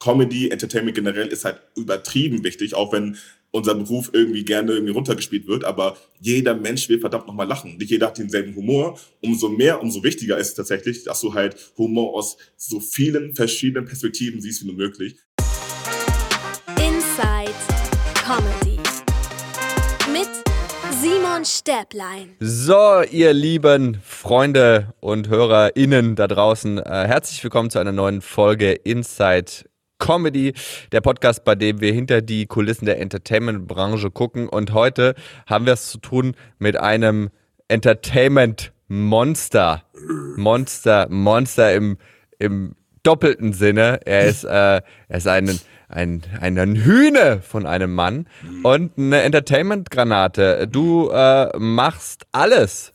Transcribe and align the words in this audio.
Comedy, 0.00 0.48
Entertainment 0.48 0.96
generell 0.96 1.28
ist 1.28 1.44
halt 1.44 1.60
übertrieben 1.76 2.42
wichtig, 2.42 2.74
auch 2.74 2.90
wenn 2.92 3.18
unser 3.52 3.74
Beruf 3.74 4.10
irgendwie 4.12 4.44
gerne 4.44 4.72
irgendwie 4.72 4.92
runtergespielt 4.92 5.46
wird, 5.46 5.64
aber 5.64 5.96
jeder 6.20 6.54
Mensch 6.54 6.88
will 6.88 7.00
verdammt 7.00 7.26
nochmal 7.26 7.46
lachen. 7.46 7.76
Nicht 7.76 7.90
jeder 7.90 8.06
hat 8.06 8.16
denselben 8.16 8.54
Humor. 8.56 8.98
Umso 9.22 9.50
mehr, 9.50 9.82
umso 9.82 10.02
wichtiger 10.02 10.38
ist 10.38 10.48
es 10.48 10.54
tatsächlich, 10.54 11.04
dass 11.04 11.20
du 11.20 11.34
halt 11.34 11.54
Humor 11.76 12.14
aus 12.14 12.38
so 12.56 12.80
vielen 12.80 13.34
verschiedenen 13.34 13.84
Perspektiven 13.84 14.40
siehst 14.40 14.62
wie 14.62 14.68
nur 14.68 14.76
möglich. 14.76 15.16
Inside 16.78 17.52
Comedy 18.14 18.78
mit 20.12 20.30
Simon 21.02 21.44
Stäblein. 21.44 22.36
So, 22.40 23.02
ihr 23.10 23.34
lieben 23.34 23.98
Freunde 24.02 24.94
und 25.00 25.28
HörerInnen 25.28 26.14
da 26.14 26.26
draußen, 26.26 26.78
äh, 26.78 26.82
herzlich 26.84 27.42
willkommen 27.42 27.68
zu 27.68 27.78
einer 27.80 27.92
neuen 27.92 28.22
Folge 28.22 28.72
Inside 28.72 29.69
Comedy, 30.00 30.52
der 30.90 31.00
Podcast, 31.00 31.44
bei 31.44 31.54
dem 31.54 31.80
wir 31.80 31.92
hinter 31.92 32.22
die 32.22 32.46
Kulissen 32.46 32.86
der 32.86 33.00
Entertainment-Branche 33.00 34.10
gucken. 34.10 34.48
Und 34.48 34.72
heute 34.72 35.14
haben 35.46 35.66
wir 35.66 35.74
es 35.74 35.90
zu 35.90 35.98
tun 35.98 36.34
mit 36.58 36.76
einem 36.76 37.30
Entertainment-Monster. 37.68 39.84
Monster, 40.36 41.06
Monster 41.08 41.72
im, 41.72 41.98
im 42.40 42.74
doppelten 43.04 43.52
Sinne. 43.52 44.00
Er 44.04 44.26
ist, 44.26 44.42
äh, 44.44 44.48
er 44.48 44.82
ist 45.08 45.28
ein, 45.28 45.60
ein, 45.88 46.22
ein 46.40 46.74
Hühne 46.74 47.42
von 47.42 47.66
einem 47.66 47.94
Mann 47.94 48.26
und 48.62 48.98
eine 48.98 49.22
Entertainment-Granate. 49.22 50.68
Du 50.68 51.10
äh, 51.10 51.56
machst 51.58 52.26
alles 52.32 52.92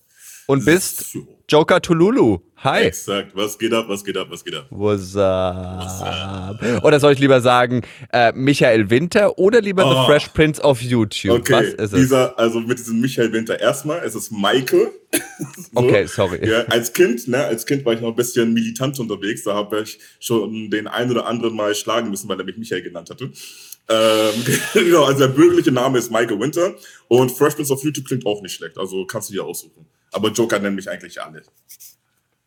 und 0.48 0.66
bist 0.66 1.18
Joker 1.48 1.80
Tululu. 1.80 2.40
Hi. 2.64 2.86
Exakt. 2.86 3.36
Was 3.36 3.60
geht 3.60 3.72
ab, 3.72 3.86
was 3.88 4.04
geht 4.04 4.18
ab, 4.18 4.28
was 4.32 4.44
geht 4.44 4.56
ab? 4.56 4.66
What's 4.72 5.16
up? 5.16 6.60
Oder 6.84 7.00
soll 7.00 7.14
ich 7.14 7.20
lieber 7.20 7.40
sagen, 7.40 7.84
äh, 8.12 8.32
Michael 8.34 8.90
Winter 8.90 9.38
oder 9.38 9.62
lieber 9.62 9.86
Oh. 9.86 9.90
The 10.02 10.06
Fresh 10.08 10.30
Prince 10.30 10.60
of 10.64 10.82
YouTube? 10.82 11.40
Okay, 11.42 11.54
Was 11.54 11.66
ist 11.68 11.94
es? 11.94 12.00
dieser, 12.00 12.40
also 12.40 12.60
mit 12.62 12.80
diesem 12.80 13.00
Michael 13.00 13.32
Winter 13.32 13.60
erstmal, 13.60 14.00
es 14.04 14.16
ist 14.16 14.32
Michael. 14.32 14.90
So. 15.58 15.70
Okay, 15.76 16.08
sorry. 16.08 16.46
Ja, 16.50 16.62
als 16.66 16.92
Kind, 16.92 17.28
ne, 17.28 17.44
als 17.46 17.66
Kind 17.66 17.86
war 17.86 17.94
ich 17.94 18.02
noch 18.02 18.10
ein 18.10 18.16
bisschen 18.16 18.54
militant 18.54 19.00
unterwegs, 19.00 19.44
da 19.44 19.54
habe 19.54 19.82
ich 19.82 19.98
schon 20.20 20.70
den 20.70 20.88
einen 20.88 21.12
oder 21.12 21.26
anderen 21.26 21.56
mal 21.56 21.74
schlagen 21.76 22.10
müssen, 22.10 22.28
weil 22.28 22.40
er 22.40 22.46
mich 22.46 22.58
Michael 22.58 22.82
genannt 22.82 23.10
hatte. 23.10 23.26
Ähm, 23.88 24.44
genau, 24.74 25.04
also 25.06 25.20
der 25.20 25.28
bürgerliche 25.28 25.72
Name 25.72 26.00
ist 26.00 26.12
Michael 26.12 26.40
Winter 26.40 26.74
und 27.08 27.32
Fresh 27.32 27.56
Prince 27.56 27.72
of 27.72 27.84
YouTube 27.84 28.06
klingt 28.08 28.26
auch 28.26 28.42
nicht 28.42 28.54
schlecht, 28.56 28.78
also 28.78 29.06
kannst 29.06 29.30
du 29.30 29.34
dir 29.34 29.44
aussuchen. 29.46 29.86
Aber 30.16 30.30
Joker 30.32 30.60
nennen 30.60 30.76
mich 30.78 30.90
eigentlich 30.90 31.22
alle. 31.22 31.42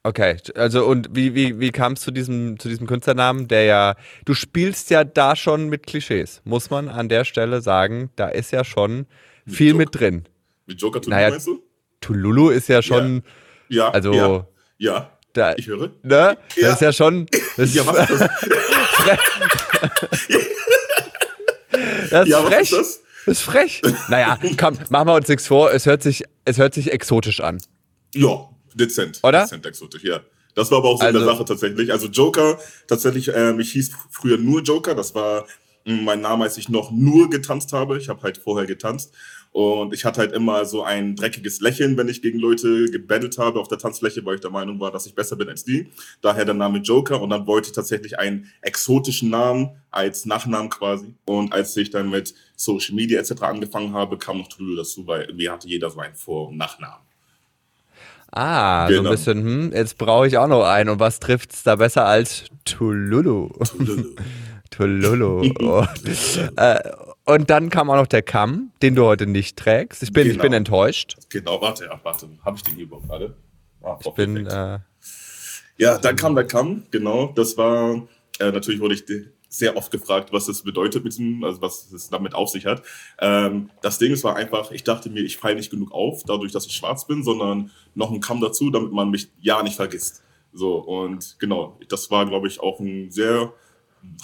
Okay, 0.02 0.38
also 0.54 0.86
und 0.86 1.08
wie, 1.12 1.34
wie, 1.34 1.60
wie 1.60 1.70
kam 1.70 1.92
es 1.92 2.00
zu 2.00 2.10
diesem, 2.10 2.58
zu 2.58 2.68
diesem 2.70 2.86
Künstlernamen, 2.86 3.46
der 3.46 3.64
ja, 3.64 3.94
du 4.24 4.32
spielst 4.32 4.88
ja 4.90 5.04
da 5.04 5.36
schon 5.36 5.68
mit 5.68 5.86
Klischees, 5.86 6.40
muss 6.44 6.70
man 6.70 6.88
an 6.88 7.10
der 7.10 7.24
Stelle 7.24 7.60
sagen, 7.60 8.10
da 8.16 8.28
ist 8.28 8.50
ja 8.52 8.64
schon 8.64 9.06
viel 9.46 9.72
Joker. 9.72 9.78
mit 9.78 9.94
drin. 10.00 10.24
Mit 10.66 10.80
Joker 10.80 11.00
Tululu 11.02 11.14
Naja, 11.16 11.30
meinst 11.30 11.46
du? 11.46 11.62
Tululu 12.00 12.48
ist 12.50 12.68
ja 12.68 12.80
schon, 12.80 13.22
Ja. 13.68 13.90
also, 13.90 14.14
ja, 14.14 14.46
ja. 14.78 15.12
da, 15.34 15.54
ich 15.56 15.66
höre. 15.66 15.90
ne, 16.02 16.38
das 16.46 16.56
Ja. 16.56 16.72
ist 16.72 16.80
ja 16.80 16.92
schon, 16.92 17.26
das 17.58 17.74
Ja, 17.74 17.86
was 17.86 18.08
ist 18.10 18.20
das? 18.20 18.30
Das 22.10 22.22
ist 22.26 22.28
Ja, 22.32 22.42
was 22.44 22.48
frech. 22.54 22.60
ist 22.62 22.72
das? 22.72 23.02
Das 23.28 23.38
ist 23.38 23.44
frech. 23.44 23.82
Naja, 24.08 24.38
komm, 24.58 24.78
machen 24.90 25.08
wir 25.08 25.14
uns 25.14 25.28
nichts 25.28 25.46
vor. 25.46 25.72
Es 25.72 25.86
hört 25.86 26.02
sich, 26.02 26.24
es 26.44 26.58
hört 26.58 26.74
sich 26.74 26.92
exotisch 26.92 27.40
an. 27.40 27.58
Ja, 28.14 28.48
dezent. 28.74 29.20
Oder? 29.22 29.42
Dezent 29.42 29.66
exotisch, 29.66 30.02
ja. 30.04 30.20
Das 30.54 30.70
war 30.70 30.78
aber 30.78 30.88
auch 30.88 30.98
so 31.00 31.06
Also- 31.06 31.18
eine 31.18 31.26
Sache 31.26 31.44
tatsächlich. 31.44 31.92
Also 31.92 32.08
Joker, 32.08 32.58
tatsächlich, 32.86 33.30
ähm, 33.34 33.60
ich 33.60 33.72
hieß 33.72 33.92
früher 34.10 34.38
nur 34.38 34.62
Joker. 34.62 34.94
Das 34.94 35.14
war 35.14 35.46
mein 35.84 36.20
Name, 36.20 36.44
als 36.44 36.56
ich 36.58 36.68
noch 36.68 36.90
nur 36.90 37.30
getanzt 37.30 37.72
habe. 37.72 37.98
Ich 37.98 38.08
habe 38.08 38.22
halt 38.22 38.38
vorher 38.38 38.66
getanzt. 38.66 39.12
Und 39.52 39.92
ich 39.94 40.04
hatte 40.04 40.20
halt 40.20 40.32
immer 40.32 40.64
so 40.66 40.82
ein 40.84 41.16
dreckiges 41.16 41.60
Lächeln, 41.60 41.96
wenn 41.96 42.08
ich 42.08 42.22
gegen 42.22 42.38
Leute 42.38 42.86
gebettelt 42.90 43.38
habe 43.38 43.58
auf 43.58 43.66
der 43.68 43.78
Tanzfläche, 43.78 44.24
weil 44.24 44.36
ich 44.36 44.40
der 44.40 44.50
Meinung 44.50 44.78
war, 44.78 44.92
dass 44.92 45.06
ich 45.06 45.14
besser 45.14 45.36
bin 45.36 45.48
als 45.48 45.64
die. 45.64 45.88
Daher 46.20 46.44
der 46.44 46.54
Name 46.54 46.78
Joker. 46.78 47.20
Und 47.20 47.30
dann 47.30 47.46
wollte 47.46 47.68
ich 47.68 47.74
tatsächlich 47.74 48.18
einen 48.18 48.50
exotischen 48.62 49.30
Namen 49.30 49.70
als 49.90 50.26
Nachnamen 50.26 50.68
quasi. 50.70 51.12
Und 51.24 51.52
als 51.52 51.76
ich 51.76 51.90
dann 51.90 52.10
mit 52.10 52.34
Social 52.56 52.94
Media 52.94 53.18
etc. 53.18 53.42
angefangen 53.42 53.94
habe, 53.94 54.18
kam 54.18 54.38
noch 54.38 54.48
Tululu 54.48 54.76
dazu, 54.76 55.06
weil 55.06 55.22
irgendwie 55.22 55.48
hatte 55.50 55.66
jeder 55.66 55.90
so 55.90 55.98
einen 55.98 56.14
Vor- 56.14 56.48
und 56.48 56.56
Nachnamen. 56.56 56.98
Ah, 58.30 58.86
so 58.88 58.92
ein 58.92 58.98
Genau. 58.98 59.10
bisschen, 59.10 59.42
hm, 59.42 59.72
jetzt 59.72 59.96
brauche 59.96 60.26
ich 60.26 60.36
auch 60.36 60.48
noch 60.48 60.62
einen. 60.64 60.90
Und 60.90 61.00
was 61.00 61.18
trifft's 61.18 61.62
da 61.62 61.76
besser 61.76 62.04
als 62.04 62.44
Tululu? 62.64 63.48
Tululu. 63.64 64.14
Tululu. 64.70 65.50
Oh. 65.60 65.84
äh, 66.56 66.78
und 67.34 67.50
dann 67.50 67.70
kam 67.70 67.90
auch 67.90 67.96
noch 67.96 68.06
der 68.06 68.22
Kamm, 68.22 68.72
den 68.82 68.94
du 68.94 69.04
heute 69.04 69.26
nicht 69.26 69.56
trägst. 69.56 70.02
Ich 70.02 70.12
bin, 70.12 70.26
ich 70.26 70.32
Genau. 70.32 70.42
bin 70.42 70.52
enttäuscht. 70.54 71.16
Genau, 71.28 71.60
warte, 71.60 71.84
ja, 71.84 72.00
warte. 72.02 72.28
Habe 72.44 72.56
ich 72.56 72.62
den 72.62 72.74
hier 72.74 72.84
überhaupt 72.84 73.08
gerade? 73.08 73.36
Ah, 73.82 73.98
Ich 74.04 74.10
bin, 74.12 74.46
äh, 74.46 74.78
ja, 75.76 75.98
dann 75.98 76.16
kam 76.16 76.34
der 76.34 76.46
Kamm, 76.46 76.84
genau. 76.90 77.32
Das 77.34 77.56
war, 77.56 78.06
äh, 78.40 78.50
natürlich 78.50 78.80
wurde 78.80 78.94
ich 78.94 79.04
sehr 79.48 79.76
oft 79.76 79.90
gefragt, 79.90 80.32
was 80.32 80.46
das 80.46 80.62
bedeutet 80.62 81.04
mit 81.04 81.12
diesem, 81.12 81.42
also 81.44 81.62
was 81.62 81.90
es 81.92 82.10
damit 82.10 82.34
auf 82.34 82.48
sich 82.50 82.66
hat. 82.66 82.82
Ähm, 83.20 83.70
das 83.82 83.98
Ding 83.98 84.12
ist 84.12 84.24
war 84.24 84.36
einfach, 84.36 84.70
ich 84.72 84.84
dachte 84.84 85.08
mir, 85.08 85.20
ich 85.22 85.36
falle 85.38 85.54
nicht 85.54 85.70
genug 85.70 85.92
auf, 85.92 86.22
dadurch, 86.26 86.52
dass 86.52 86.66
ich 86.66 86.72
schwarz 86.74 87.06
bin, 87.06 87.22
sondern 87.22 87.70
noch 87.94 88.10
ein 88.10 88.20
Kamm 88.20 88.40
dazu, 88.40 88.70
damit 88.70 88.92
man 88.92 89.10
mich 89.10 89.28
ja 89.40 89.62
nicht 89.62 89.76
vergisst. 89.76 90.22
So, 90.52 90.76
und 90.76 91.36
genau, 91.38 91.78
das 91.88 92.10
war, 92.10 92.26
glaube 92.26 92.48
ich, 92.48 92.60
auch 92.60 92.80
ein 92.80 93.10
sehr, 93.10 93.52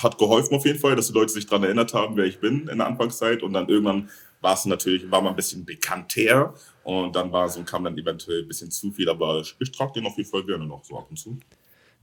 hat 0.02 0.18
geholfen 0.18 0.54
auf 0.54 0.64
jeden 0.64 0.78
Fall, 0.78 0.96
dass 0.96 1.08
die 1.08 1.12
Leute 1.12 1.32
sich 1.32 1.46
daran 1.46 1.64
erinnert 1.64 1.94
haben, 1.94 2.16
wer 2.16 2.24
ich 2.24 2.40
bin 2.40 2.68
in 2.68 2.78
der 2.78 2.86
Anfangszeit. 2.86 3.42
Und 3.42 3.52
dann 3.52 3.68
irgendwann 3.68 4.08
war 4.40 4.54
es 4.54 4.64
natürlich, 4.66 5.10
war 5.10 5.22
man 5.22 5.32
ein 5.32 5.36
bisschen 5.36 5.64
bekannter. 5.64 6.54
Und 6.82 7.16
dann 7.16 7.32
war 7.32 7.48
so 7.48 7.62
Kamm 7.62 7.84
dann 7.84 7.96
eventuell 7.96 8.42
ein 8.42 8.48
bisschen 8.48 8.70
zu 8.70 8.92
viel, 8.92 9.08
aber 9.08 9.42
ich, 9.58 9.72
trage 9.72 9.92
den 9.94 10.06
auf 10.06 10.16
jeden 10.16 10.28
Fall 10.28 10.44
gerne 10.44 10.66
noch 10.66 10.84
so 10.84 10.98
ab 10.98 11.06
und 11.08 11.16
zu. 11.16 11.38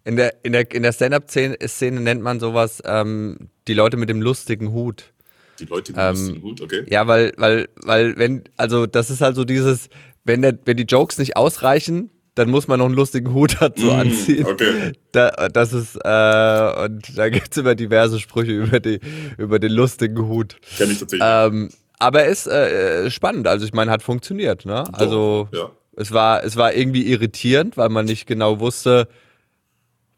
in 0.03 0.15
der, 0.15 0.43
in 0.43 0.53
der, 0.53 0.71
in 0.71 0.83
der 0.83 0.91
Stand-Up-Szene 0.91 1.57
Szene 1.67 2.01
nennt 2.01 2.21
man 2.21 2.39
sowas 2.39 2.81
ähm, 2.85 3.49
die 3.67 3.73
Leute 3.73 3.97
mit 3.97 4.09
dem 4.09 4.21
lustigen 4.21 4.71
Hut. 4.73 5.13
Die 5.59 5.65
Leute, 5.65 5.93
die 5.93 5.99
Ähm, 5.99 6.29
ähm, 6.35 6.41
gut, 6.41 6.61
okay. 6.61 6.83
Ja, 6.88 7.07
weil, 7.07 7.33
weil, 7.38 7.69
weil, 7.83 8.17
wenn, 8.17 8.43
also 8.57 8.88
das 8.88 9.11
ist 9.11 9.21
halt 9.21 9.35
so 9.35 9.43
dieses, 9.45 9.89
wenn, 10.23 10.41
der, 10.41 10.57
wenn 10.65 10.77
die 10.77 10.83
Jokes 10.83 11.19
nicht 11.19 11.38
ausreichen, 11.38 12.09
dann 12.36 12.50
muss 12.50 12.68
man 12.68 12.80
noch 12.80 12.86
einen 12.86 12.96
lustigen 12.96 13.34
Hut 13.34 13.58
dazu 13.59 13.88
Mm, 13.88 13.90
anziehen. 13.90 14.46
okay. 14.46 14.94
Da, 15.12 15.30
das 15.50 15.74
ist, 15.74 15.96
äh, 15.96 16.84
und 16.86 17.18
da 17.18 17.30
gibt's 17.30 17.58
immer 17.58 17.75
diverse 17.75 18.19
Sprüche 18.19 18.52
über, 18.53 18.80
die, 18.80 19.00
über 19.38 19.59
den 19.59 19.72
lustigen 19.74 20.28
Hut. 20.28 20.58
Kenne 20.78 20.94
ich 20.94 21.00
tatsächlich. 21.00 21.28
Ähm, 21.30 21.69
aber 22.00 22.25
ist 22.25 22.47
äh, 22.47 23.12
spannend, 23.12 23.47
also 23.47 23.66
ich 23.66 23.74
meine, 23.74 23.92
hat 23.92 24.02
funktioniert, 24.02 24.66
ne? 24.66 24.86
Also 24.94 25.50
ja. 25.52 25.69
es 25.96 26.12
war, 26.12 26.44
es 26.44 26.56
war 26.56 26.74
irgendwie 26.74 27.03
irritierend, 27.12 27.78
weil 27.78 27.90
man 27.90 28.06
nicht 28.06 28.25
genau 28.25 28.59
wusste, 28.59 29.08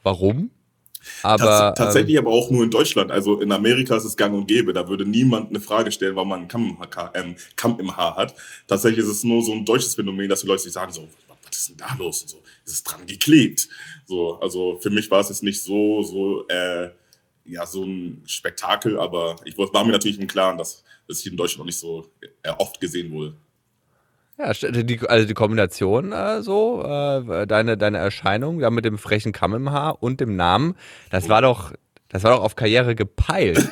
warum. 0.03 0.51
Aber 1.21 1.45
Tats 1.45 1.79
tatsächlich 1.79 2.17
aber 2.17 2.29
auch 2.31 2.49
nur 2.49 2.63
in 2.63 2.69
Deutschland. 2.69 3.11
Also 3.11 3.41
in 3.41 3.51
Amerika 3.51 3.97
ist 3.97 4.05
es 4.05 4.15
gang 4.15 4.33
und 4.33 4.47
gäbe. 4.47 4.71
Da 4.71 4.87
würde 4.87 5.05
niemand 5.05 5.49
eine 5.49 5.59
Frage 5.59 5.91
stellen, 5.91 6.15
warum 6.15 6.29
man 6.29 6.39
einen 6.39 6.47
Kamm 6.47 6.69
im, 6.69 6.77
Haar, 6.79 7.11
ähm, 7.15 7.35
Kamm 7.57 7.77
im 7.79 7.97
Haar 7.97 8.15
hat. 8.15 8.33
Tatsächlich 8.67 8.99
ist 9.03 9.11
es 9.11 9.23
nur 9.25 9.43
so 9.43 9.51
ein 9.51 9.65
deutsches 9.65 9.95
Phänomen, 9.95 10.29
dass 10.29 10.41
die 10.41 10.47
Leute 10.47 10.63
sich 10.63 10.71
sagen 10.71 10.93
so, 10.93 11.09
was 11.53 11.61
ist 11.61 11.69
denn 11.69 11.77
da 11.77 11.95
los? 11.95 12.21
Und 12.23 12.29
so, 12.29 12.37
ist 12.65 12.73
es 12.73 12.83
dran 12.83 13.05
geklebt? 13.05 13.67
So, 14.05 14.39
also 14.39 14.79
für 14.81 14.89
mich 14.89 15.09
war 15.11 15.19
es 15.19 15.29
jetzt 15.29 15.43
nicht 15.43 15.61
so, 15.61 16.01
so, 16.01 16.47
äh, 16.47 16.89
ja, 17.45 17.65
so 17.65 17.83
ein 17.83 18.23
Spektakel, 18.25 18.99
aber 18.99 19.35
ich 19.45 19.57
war 19.57 19.85
mir 19.85 19.91
natürlich 19.91 20.19
im 20.19 20.27
Klaren, 20.27 20.57
dass 20.57 20.83
das 21.07 21.19
hier 21.19 21.31
in 21.31 21.37
Deutschland 21.37 21.59
noch 21.59 21.65
nicht 21.65 21.79
so 21.79 22.07
äh, 22.41 22.51
oft 22.57 22.79
gesehen 22.79 23.11
wurde. 23.11 23.35
Ja, 24.37 24.51
die, 24.51 24.99
also 25.07 25.27
die 25.27 25.33
Kombination 25.35 26.11
äh, 26.11 26.41
so, 26.41 26.81
äh, 26.83 27.45
deine, 27.45 27.77
deine 27.77 27.99
Erscheinung, 27.99 28.59
da 28.59 28.71
mit 28.71 28.83
dem 28.83 28.97
frechen 28.97 29.31
Kamm 29.31 29.53
im 29.53 29.71
Haar 29.71 30.01
und 30.01 30.19
dem 30.21 30.35
Namen, 30.35 30.75
das 31.11 31.29
war 31.29 31.41
doch, 31.41 31.71
das 32.13 32.23
war 32.23 32.31
doch 32.31 32.43
auf 32.43 32.55
Karriere 32.55 32.93
gepeilt. 32.95 33.67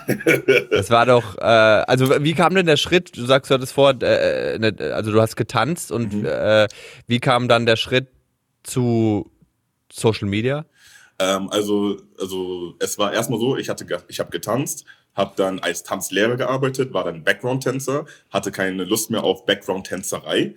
Das 0.72 0.90
war 0.90 1.06
doch, 1.06 1.38
äh, 1.38 1.42
also 1.42 2.24
wie 2.24 2.34
kam 2.34 2.56
denn 2.56 2.66
der 2.66 2.76
Schritt? 2.78 3.16
Du 3.16 3.26
sagst, 3.26 3.52
du 3.52 3.54
hattest 3.56 3.72
vor, 3.72 3.92
äh, 4.02 4.58
ne, 4.58 4.76
also 4.94 5.12
du 5.12 5.22
hast 5.22 5.36
getanzt 5.36 5.92
und 5.92 6.12
Mhm. 6.14 6.26
äh, 6.26 6.68
wie 7.08 7.20
kam 7.20 7.48
dann 7.48 7.66
der 7.66 7.76
Schritt 7.76 8.08
zu 8.64 9.32
Social 9.94 10.28
Media? 10.28 10.66
Ähm, 11.20 11.50
also, 11.52 11.98
also 12.20 12.74
es 12.80 12.98
war 12.98 13.14
erstmal 13.14 13.40
so, 13.40 13.58
ich 13.58 13.70
hatte, 13.70 13.86
ich 14.08 14.20
habe 14.20 14.32
getanzt, 14.32 14.86
habe 15.14 15.34
dann 15.36 15.60
als 15.60 15.84
Tanzlehrer 15.84 16.36
gearbeitet, 16.36 16.94
war 16.94 17.04
dann 17.04 17.24
Background-Tänzer, 17.24 18.06
hatte 18.32 18.52
keine 18.52 18.86
Lust 18.86 19.12
mehr 19.12 19.24
auf 19.24 19.46
Background-Tänzerei. 19.46 20.56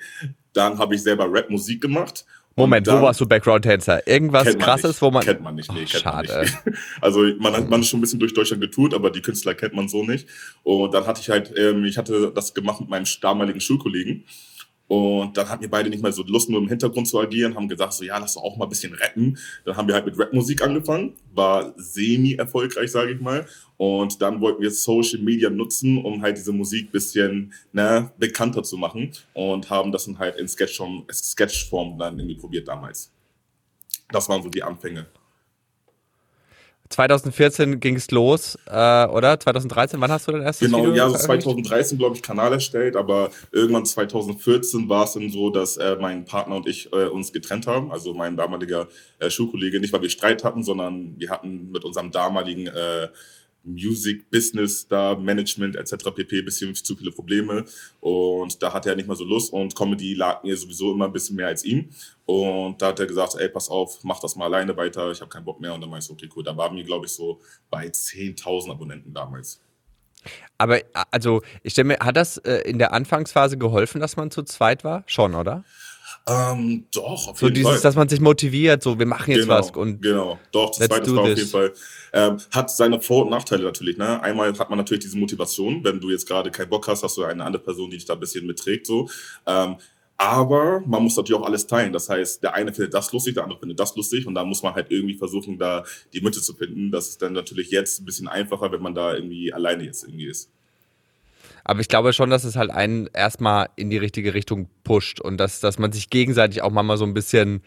Dann 0.54 0.78
habe 0.78 0.94
ich 0.94 1.02
selber 1.02 1.30
Rap-Musik 1.30 1.82
gemacht. 1.82 2.24
Moment, 2.56 2.86
wo 2.86 3.02
warst 3.02 3.20
du 3.20 3.26
Background-Tänzer? 3.26 4.06
Irgendwas 4.06 4.44
man 4.44 4.58
krasses, 4.58 4.90
nicht. 4.92 5.02
wo 5.02 5.10
man. 5.10 5.24
Kennt 5.24 5.42
man 5.42 5.54
nicht, 5.56 5.72
nee, 5.72 5.84
Ach, 5.86 5.90
kennt 5.90 6.04
man 6.04 6.26
schade. 6.26 6.40
nicht. 6.42 6.58
Also 7.00 7.24
man 7.38 7.52
hat 7.52 7.68
man 7.68 7.80
ist 7.80 7.88
schon 7.88 7.98
ein 7.98 8.02
bisschen 8.02 8.20
durch 8.20 8.32
Deutschland 8.34 8.60
getourt, 8.62 8.94
aber 8.94 9.10
die 9.10 9.20
Künstler 9.20 9.54
kennt 9.54 9.74
man 9.74 9.88
so 9.88 10.04
nicht. 10.04 10.28
Und 10.62 10.94
dann 10.94 11.06
hatte 11.06 11.20
ich 11.20 11.30
halt, 11.30 11.52
ähm, 11.56 11.84
ich 11.84 11.98
hatte 11.98 12.32
das 12.34 12.54
gemacht 12.54 12.80
mit 12.80 12.88
meinem 12.88 13.06
damaligen 13.20 13.60
Schulkollegen. 13.60 14.24
Und 14.86 15.36
dann 15.36 15.48
hatten 15.48 15.62
wir 15.62 15.70
beide 15.70 15.88
nicht 15.88 16.02
mehr 16.02 16.12
so 16.12 16.22
Lust, 16.24 16.50
nur 16.50 16.60
im 16.60 16.68
Hintergrund 16.68 17.08
zu 17.08 17.18
agieren, 17.18 17.54
haben 17.54 17.68
gesagt, 17.68 17.94
so 17.94 18.04
ja, 18.04 18.18
lass 18.18 18.34
doch 18.34 18.42
auch 18.42 18.56
mal 18.56 18.66
ein 18.66 18.68
bisschen 18.68 18.92
rappen. 18.94 19.38
Dann 19.64 19.76
haben 19.76 19.88
wir 19.88 19.94
halt 19.94 20.04
mit 20.04 20.18
Rapmusik 20.18 20.62
angefangen, 20.62 21.14
war 21.32 21.72
semi-erfolgreich, 21.76 22.90
sage 22.90 23.12
ich 23.12 23.20
mal. 23.20 23.46
Und 23.78 24.20
dann 24.20 24.40
wollten 24.40 24.62
wir 24.62 24.70
Social 24.70 25.20
Media 25.20 25.48
nutzen, 25.48 26.04
um 26.04 26.22
halt 26.22 26.36
diese 26.36 26.52
Musik 26.52 26.92
bisschen 26.92 27.52
ne, 27.72 28.12
bekannter 28.18 28.62
zu 28.62 28.76
machen 28.76 29.10
und 29.32 29.70
haben 29.70 29.90
das 29.90 30.04
dann 30.04 30.18
halt 30.18 30.36
in 30.36 30.46
Sketchform, 30.46 31.06
Sketchform 31.10 31.98
dann 31.98 32.18
irgendwie 32.18 32.36
probiert 32.36 32.68
damals. 32.68 33.10
Das 34.10 34.28
waren 34.28 34.42
so 34.42 34.50
die 34.50 34.62
Anfänge. 34.62 35.06
2014 36.90 37.80
ging 37.80 37.96
es 37.96 38.10
los, 38.10 38.58
äh, 38.66 39.06
oder? 39.06 39.40
2013, 39.40 40.00
wann 40.00 40.10
hast 40.10 40.28
du 40.28 40.32
dein 40.32 40.42
erstes 40.42 40.66
genau, 40.66 40.78
Video 40.78 40.92
Genau, 40.92 40.96
ja, 40.96 41.04
also 41.04 41.16
veröffentlicht? 41.18 41.68
2013, 41.68 41.98
glaube 41.98 42.16
ich, 42.16 42.22
Kanal 42.22 42.52
erstellt, 42.52 42.96
aber 42.96 43.30
irgendwann 43.52 43.86
2014 43.86 44.88
war 44.88 45.04
es 45.04 45.12
dann 45.14 45.30
so, 45.30 45.50
dass 45.50 45.76
äh, 45.76 45.96
mein 46.00 46.24
Partner 46.24 46.56
und 46.56 46.68
ich 46.68 46.92
äh, 46.92 47.06
uns 47.06 47.32
getrennt 47.32 47.66
haben, 47.66 47.90
also 47.90 48.12
mein 48.12 48.36
damaliger 48.36 48.88
äh, 49.18 49.30
Schulkollege, 49.30 49.80
nicht 49.80 49.92
weil 49.92 50.02
wir 50.02 50.10
Streit 50.10 50.44
hatten, 50.44 50.62
sondern 50.62 51.14
wir 51.18 51.30
hatten 51.30 51.70
mit 51.72 51.84
unserem 51.84 52.10
damaligen 52.10 52.66
äh, 52.66 53.08
Music, 53.64 54.30
Business, 54.30 54.86
da 54.86 55.14
Management 55.14 55.76
etc. 55.76 56.10
pp. 56.14 56.42
bisschen 56.42 56.74
zu 56.74 56.96
viele 56.96 57.10
Probleme 57.10 57.64
und 58.00 58.62
da 58.62 58.72
hatte 58.72 58.90
er 58.90 58.96
nicht 58.96 59.06
mehr 59.06 59.16
so 59.16 59.24
Lust 59.24 59.52
und 59.52 59.74
Comedy 59.74 60.14
lag 60.14 60.42
mir 60.42 60.56
sowieso 60.56 60.92
immer 60.92 61.06
ein 61.06 61.12
bisschen 61.12 61.36
mehr 61.36 61.48
als 61.48 61.64
ihm 61.64 61.90
und 62.26 62.80
da 62.80 62.88
hat 62.88 63.00
er 63.00 63.06
gesagt, 63.06 63.36
ey, 63.38 63.48
pass 63.48 63.68
auf, 63.68 64.02
mach 64.04 64.20
das 64.20 64.36
mal 64.36 64.46
alleine 64.46 64.76
weiter, 64.76 65.10
ich 65.10 65.20
habe 65.20 65.30
keinen 65.30 65.44
Bock 65.44 65.60
mehr 65.60 65.74
und 65.74 65.80
dann 65.80 65.90
meinte 65.90 66.06
ich, 66.06 66.12
okay, 66.12 66.28
cool, 66.36 66.44
da 66.44 66.56
waren 66.56 66.76
wir, 66.76 66.84
glaube 66.84 67.06
ich, 67.06 67.12
so 67.12 67.40
bei 67.70 67.86
10.000 67.86 68.70
Abonnenten 68.70 69.12
damals. 69.12 69.60
Aber 70.58 70.80
also, 71.10 71.42
ich 71.62 71.72
stelle 71.72 71.88
mir, 71.88 71.98
hat 71.98 72.16
das 72.16 72.38
äh, 72.38 72.58
in 72.68 72.78
der 72.78 72.92
Anfangsphase 72.92 73.58
geholfen, 73.58 74.00
dass 74.00 74.16
man 74.16 74.30
zu 74.30 74.42
zweit 74.42 74.84
war? 74.84 75.04
Schon, 75.06 75.34
oder? 75.34 75.64
Ähm, 76.26 76.86
doch, 76.92 77.28
auf 77.28 77.38
so 77.38 77.46
jeden 77.46 77.56
dieses, 77.56 77.72
Fall. 77.72 77.80
dass 77.82 77.96
man 77.96 78.08
sich 78.08 78.20
motiviert, 78.20 78.82
so 78.82 78.98
wir 78.98 79.04
machen 79.04 79.32
jetzt 79.32 79.42
genau, 79.42 79.58
was 79.58 79.70
und 79.72 80.00
genau, 80.00 80.38
doch, 80.52 80.70
das 80.70 80.88
zweite 80.88 81.14
war 81.14 81.24
auf 81.24 81.28
jeden 81.28 81.48
Fall 81.48 81.72
ähm, 82.14 82.38
hat 82.52 82.70
seine 82.70 83.00
Vor- 83.00 83.24
und 83.24 83.30
Nachteile 83.30 83.64
natürlich. 83.64 83.98
Ne? 83.98 84.22
Einmal 84.22 84.56
hat 84.56 84.70
man 84.70 84.78
natürlich 84.78 85.02
diese 85.02 85.18
Motivation, 85.18 85.82
wenn 85.82 86.00
du 86.00 86.10
jetzt 86.10 86.28
gerade 86.28 86.50
keinen 86.50 86.70
Bock 86.70 86.86
hast, 86.86 87.02
hast 87.02 87.16
du 87.16 87.24
eine 87.24 87.44
andere 87.44 87.62
Person, 87.62 87.90
die 87.90 87.96
dich 87.96 88.06
da 88.06 88.14
ein 88.14 88.20
bisschen 88.20 88.46
mitträgt. 88.46 88.86
So. 88.86 89.10
Ähm, 89.46 89.76
aber 90.16 90.80
man 90.86 91.02
muss 91.02 91.16
natürlich 91.16 91.40
auch 91.40 91.46
alles 91.46 91.66
teilen. 91.66 91.92
Das 91.92 92.08
heißt, 92.08 92.40
der 92.40 92.54
eine 92.54 92.72
findet 92.72 92.94
das 92.94 93.12
lustig, 93.12 93.34
der 93.34 93.42
andere 93.42 93.58
findet 93.58 93.80
das 93.80 93.96
lustig 93.96 94.28
und 94.28 94.34
da 94.36 94.44
muss 94.44 94.62
man 94.62 94.74
halt 94.74 94.92
irgendwie 94.92 95.14
versuchen, 95.14 95.58
da 95.58 95.84
die 96.12 96.20
Mitte 96.20 96.40
zu 96.40 96.54
finden. 96.54 96.92
Das 96.92 97.08
ist 97.08 97.20
dann 97.20 97.32
natürlich 97.32 97.72
jetzt 97.72 98.00
ein 98.00 98.04
bisschen 98.04 98.28
einfacher, 98.28 98.70
wenn 98.70 98.80
man 98.80 98.94
da 98.94 99.12
irgendwie 99.12 99.52
alleine 99.52 99.82
jetzt 99.82 100.04
irgendwie 100.04 100.26
ist. 100.26 100.52
Aber 101.64 101.80
ich 101.80 101.88
glaube 101.88 102.12
schon, 102.12 102.30
dass 102.30 102.44
es 102.44 102.56
halt 102.56 102.70
einen 102.70 103.08
erstmal 103.14 103.68
in 103.76 103.88
die 103.90 103.96
richtige 103.96 104.34
Richtung 104.34 104.68
pusht 104.84 105.20
und 105.20 105.38
dass, 105.38 105.60
dass 105.60 105.78
man 105.78 105.92
sich 105.92 106.10
gegenseitig 106.10 106.62
auch 106.62 106.70
manchmal 106.70 106.98
so 106.98 107.04
ein 107.04 107.14
bisschen 107.14 107.62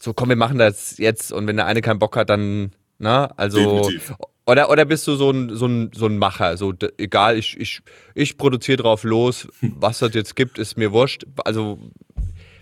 so, 0.00 0.12
komm, 0.12 0.28
wir 0.28 0.36
machen 0.36 0.58
das 0.58 0.98
jetzt 0.98 1.32
und 1.32 1.46
wenn 1.46 1.56
der 1.56 1.66
eine 1.66 1.80
keinen 1.80 1.98
Bock 1.98 2.16
hat, 2.16 2.28
dann, 2.30 2.72
ne, 2.98 3.30
also. 3.38 3.58
Definitiv. 3.88 4.14
Oder, 4.46 4.68
oder 4.68 4.84
bist 4.84 5.06
du 5.06 5.14
so 5.16 5.30
ein, 5.30 5.56
so 5.56 5.64
ein, 5.66 5.90
so 5.94 6.04
ein 6.04 6.18
Macher? 6.18 6.58
So, 6.58 6.74
egal, 6.98 7.38
ich, 7.38 7.58
ich, 7.58 7.80
ich 8.14 8.36
produziere 8.36 8.76
drauf 8.82 9.02
los, 9.04 9.48
was 9.62 10.00
das 10.00 10.12
jetzt 10.12 10.36
gibt, 10.36 10.58
ist 10.58 10.76
mir 10.76 10.92
wurscht. 10.92 11.24
Also, 11.46 11.78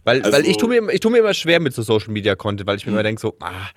weil, 0.05 0.23
weil 0.23 0.32
Also- 0.32 0.49
ich 0.49 0.59
tue 0.59 0.69
mir, 0.69 0.93
ich 0.93 1.00
tu 1.00 1.11
mir 1.11 1.19
immer 1.19 1.35
schwer 1.35 1.59
mit 1.59 1.75
so 1.75 1.82
Social 1.82 2.12
Media 2.12 2.37
Content, 2.37 2.69
weil 2.69 2.76
ich 2.76 2.87
mir 2.87 2.93
immer 2.93 3.03
denke, 3.03 3.20
so, 3.20 3.37
ah, 3.41 3.69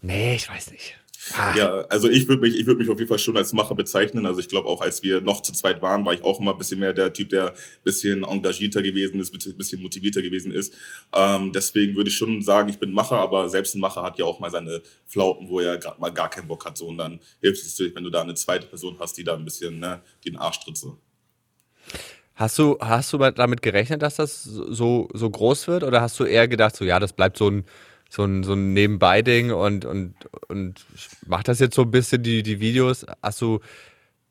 nee, 0.00 0.34
ich 0.34 0.48
weiß 0.50 0.72
nicht. 0.72 0.98
Ah. 1.32 1.54
Ja, 1.56 1.80
also 1.88 2.08
ich 2.08 2.28
würde 2.28 2.42
mich, 2.42 2.58
ich 2.58 2.66
würde 2.66 2.78
mich 2.80 2.90
auf 2.90 2.98
jeden 2.98 3.08
Fall 3.08 3.18
schon 3.18 3.36
als 3.36 3.52
Macher 3.52 3.74
bezeichnen. 3.74 4.26
Also 4.26 4.40
ich 4.40 4.48
glaube 4.48 4.68
auch, 4.68 4.80
als 4.80 5.02
wir 5.02 5.20
noch 5.20 5.40
zu 5.40 5.52
zweit 5.52 5.80
waren, 5.80 6.04
war 6.04 6.12
ich 6.12 6.22
auch 6.22 6.40
immer 6.40 6.52
ein 6.52 6.58
bisschen 6.58 6.80
mehr 6.80 6.92
der 6.92 7.12
Typ, 7.12 7.30
der 7.30 7.50
ein 7.50 7.54
bisschen 7.82 8.24
engagierter 8.24 8.82
gewesen 8.82 9.20
ist, 9.20 9.32
ein 9.32 9.56
bisschen 9.56 9.82
motivierter 9.82 10.22
gewesen 10.22 10.52
ist. 10.52 10.74
Ähm, 11.14 11.52
deswegen 11.52 11.96
würde 11.96 12.10
ich 12.10 12.16
schon 12.16 12.42
sagen, 12.42 12.68
ich 12.68 12.78
bin 12.78 12.92
Macher, 12.92 13.16
aber 13.16 13.48
selbst 13.48 13.74
ein 13.74 13.80
Macher 13.80 14.02
hat 14.02 14.18
ja 14.18 14.24
auch 14.24 14.40
mal 14.40 14.50
seine 14.50 14.82
Flauten, 15.06 15.48
wo 15.48 15.60
er 15.60 15.78
gerade 15.78 16.00
mal 16.00 16.10
gar 16.10 16.28
keinen 16.28 16.48
Bock 16.48 16.64
hat. 16.64 16.76
So, 16.76 16.86
und 16.88 16.98
dann 16.98 17.20
hilft 17.40 17.62
es 17.62 17.72
natürlich, 17.72 17.94
wenn 17.96 18.04
du 18.04 18.10
da 18.10 18.22
eine 18.22 18.34
zweite 18.34 18.66
Person 18.66 18.96
hast, 19.00 19.16
die 19.16 19.24
da 19.24 19.34
ein 19.34 19.44
bisschen 19.44 19.78
ne, 19.78 20.02
den 20.24 20.36
Arsch 20.36 20.60
tritt. 20.60 20.76
So. 20.76 20.98
Hast 22.34 22.58
du, 22.58 22.76
hast 22.80 23.12
du 23.12 23.18
mal 23.18 23.32
damit 23.32 23.62
gerechnet, 23.62 24.02
dass 24.02 24.16
das 24.16 24.42
so, 24.42 25.08
so 25.12 25.30
groß 25.30 25.68
wird? 25.68 25.84
Oder 25.84 26.00
hast 26.00 26.18
du 26.18 26.24
eher 26.24 26.48
gedacht, 26.48 26.74
so 26.74 26.84
ja, 26.84 26.98
das 26.98 27.12
bleibt 27.12 27.38
so 27.38 27.48
ein, 27.48 27.64
so 28.14 28.24
ein, 28.24 28.42
so 28.44 28.54
ein 28.54 28.72
Nebenbei-Ding 28.72 29.52
und, 29.52 29.84
und, 29.84 30.14
und 30.48 30.86
mach 31.26 31.42
das 31.42 31.58
jetzt 31.60 31.74
so 31.74 31.82
ein 31.82 31.90
bisschen, 31.90 32.22
die, 32.22 32.42
die 32.42 32.60
Videos? 32.60 33.04
Hast 33.22 33.40
du 33.40 33.60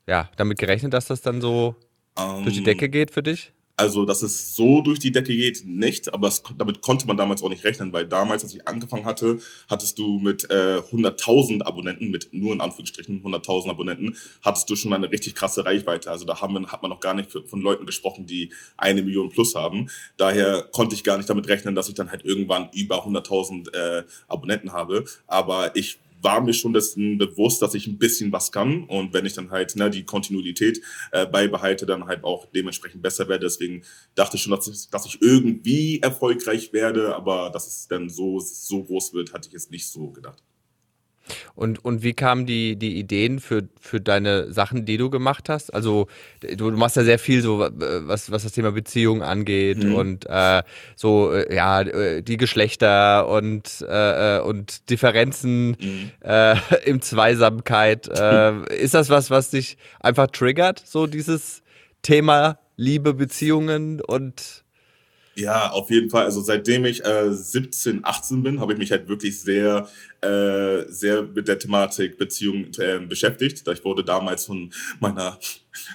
ja, 0.06 0.30
damit 0.36 0.58
gerechnet, 0.58 0.92
dass 0.92 1.06
das 1.06 1.22
dann 1.22 1.40
so 1.40 1.76
durch 2.16 2.54
die 2.54 2.58
Ähm, 2.58 2.64
Decke 2.64 2.88
geht 2.88 3.10
für 3.10 3.22
dich? 3.22 3.53
Also, 3.76 4.04
dass 4.04 4.22
es 4.22 4.54
so 4.54 4.82
durch 4.82 5.00
die 5.00 5.10
Decke 5.10 5.34
geht, 5.34 5.64
nicht, 5.66 6.14
aber 6.14 6.28
es, 6.28 6.44
damit 6.56 6.80
konnte 6.80 7.08
man 7.08 7.16
damals 7.16 7.42
auch 7.42 7.48
nicht 7.48 7.64
rechnen, 7.64 7.92
weil 7.92 8.06
damals, 8.06 8.44
als 8.44 8.54
ich 8.54 8.68
angefangen 8.68 9.04
hatte, 9.04 9.40
hattest 9.68 9.98
du 9.98 10.20
mit 10.20 10.48
äh, 10.48 10.78
100.000 10.92 11.62
Abonnenten, 11.64 12.12
mit 12.12 12.28
nur 12.32 12.52
in 12.52 12.60
Anführungsstrichen 12.60 13.24
100.000 13.24 13.70
Abonnenten, 13.70 14.16
hattest 14.42 14.70
du 14.70 14.76
schon 14.76 14.92
eine 14.92 15.10
richtig 15.10 15.34
krasse 15.34 15.64
Reichweite. 15.64 16.08
Also 16.08 16.24
da 16.24 16.40
haben 16.40 16.54
wir, 16.54 16.68
hat 16.68 16.82
man 16.82 16.90
noch 16.90 17.00
gar 17.00 17.14
nicht 17.14 17.32
von 17.32 17.60
Leuten 17.60 17.84
gesprochen, 17.84 18.26
die 18.26 18.52
eine 18.76 19.02
Million 19.02 19.30
plus 19.30 19.56
haben. 19.56 19.90
Daher 20.18 20.62
konnte 20.70 20.94
ich 20.94 21.02
gar 21.02 21.16
nicht 21.16 21.28
damit 21.28 21.48
rechnen, 21.48 21.74
dass 21.74 21.88
ich 21.88 21.94
dann 21.94 22.12
halt 22.12 22.24
irgendwann 22.24 22.68
über 22.74 23.04
100.000 23.04 23.74
äh, 23.74 24.04
Abonnenten 24.28 24.72
habe. 24.72 25.04
Aber 25.26 25.74
ich 25.74 25.98
war 26.24 26.40
mir 26.40 26.54
schon 26.54 26.72
dessen 26.72 27.18
bewusst, 27.18 27.62
dass 27.62 27.74
ich 27.74 27.86
ein 27.86 27.98
bisschen 27.98 28.32
was 28.32 28.50
kann 28.50 28.84
und 28.84 29.12
wenn 29.12 29.26
ich 29.26 29.34
dann 29.34 29.50
halt 29.50 29.76
ne, 29.76 29.90
die 29.90 30.04
Kontinuität 30.04 30.80
äh, 31.12 31.26
beibehalte, 31.26 31.86
dann 31.86 32.06
halt 32.06 32.24
auch 32.24 32.46
dementsprechend 32.46 33.02
besser 33.02 33.28
werde. 33.28 33.46
Deswegen 33.46 33.82
dachte 34.14 34.36
ich 34.36 34.42
schon, 34.42 34.52
dass 34.52 34.66
ich, 34.66 34.88
dass 34.88 35.06
ich 35.06 35.20
irgendwie 35.20 36.00
erfolgreich 36.00 36.72
werde, 36.72 37.14
aber 37.14 37.50
dass 37.50 37.66
es 37.66 37.88
dann 37.88 38.08
so, 38.08 38.40
so 38.40 38.82
groß 38.82 39.12
wird, 39.12 39.32
hatte 39.32 39.48
ich 39.48 39.52
jetzt 39.52 39.70
nicht 39.70 39.86
so 39.86 40.10
gedacht. 40.10 40.42
Und, 41.54 41.84
und 41.84 42.02
wie 42.02 42.12
kamen 42.12 42.46
die, 42.46 42.76
die 42.76 42.98
Ideen 42.98 43.40
für, 43.40 43.62
für 43.80 44.00
deine 44.00 44.52
Sachen, 44.52 44.84
die 44.84 44.96
du 44.96 45.10
gemacht 45.10 45.48
hast? 45.48 45.72
Also, 45.72 46.06
du, 46.40 46.70
du 46.70 46.76
machst 46.76 46.96
ja 46.96 47.04
sehr 47.04 47.18
viel 47.18 47.40
so, 47.42 47.64
äh, 47.64 47.70
was, 48.06 48.30
was 48.30 48.42
das 48.42 48.52
Thema 48.52 48.72
Beziehung 48.72 49.22
angeht 49.22 49.78
Mhm. 49.78 49.94
und 49.94 50.26
äh, 50.28 50.62
so, 50.96 51.32
äh, 51.32 51.54
ja, 51.54 51.80
äh, 51.82 52.22
die 52.22 52.36
Geschlechter 52.36 53.28
und, 53.28 53.84
äh, 53.88 54.38
und 54.40 54.90
Differenzen 54.90 55.76
Mhm. 55.80 56.10
im 56.84 57.00
Zweisamkeit. 57.02 58.06
Ist 58.06 58.94
das 58.94 59.10
was, 59.10 59.30
was 59.30 59.50
dich 59.50 59.76
einfach 60.00 60.26
triggert, 60.28 60.82
so 60.84 61.06
dieses 61.06 61.62
Thema 62.02 62.58
Liebe, 62.76 63.14
Beziehungen 63.14 64.00
und 64.00 64.63
Ja, 65.36 65.70
auf 65.70 65.90
jeden 65.90 66.10
Fall. 66.10 66.24
Also 66.24 66.40
seitdem 66.40 66.84
ich 66.84 67.04
äh, 67.04 67.32
17, 67.32 68.04
18 68.04 68.42
bin, 68.42 68.60
habe 68.60 68.72
ich 68.72 68.78
mich 68.78 68.92
halt 68.92 69.08
wirklich 69.08 69.40
sehr, 69.40 69.88
äh, 70.20 70.84
sehr 70.88 71.22
mit 71.22 71.48
der 71.48 71.58
Thematik 71.58 72.18
Beziehung 72.18 72.66
äh, 72.78 73.00
beschäftigt. 73.00 73.66
Ich 73.66 73.84
wurde 73.84 74.04
damals 74.04 74.46
von 74.46 74.70
meiner 75.00 75.38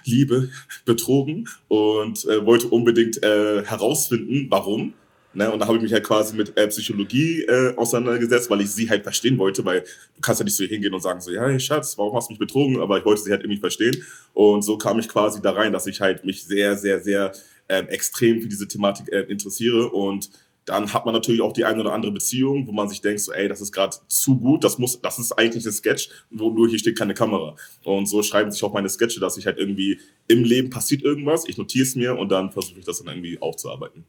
Liebe 0.03 0.49
betrogen 0.83 1.47
und 1.69 2.25
äh, 2.25 2.45
wollte 2.45 2.67
unbedingt 2.67 3.23
äh, 3.23 3.63
herausfinden, 3.63 4.47
warum. 4.49 4.93
Ne, 5.31 5.49
und 5.51 5.59
da 5.59 5.67
habe 5.67 5.77
ich 5.77 5.83
mich 5.83 5.93
halt 5.93 6.03
quasi 6.03 6.35
mit 6.35 6.57
äh, 6.57 6.67
Psychologie 6.67 7.43
äh, 7.43 7.75
auseinandergesetzt, 7.77 8.49
weil 8.49 8.61
ich 8.61 8.71
sie 8.71 8.89
halt 8.89 9.03
verstehen 9.03 9.37
wollte, 9.37 9.63
weil 9.63 9.81
du 9.81 10.21
kannst 10.21 10.41
ja 10.41 10.43
nicht 10.43 10.55
so 10.55 10.63
hingehen 10.63 10.91
und 10.91 11.01
sagen 11.01 11.21
so, 11.21 11.29
ja, 11.29 11.45
hey 11.45 11.59
Schatz, 11.59 11.95
warum 11.99 12.15
hast 12.15 12.29
du 12.29 12.33
mich 12.33 12.39
betrogen? 12.39 12.81
Aber 12.81 12.97
ich 12.97 13.05
wollte 13.05 13.21
sie 13.21 13.31
halt 13.31 13.41
irgendwie 13.43 13.59
verstehen. 13.59 14.03
Und 14.33 14.63
so 14.63 14.75
kam 14.79 14.97
ich 14.97 15.07
quasi 15.07 15.39
da 15.39 15.51
rein, 15.51 15.71
dass 15.71 15.85
ich 15.85 16.01
halt 16.01 16.25
mich 16.25 16.43
sehr, 16.43 16.75
sehr, 16.75 16.99
sehr 16.99 17.31
ähm, 17.69 17.87
extrem 17.87 18.41
für 18.41 18.47
diese 18.47 18.67
Thematik 18.67 19.11
äh, 19.11 19.21
interessiere. 19.21 19.89
Und 19.89 20.29
dann 20.65 20.93
hat 20.93 21.05
man 21.05 21.13
natürlich 21.13 21.41
auch 21.41 21.53
die 21.53 21.65
eine 21.65 21.81
oder 21.81 21.93
andere 21.93 22.11
Beziehung, 22.11 22.67
wo 22.67 22.71
man 22.71 22.87
sich 22.89 23.01
denkt, 23.01 23.21
so, 23.21 23.31
ey, 23.31 23.47
das 23.47 23.61
ist 23.61 23.71
gerade 23.71 23.97
zu 24.07 24.37
gut, 24.39 24.63
das 24.63 24.77
muss, 24.77 25.01
das 25.01 25.17
ist 25.17 25.31
eigentlich 25.31 25.65
ein 25.65 25.71
Sketch, 25.71 26.09
wo 26.29 26.51
nur 26.51 26.67
hier 26.67 26.77
steht 26.77 26.97
keine 26.97 27.13
Kamera. 27.13 27.55
Und 27.83 28.05
so 28.05 28.21
schreiben 28.21 28.51
sich 28.51 28.63
auch 28.63 28.73
meine 28.73 28.89
Sketche, 28.89 29.19
dass 29.19 29.37
ich 29.37 29.45
halt 29.45 29.57
irgendwie 29.57 29.99
im 30.27 30.43
Leben 30.43 30.69
passiert 30.69 31.01
irgendwas, 31.01 31.47
ich 31.47 31.57
notiere 31.57 31.83
es 31.83 31.95
mir 31.95 32.17
und 32.17 32.29
dann 32.29 32.51
versuche 32.51 32.79
ich 32.79 32.85
das 32.85 32.99
dann 32.99 33.07
irgendwie 33.07 33.41
aufzuarbeiten. 33.41 34.05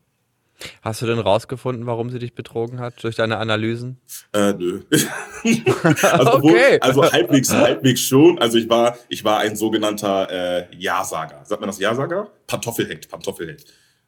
Hast 0.83 1.03
du 1.03 1.07
denn 1.07 1.19
rausgefunden, 1.19 1.87
warum 1.87 2.11
sie 2.11 2.19
dich 2.19 2.35
betrogen 2.35 2.81
hat 2.81 3.03
durch 3.03 3.17
deine 3.17 3.39
Analysen? 3.39 4.01
Äh, 4.33 4.53
nö. 4.55 4.81
also, 6.03 6.33
Okay. 6.35 6.79
also 6.81 7.11
halbwegs, 7.11 7.53
halbwegs 7.53 8.01
schon. 8.01 8.39
Also 8.39 8.59
ich 8.59 8.69
war, 8.69 8.97
ich 9.09 9.25
war 9.25 9.39
ein 9.39 9.57
sogenannter 9.57 10.29
äh, 10.31 10.77
Ja-Sager. 10.77 11.45
Sagt 11.45 11.61
man 11.61 11.69
das 11.69 11.79
Ja-Sager? 11.79 12.31
Pantoffelheld, 12.47 13.09
Pantoffelheld. 13.09 13.65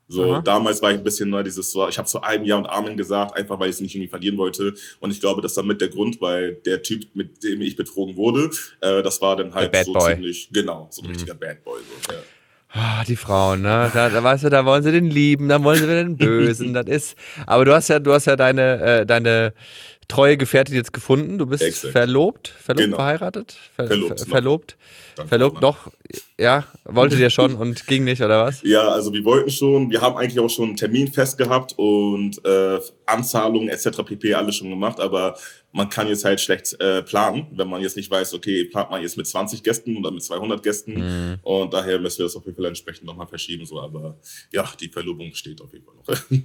So, 0.09 0.25
Aha. 0.35 0.43
damals 0.43 0.83
war 0.83 0.91
ich 0.91 0.99
ein 0.99 1.05
bisschen 1.05 1.31
ne, 1.31 1.43
dieses 1.43 1.71
so, 1.71 1.89
ich 1.89 1.97
habe 1.97 2.07
zu 2.07 2.21
einem 2.21 2.45
Ja 2.45 2.57
und 2.57 2.67
Amen 2.67 2.97
gesagt, 2.99 3.35
einfach 3.37 3.59
weil 3.59 3.71
ich 3.71 3.77
es 3.77 3.81
nicht 3.81 3.95
irgendwie 3.95 4.11
verlieren 4.11 4.37
wollte. 4.37 4.75
Und 5.01 5.11
ich 5.11 5.21
glaube, 5.21 5.41
das 5.41 5.53
ist 5.53 5.57
damit 5.57 5.81
der 5.81 5.89
Grund, 5.89 6.21
weil 6.21 6.55
der 6.67 6.83
Typ, 6.83 7.15
mit 7.15 7.43
dem 7.43 7.63
ich 7.63 7.77
betrogen 7.77 8.17
wurde, 8.17 8.51
äh, 8.81 9.03
das 9.03 9.23
war 9.23 9.37
dann 9.37 9.55
halt 9.55 9.75
so 9.87 9.93
Boy. 9.95 10.15
ziemlich, 10.15 10.51
genau, 10.53 10.89
so 10.91 11.01
ein 11.03 11.07
Mhm. 11.07 11.13
richtiger 11.13 11.35
Bad 11.35 11.65
Boy. 11.65 11.81
So, 12.07 12.13
ja. 12.13 12.19
Ah, 12.75 13.05
die 13.07 13.17
Frauen, 13.17 13.63
ne? 13.63 13.91
Da, 13.93 14.09
da 14.09 14.23
weißt 14.25 14.45
du, 14.45 14.49
da 14.49 14.65
wollen 14.65 14.83
sie 14.83 14.93
den 14.93 15.11
lieben, 15.11 15.49
dann 15.49 15.63
wollen 15.63 15.79
sie 15.79 15.85
wieder 15.85 16.03
den 16.05 16.17
Bösen. 16.17 16.73
Das 16.75 16.87
ist. 16.87 17.17
Aber 17.47 17.65
du 17.67 17.75
hast 17.75 17.89
ja, 17.89 17.99
du 17.99 18.13
hast 18.15 18.25
ja 18.27 18.35
deine, 18.37 18.81
äh, 18.81 19.07
deine 19.07 19.53
treue 20.09 20.37
Gefährtin 20.39 20.75
jetzt 20.75 20.93
gefunden. 20.93 21.37
Du 21.39 21.47
bist 21.47 21.63
Exakt. 21.63 21.93
verlobt, 21.93 22.49
verlobt, 22.49 22.85
Genau. 22.85 22.97
verheiratet, 22.97 23.57
Ver 23.77 23.87
Verlobt 23.87 24.19
ver 24.19 24.25
noch. 24.27 24.31
verlobt, 24.33 24.77
verlobt 25.29 25.61
noch. 25.61 25.79
Ja, 26.39 26.65
wolltet 26.85 27.19
ihr 27.21 27.31
schon 27.31 27.55
und 27.55 27.87
ging 27.87 28.05
nicht 28.05 28.23
oder 28.23 28.45
was? 28.47 28.63
Ja, 28.63 28.89
also 28.89 29.13
wir 29.13 29.25
wollten 29.25 29.51
schon, 29.51 29.91
wir 29.91 30.01
haben 30.01 30.17
eigentlich 30.17 30.41
auch 30.41 30.51
schon 30.51 30.69
einen 30.69 30.77
Termin 30.77 31.13
fest 31.13 31.39
gehabt 31.39 31.75
und 31.79 32.45
äh, 32.45 32.81
Anzahlungen 33.07 33.69
etc. 33.69 34.03
pp. 34.05 34.35
alles 34.35 34.57
schon 34.57 34.71
gemacht, 34.71 34.99
aber 34.99 35.37
man 35.73 35.89
kann 35.89 36.07
jetzt 36.09 36.25
halt 36.25 36.41
schlecht 36.41 36.79
äh, 36.81 37.03
planen, 37.03 37.47
wenn 37.53 37.69
man 37.69 37.81
jetzt 37.81 37.97
nicht 37.97 38.11
weiß, 38.11 38.35
okay, 38.35 38.65
plant 38.65 38.91
man 38.91 39.03
jetzt 39.03 39.17
mit 39.17 39.27
20 39.27 39.63
Gästen 39.63 39.97
oder 39.97 40.11
mit 40.11 40.23
200 40.23 40.63
Gästen 40.63 40.93
Mhm. 40.95 41.39
und 41.43 41.73
daher 41.73 41.99
müssen 41.99 42.19
wir 42.19 42.27
das 42.27 42.37
auf 42.37 42.45
jeden 42.45 42.57
Fall 42.57 42.67
entsprechend 42.67 43.05
nochmal 43.07 43.27
verschieben, 43.27 43.65
so, 43.65 43.81
aber 43.81 44.17
ja, 44.53 44.69
die 44.81 44.89
Verlobung 44.89 45.33
steht 45.35 45.61
auf 45.61 45.73
jeden 45.73 45.85
Fall 45.85 45.95
noch. 45.97 46.17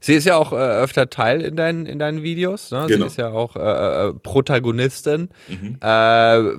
Sie 0.00 0.14
ist 0.14 0.24
ja 0.24 0.36
auch 0.36 0.52
äh, 0.52 0.56
öfter 0.56 1.08
Teil 1.08 1.40
in 1.40 1.54
deinen, 1.54 1.86
in 1.86 2.00
deinen 2.00 2.24
Videos. 2.24 2.72
Ne? 2.72 2.86
Genau. 2.88 3.04
Sie 3.04 3.12
ist 3.12 3.16
ja 3.16 3.30
auch 3.30 3.54
äh, 3.54 4.08
äh, 4.08 4.12
Protagonistin. 4.12 5.28
Mhm. 5.46 5.76
Äh, 5.80 6.56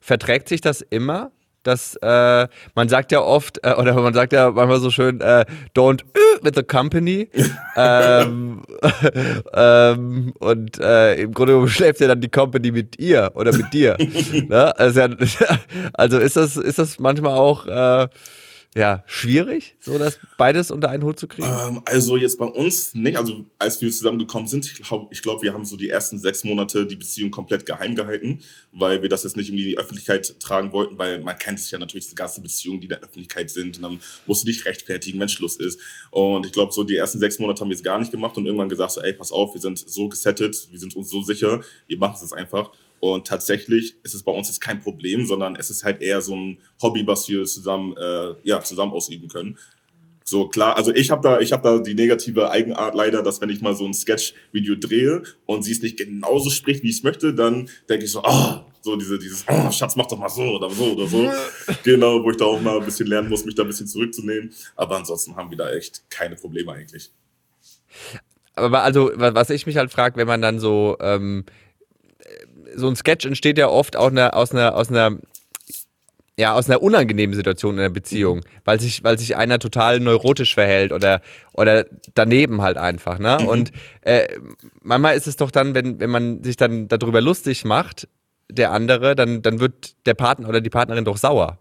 verträgt 0.00 0.48
sich 0.48 0.60
das 0.60 0.80
immer? 0.80 1.32
Dass 1.62 1.96
äh, 2.02 2.48
man 2.74 2.88
sagt 2.88 3.12
ja 3.12 3.20
oft, 3.20 3.60
äh, 3.64 3.74
oder 3.74 3.94
man 3.94 4.14
sagt 4.14 4.32
ja 4.32 4.50
manchmal 4.50 4.80
so 4.80 4.90
schön, 4.90 5.20
äh, 5.20 5.44
don't 5.76 6.02
äh, 6.14 6.44
with 6.44 6.52
the 6.56 6.62
company. 6.62 7.28
ähm, 7.76 8.62
ähm, 9.54 10.32
und 10.38 10.80
äh, 10.80 11.14
im 11.14 11.32
Grunde 11.32 11.52
genommen 11.52 11.68
schläft 11.68 12.00
ja 12.00 12.08
dann 12.08 12.20
die 12.20 12.30
Company 12.30 12.72
mit 12.72 12.98
ihr 12.98 13.30
oder 13.34 13.56
mit 13.56 13.72
dir. 13.72 13.96
ne? 14.48 14.76
also, 14.78 15.02
also 15.94 16.18
ist 16.18 16.36
das, 16.36 16.56
ist 16.56 16.78
das 16.78 16.98
manchmal 16.98 17.34
auch 17.34 17.66
äh, 17.66 18.08
ja, 18.74 19.04
schwierig, 19.06 19.76
so 19.80 19.98
das 19.98 20.18
beides 20.38 20.70
unter 20.70 20.88
einen 20.88 21.02
Hut 21.02 21.18
zu 21.18 21.28
kriegen? 21.28 21.46
Ähm, 21.46 21.82
also 21.84 22.16
jetzt 22.16 22.38
bei 22.38 22.46
uns 22.46 22.94
nicht. 22.94 23.18
Also 23.18 23.44
als 23.58 23.80
wir 23.82 23.90
zusammengekommen 23.90 24.48
sind, 24.48 24.64
ich 24.64 24.82
glaube, 24.82 25.08
ich 25.10 25.20
glaub, 25.20 25.42
wir 25.42 25.52
haben 25.52 25.66
so 25.66 25.76
die 25.76 25.90
ersten 25.90 26.18
sechs 26.18 26.42
Monate 26.42 26.86
die 26.86 26.96
Beziehung 26.96 27.30
komplett 27.30 27.66
geheim 27.66 27.94
gehalten, 27.94 28.40
weil 28.72 29.02
wir 29.02 29.10
das 29.10 29.24
jetzt 29.24 29.36
nicht 29.36 29.48
irgendwie 29.48 29.64
in 29.64 29.70
die 29.70 29.78
Öffentlichkeit 29.78 30.40
tragen 30.40 30.72
wollten, 30.72 30.96
weil 30.96 31.20
man 31.20 31.36
kennt 31.36 31.60
sich 31.60 31.70
ja 31.70 31.78
natürlich 31.78 32.06
diese 32.06 32.16
ganzen 32.16 32.42
Beziehungen, 32.42 32.80
die 32.80 32.86
in 32.86 32.90
der 32.90 33.02
Öffentlichkeit 33.02 33.50
sind 33.50 33.76
und 33.76 33.82
dann 33.82 34.00
musst 34.26 34.42
du 34.42 34.46
dich 34.46 34.64
rechtfertigen, 34.64 35.20
wenn 35.20 35.28
Schluss 35.28 35.56
ist. 35.56 35.78
Und 36.10 36.46
ich 36.46 36.52
glaube, 36.52 36.72
so 36.72 36.82
die 36.82 36.96
ersten 36.96 37.18
sechs 37.18 37.38
Monate 37.38 37.60
haben 37.60 37.68
wir 37.68 37.76
es 37.76 37.82
gar 37.82 37.98
nicht 37.98 38.10
gemacht 38.10 38.38
und 38.38 38.46
irgendwann 38.46 38.70
gesagt 38.70 38.92
so, 38.92 39.02
ey, 39.02 39.12
pass 39.12 39.32
auf, 39.32 39.52
wir 39.52 39.60
sind 39.60 39.78
so 39.78 40.08
gesettet, 40.08 40.68
wir 40.70 40.78
sind 40.78 40.96
uns 40.96 41.10
so 41.10 41.22
sicher, 41.22 41.60
wir 41.86 41.98
machen 41.98 42.14
es 42.14 42.22
jetzt 42.22 42.34
einfach. 42.34 42.70
Und 43.02 43.26
tatsächlich 43.26 43.96
ist 44.04 44.14
es 44.14 44.22
bei 44.22 44.30
uns 44.30 44.46
jetzt 44.46 44.60
kein 44.60 44.78
Problem, 44.80 45.26
sondern 45.26 45.56
es 45.56 45.70
ist 45.70 45.82
halt 45.82 46.00
eher 46.00 46.20
so 46.20 46.36
ein 46.36 46.58
Hobby, 46.80 47.04
was 47.04 47.28
wir 47.28 47.42
zusammen, 47.46 47.96
äh, 47.96 48.34
ja, 48.44 48.60
zusammen 48.62 48.92
ausüben 48.92 49.26
können. 49.26 49.58
So 50.24 50.46
klar, 50.46 50.76
also 50.76 50.94
ich 50.94 51.10
habe 51.10 51.20
da, 51.20 51.40
ich 51.40 51.50
habe 51.50 51.64
da 51.64 51.78
die 51.80 51.94
negative 51.94 52.48
Eigenart 52.52 52.94
leider, 52.94 53.24
dass 53.24 53.40
wenn 53.40 53.50
ich 53.50 53.60
mal 53.60 53.74
so 53.74 53.84
ein 53.84 53.92
Sketch-Video 53.92 54.76
drehe 54.76 55.24
und 55.46 55.64
sie 55.64 55.72
es 55.72 55.82
nicht 55.82 55.96
genauso 55.96 56.48
spricht, 56.48 56.84
wie 56.84 56.90
ich 56.90 56.98
es 56.98 57.02
möchte, 57.02 57.34
dann 57.34 57.68
denke 57.88 58.04
ich 58.04 58.12
so, 58.12 58.22
ah, 58.22 58.64
so 58.82 58.94
diese, 58.94 59.18
dieses, 59.18 59.44
oh, 59.48 59.72
Schatz, 59.72 59.96
mach 59.96 60.06
doch 60.06 60.16
mal 60.18 60.28
so 60.28 60.42
oder 60.42 60.70
so 60.70 60.92
oder 60.92 61.08
so. 61.08 61.28
genau, 61.82 62.22
wo 62.22 62.30
ich 62.30 62.36
da 62.36 62.44
auch 62.44 62.60
mal 62.60 62.78
ein 62.78 62.84
bisschen 62.84 63.08
lernen 63.08 63.28
muss, 63.28 63.44
mich 63.44 63.56
da 63.56 63.62
ein 63.64 63.68
bisschen 63.68 63.88
zurückzunehmen. 63.88 64.52
Aber 64.76 64.96
ansonsten 64.96 65.34
haben 65.34 65.50
wir 65.50 65.58
da 65.58 65.72
echt 65.72 66.08
keine 66.08 66.36
Probleme 66.36 66.70
eigentlich. 66.70 67.10
Aber 68.54 68.84
also, 68.84 69.10
wa- 69.16 69.34
was 69.34 69.50
ich 69.50 69.66
mich 69.66 69.76
halt 69.76 69.90
frage, 69.90 70.16
wenn 70.16 70.28
man 70.28 70.40
dann 70.40 70.60
so, 70.60 70.96
ähm, 71.00 71.44
so 72.76 72.88
ein 72.88 72.96
Sketch 72.96 73.24
entsteht 73.26 73.58
ja 73.58 73.68
oft 73.68 73.96
auch 73.96 74.08
eine, 74.10 74.34
aus 74.34 74.52
einer, 74.52 74.74
aus 74.76 74.88
einer, 74.90 75.18
ja, 76.38 76.54
aus 76.54 76.68
einer 76.68 76.82
unangenehmen 76.82 77.34
Situation 77.34 77.74
in 77.74 77.80
der 77.82 77.90
Beziehung, 77.90 78.40
weil 78.64 78.80
sich, 78.80 79.04
weil 79.04 79.18
sich 79.18 79.36
einer 79.36 79.58
total 79.58 80.00
neurotisch 80.00 80.54
verhält 80.54 80.92
oder, 80.92 81.20
oder 81.52 81.84
daneben 82.14 82.62
halt 82.62 82.78
einfach, 82.78 83.18
ne? 83.18 83.38
Und 83.46 83.70
äh, 84.00 84.28
manchmal 84.82 85.16
ist 85.16 85.26
es 85.26 85.36
doch 85.36 85.50
dann, 85.50 85.74
wenn, 85.74 86.00
wenn 86.00 86.10
man 86.10 86.42
sich 86.42 86.56
dann 86.56 86.88
darüber 86.88 87.20
lustig 87.20 87.64
macht, 87.64 88.08
der 88.50 88.72
andere, 88.72 89.14
dann, 89.14 89.42
dann 89.42 89.60
wird 89.60 89.94
der 90.06 90.14
Partner 90.14 90.48
oder 90.48 90.60
die 90.60 90.70
Partnerin 90.70 91.04
doch 91.04 91.16
sauer. 91.18 91.58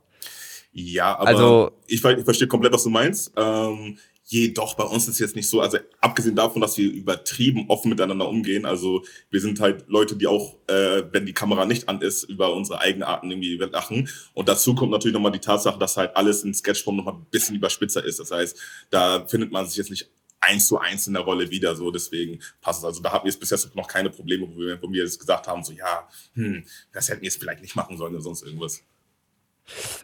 Ja, 0.73 1.17
aber 1.17 1.27
Also- 1.27 1.71
ich, 1.87 2.03
ich 2.03 2.23
verstehe 2.23 2.47
komplett, 2.47 2.71
was 2.73 2.83
du 2.83 2.89
meinst. 2.89 3.33
Ähm, 3.35 3.97
jedoch 4.23 4.75
bei 4.75 4.83
uns 4.83 5.03
ist 5.03 5.15
es 5.15 5.19
jetzt 5.19 5.35
nicht 5.35 5.49
so, 5.49 5.61
also 5.61 5.77
abgesehen 5.99 6.35
davon, 6.35 6.61
dass 6.61 6.77
wir 6.77 6.91
übertrieben 6.91 7.65
offen 7.69 7.89
miteinander 7.89 8.27
umgehen, 8.27 8.65
also 8.65 9.03
wir 9.29 9.41
sind 9.41 9.59
halt 9.59 9.85
Leute, 9.87 10.15
die 10.15 10.27
auch, 10.27 10.57
äh, 10.67 11.03
wenn 11.11 11.25
die 11.25 11.33
Kamera 11.33 11.65
nicht 11.65 11.89
an 11.89 12.01
ist, 12.01 12.23
über 12.23 12.53
unsere 12.53 12.79
eigenen 12.79 13.03
Arten 13.03 13.29
irgendwie 13.29 13.57
lachen. 13.57 14.09
Und 14.33 14.47
dazu 14.47 14.75
kommt 14.75 14.91
natürlich 14.91 15.13
nochmal 15.13 15.31
die 15.31 15.39
Tatsache, 15.39 15.79
dass 15.79 15.97
halt 15.97 16.15
alles 16.15 16.43
in 16.43 16.53
Sketchform 16.53 16.97
nochmal 16.97 17.15
ein 17.15 17.25
bisschen 17.31 17.55
überspitzer 17.55 18.03
ist. 18.03 18.19
Das 18.19 18.31
heißt, 18.31 18.57
da 18.89 19.27
findet 19.27 19.51
man 19.51 19.67
sich 19.67 19.77
jetzt 19.77 19.89
nicht 19.89 20.09
eins 20.41 20.67
zu 20.67 20.79
eins 20.79 21.07
in 21.07 21.13
der 21.13 21.23
Rolle 21.23 21.51
wieder, 21.51 21.75
so 21.75 21.91
deswegen 21.91 22.39
passt 22.61 22.79
es. 22.79 22.85
Also 22.85 23.01
da 23.01 23.11
hatten 23.11 23.25
wir 23.25 23.31
jetzt 23.31 23.39
bis 23.39 23.51
jetzt 23.51 23.75
noch 23.75 23.87
keine 23.87 24.09
Probleme, 24.09 24.47
wo 24.49 24.59
wir, 24.59 24.81
wo 24.81 24.91
wir 24.91 25.03
jetzt 25.03 25.19
gesagt 25.19 25.47
haben, 25.47 25.63
so 25.63 25.71
ja, 25.71 26.09
hm, 26.33 26.65
das 26.91 27.09
hätten 27.09 27.21
wir 27.21 27.27
jetzt 27.27 27.39
vielleicht 27.39 27.61
nicht 27.61 27.75
machen 27.75 27.97
sollen 27.97 28.13
oder 28.13 28.23
sonst 28.23 28.43
irgendwas. 28.43 28.83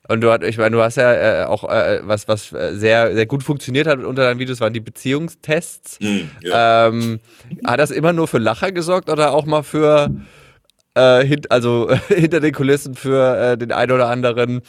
Und 0.07 0.21
du, 0.21 0.31
hat- 0.31 0.43
ich 0.43 0.57
meine, 0.57 0.75
du 0.75 0.81
hast 0.81 0.95
ja 0.95 1.41
äh, 1.41 1.45
auch 1.45 1.63
äh, 1.69 1.99
was, 2.03 2.27
was 2.27 2.53
äh, 2.53 2.75
sehr, 2.75 3.13
sehr 3.13 3.25
gut 3.25 3.43
funktioniert 3.43 3.87
hat 3.87 3.99
unter 3.99 4.23
deinen 4.23 4.39
Videos, 4.39 4.61
waren 4.61 4.73
die 4.73 4.79
Beziehungstests. 4.79 5.97
Hm, 5.99 6.29
ja. 6.41 6.87
Ähm, 6.87 7.19
hat 7.65 7.79
das 7.79 7.91
immer 7.91 8.13
nur 8.13 8.27
für 8.27 8.37
Lacher 8.37 8.71
gesorgt 8.71 9.09
oder 9.09 9.33
auch 9.33 9.45
mal 9.45 9.63
für, 9.63 10.09
äh, 10.93 11.25
hint, 11.25 11.51
also 11.51 11.89
hinter 12.07 12.39
den 12.39 12.53
Kulissen 12.53 12.95
für 12.95 13.37
äh, 13.53 13.57
den 13.57 13.71
ein 13.73 13.91
oder 13.91 14.07
anderen 14.07 14.61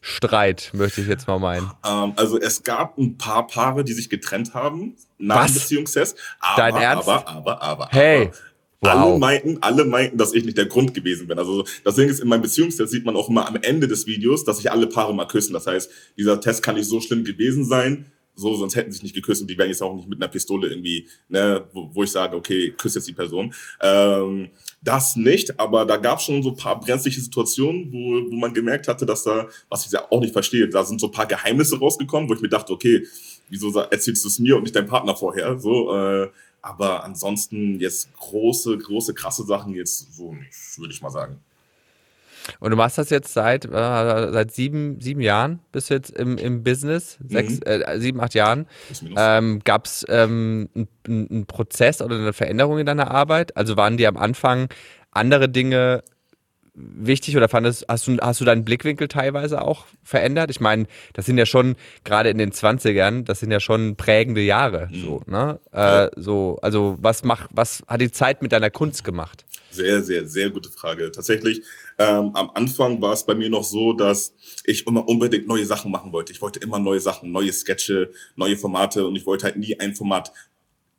Streit, 0.00 0.70
möchte 0.72 1.00
ich 1.02 1.08
jetzt 1.08 1.26
mal 1.28 1.38
meinen? 1.38 1.70
Ähm, 1.86 2.14
also 2.16 2.38
es 2.40 2.62
gab 2.62 2.96
ein 2.96 3.18
paar 3.18 3.46
Paare, 3.46 3.84
die 3.84 3.92
sich 3.92 4.08
getrennt 4.08 4.54
haben 4.54 4.96
nach 5.18 5.36
Was? 5.44 5.52
dem 5.52 5.54
Beziehungstest. 5.54 6.16
Aber, 6.40 6.62
Dein 6.62 6.76
Ernst? 6.76 7.08
aber, 7.08 7.28
aber, 7.28 7.62
aber, 7.62 7.88
Hey, 7.90 8.26
aber. 8.26 8.36
Alle 8.80 9.12
wow. 9.12 9.18
meinten, 9.18 9.58
alle 9.62 9.84
meinten, 9.84 10.18
dass 10.18 10.34
ich 10.34 10.44
nicht 10.44 10.58
der 10.58 10.66
Grund 10.66 10.94
gewesen 10.94 11.26
bin. 11.26 11.38
Also 11.38 11.64
das 11.82 11.94
Ding 11.94 12.08
ist, 12.08 12.20
in 12.20 12.28
meinem 12.28 12.42
Beziehungstest 12.42 12.92
sieht 12.92 13.04
man 13.04 13.16
auch 13.16 13.28
immer 13.28 13.48
am 13.48 13.56
Ende 13.56 13.88
des 13.88 14.06
Videos, 14.06 14.44
dass 14.44 14.58
sich 14.58 14.70
alle 14.70 14.86
Paare 14.86 15.14
mal 15.14 15.26
küssen. 15.26 15.54
Das 15.54 15.66
heißt, 15.66 15.90
dieser 16.16 16.40
Test 16.40 16.62
kann 16.62 16.76
nicht 16.76 16.88
so 16.88 17.00
schlimm 17.00 17.24
gewesen 17.24 17.64
sein, 17.64 18.06
so, 18.38 18.54
sonst 18.54 18.76
hätten 18.76 18.90
sie 18.92 18.96
sich 18.96 19.02
nicht 19.02 19.14
geküsst 19.14 19.40
und 19.40 19.48
die 19.48 19.56
wären 19.56 19.70
jetzt 19.70 19.82
auch 19.82 19.94
nicht 19.94 20.08
mit 20.08 20.20
einer 20.20 20.28
Pistole 20.28 20.68
irgendwie, 20.68 21.08
ne, 21.28 21.66
wo, 21.72 21.90
wo 21.94 22.02
ich 22.02 22.12
sage, 22.12 22.36
okay, 22.36 22.70
küsse 22.76 22.98
jetzt 22.98 23.08
die 23.08 23.14
Person. 23.14 23.52
Ähm, 23.80 24.50
das 24.82 25.16
nicht, 25.16 25.58
aber 25.58 25.86
da 25.86 25.96
gab 25.96 26.18
es 26.18 26.26
schon 26.26 26.42
so 26.42 26.50
ein 26.50 26.56
paar 26.56 26.78
brenzliche 26.78 27.20
Situationen, 27.20 27.90
wo, 27.90 28.30
wo 28.30 28.36
man 28.36 28.52
gemerkt 28.52 28.88
hatte, 28.88 29.06
dass 29.06 29.24
da, 29.24 29.48
was 29.70 29.86
ich 29.86 29.92
ja 29.92 30.06
auch 30.10 30.20
nicht 30.20 30.34
verstehe, 30.34 30.68
da 30.68 30.84
sind 30.84 31.00
so 31.00 31.06
ein 31.06 31.12
paar 31.12 31.26
Geheimnisse 31.26 31.78
rausgekommen, 31.78 32.28
wo 32.28 32.34
ich 32.34 32.42
mir 32.42 32.50
dachte, 32.50 32.74
okay, 32.74 33.06
wieso 33.48 33.72
erzählst 33.78 34.22
du 34.24 34.28
es 34.28 34.38
mir 34.38 34.56
und 34.56 34.64
nicht 34.64 34.76
deinem 34.76 34.86
Partner 34.86 35.16
vorher? 35.16 35.58
So, 35.58 35.96
äh, 35.96 36.28
aber 36.66 37.04
ansonsten 37.04 37.78
jetzt 37.78 38.12
große, 38.16 38.76
große, 38.76 39.14
krasse 39.14 39.44
Sachen 39.44 39.72
jetzt 39.72 40.16
so 40.16 40.34
nicht, 40.34 40.78
würde 40.78 40.92
ich 40.92 41.00
mal 41.00 41.10
sagen. 41.10 41.40
Und 42.60 42.70
du 42.70 42.76
machst 42.76 42.98
das 42.98 43.10
jetzt 43.10 43.32
seit, 43.32 43.64
äh, 43.64 43.68
seit 43.70 44.52
sieben, 44.52 45.00
sieben 45.00 45.20
Jahren, 45.20 45.60
bist 45.72 45.90
du 45.90 45.94
jetzt 45.94 46.10
im, 46.10 46.38
im 46.38 46.62
Business, 46.64 47.18
sechs, 47.26 47.58
äh, 47.60 47.98
sieben, 47.98 48.20
acht 48.20 48.34
Jahren. 48.34 48.66
Ähm, 49.16 49.60
Gab 49.64 49.86
es 49.86 50.04
ähm, 50.08 50.68
einen 51.06 51.46
Prozess 51.46 52.02
oder 52.02 52.16
eine 52.16 52.32
Veränderung 52.32 52.78
in 52.78 52.86
deiner 52.86 53.10
Arbeit? 53.10 53.56
Also 53.56 53.76
waren 53.76 53.96
dir 53.96 54.08
am 54.08 54.16
Anfang 54.16 54.68
andere 55.12 55.48
Dinge 55.48 56.02
wichtig 56.76 57.36
oder 57.36 57.48
fandest, 57.48 57.86
hast 57.88 58.06
du, 58.06 58.16
hast 58.18 58.40
du 58.40 58.44
deinen 58.44 58.64
Blickwinkel 58.64 59.08
teilweise 59.08 59.62
auch 59.62 59.86
verändert? 60.02 60.50
Ich 60.50 60.60
meine, 60.60 60.86
das 61.14 61.26
sind 61.26 61.38
ja 61.38 61.46
schon, 61.46 61.76
gerade 62.04 62.28
in 62.28 62.38
den 62.38 62.52
20ern, 62.52 63.24
das 63.24 63.40
sind 63.40 63.50
ja 63.50 63.60
schon 63.60 63.96
prägende 63.96 64.42
Jahre. 64.42 64.88
So, 64.92 65.22
ne? 65.26 65.58
äh, 65.72 66.08
so, 66.16 66.58
also 66.62 66.96
was 67.00 67.24
macht, 67.24 67.50
was 67.52 67.82
hat 67.88 68.00
die 68.00 68.10
Zeit 68.10 68.42
mit 68.42 68.52
deiner 68.52 68.70
Kunst 68.70 69.04
gemacht? 69.04 69.44
Sehr, 69.70 70.02
sehr, 70.02 70.26
sehr 70.26 70.50
gute 70.50 70.70
Frage. 70.70 71.10
Tatsächlich, 71.10 71.62
ähm, 71.98 72.30
am 72.34 72.50
Anfang 72.54 73.00
war 73.02 73.12
es 73.12 73.24
bei 73.24 73.34
mir 73.34 73.50
noch 73.50 73.64
so, 73.64 73.92
dass 73.92 74.34
ich 74.64 74.86
immer 74.86 75.06
unbedingt 75.08 75.46
neue 75.46 75.66
Sachen 75.66 75.90
machen 75.90 76.12
wollte. 76.12 76.32
Ich 76.32 76.40
wollte 76.40 76.60
immer 76.60 76.78
neue 76.78 77.00
Sachen, 77.00 77.32
neue 77.32 77.52
Sketche, 77.52 78.10
neue 78.36 78.56
Formate 78.56 79.06
und 79.06 79.16
ich 79.16 79.26
wollte 79.26 79.44
halt 79.44 79.56
nie 79.56 79.78
ein 79.78 79.94
Format 79.94 80.32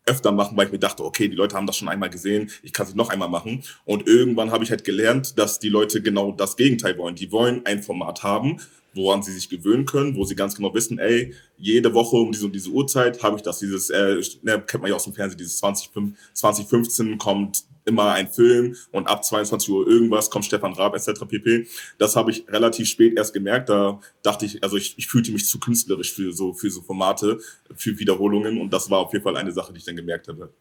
öfter 0.08 0.32
machen, 0.32 0.58
weil 0.58 0.68
ich 0.68 0.72
mir 0.72 0.80
dachte, 0.80 1.04
okay, 1.04 1.28
die 1.28 1.36
Leute 1.36 1.56
haben 1.56 1.68
das 1.68 1.78
schon 1.78 1.90
einmal 1.90 2.10
gesehen, 2.10 2.50
ich 2.64 2.74
kann 2.74 2.88
es 2.88 2.96
noch 2.96 3.10
einmal 3.10 3.30
machen. 3.30 3.64
Und 3.86 4.08
irgendwann 4.08 4.52
habe 4.52 4.64
ich 4.64 4.72
halt 4.72 4.84
gelernt, 4.84 5.38
dass 5.38 5.60
die 5.60 5.70
Leute 5.70 6.02
genau 6.02 6.32
das 6.32 6.56
Gegenteil 6.56 6.98
wollen. 6.98 7.16
Die 7.16 7.32
wollen 7.32 7.66
ein 7.66 7.84
Format 7.84 8.24
haben, 8.24 8.60
woran 8.94 9.24
sie 9.24 9.32
sich 9.32 9.50
gewöhnen 9.50 9.86
können, 9.86 10.16
wo 10.16 10.26
sie 10.26 10.36
ganz 10.36 10.56
genau 10.56 10.74
wissen, 10.74 11.00
ey, 11.00 11.34
jede 11.58 11.94
Woche 11.94 12.18
um 12.18 12.32
diese 12.32 12.46
und 12.46 12.54
diese 12.54 12.70
Uhrzeit 12.70 13.22
habe 13.24 13.38
ich 13.38 13.44
das, 13.44 13.60
dieses, 13.60 13.90
äh, 13.90 14.22
ne, 14.42 14.62
kennt 14.66 14.82
man 14.82 14.90
ja 14.90 14.96
aus 14.96 15.04
dem 15.04 15.14
Fernsehen, 15.14 15.38
dieses 15.38 15.58
20, 15.60 15.92
2015 16.34 17.18
kommt 17.18 17.64
immer 17.88 18.12
ein 18.12 18.28
Film 18.28 18.76
und 18.92 19.08
ab 19.08 19.24
22 19.24 19.70
Uhr 19.70 19.88
irgendwas 19.88 20.30
kommt 20.30 20.46
Stefan 20.46 20.74
Raab 20.74 20.96
etc. 20.96 21.26
pp. 21.28 21.68
Das 21.98 22.16
habe 22.16 22.32
ich 22.32 22.48
relativ 22.50 22.88
spät 22.88 23.18
erst 23.18 23.34
gemerkt. 23.34 23.70
Da 23.70 24.00
dachte 24.24 24.46
ich, 24.46 24.64
also 24.64 24.78
ich, 24.78 24.98
ich 24.98 25.08
fühlte 25.08 25.32
mich 25.32 25.48
zu 25.48 25.60
künstlerisch 25.60 26.14
für 26.14 26.34
so 26.34 26.54
für 26.54 26.70
so 26.70 26.82
Formate, 26.82 27.40
für 27.76 27.98
Wiederholungen 28.00 28.60
und 28.60 28.72
das 28.72 28.90
war 28.90 29.00
auf 29.00 29.14
jeden 29.14 29.24
Fall 29.24 29.38
eine 29.38 29.52
Sache, 29.52 29.74
die 29.74 29.80
ich 29.80 29.86
dann 29.86 29.96
gemerkt 29.96 30.28
habe. 30.28 30.54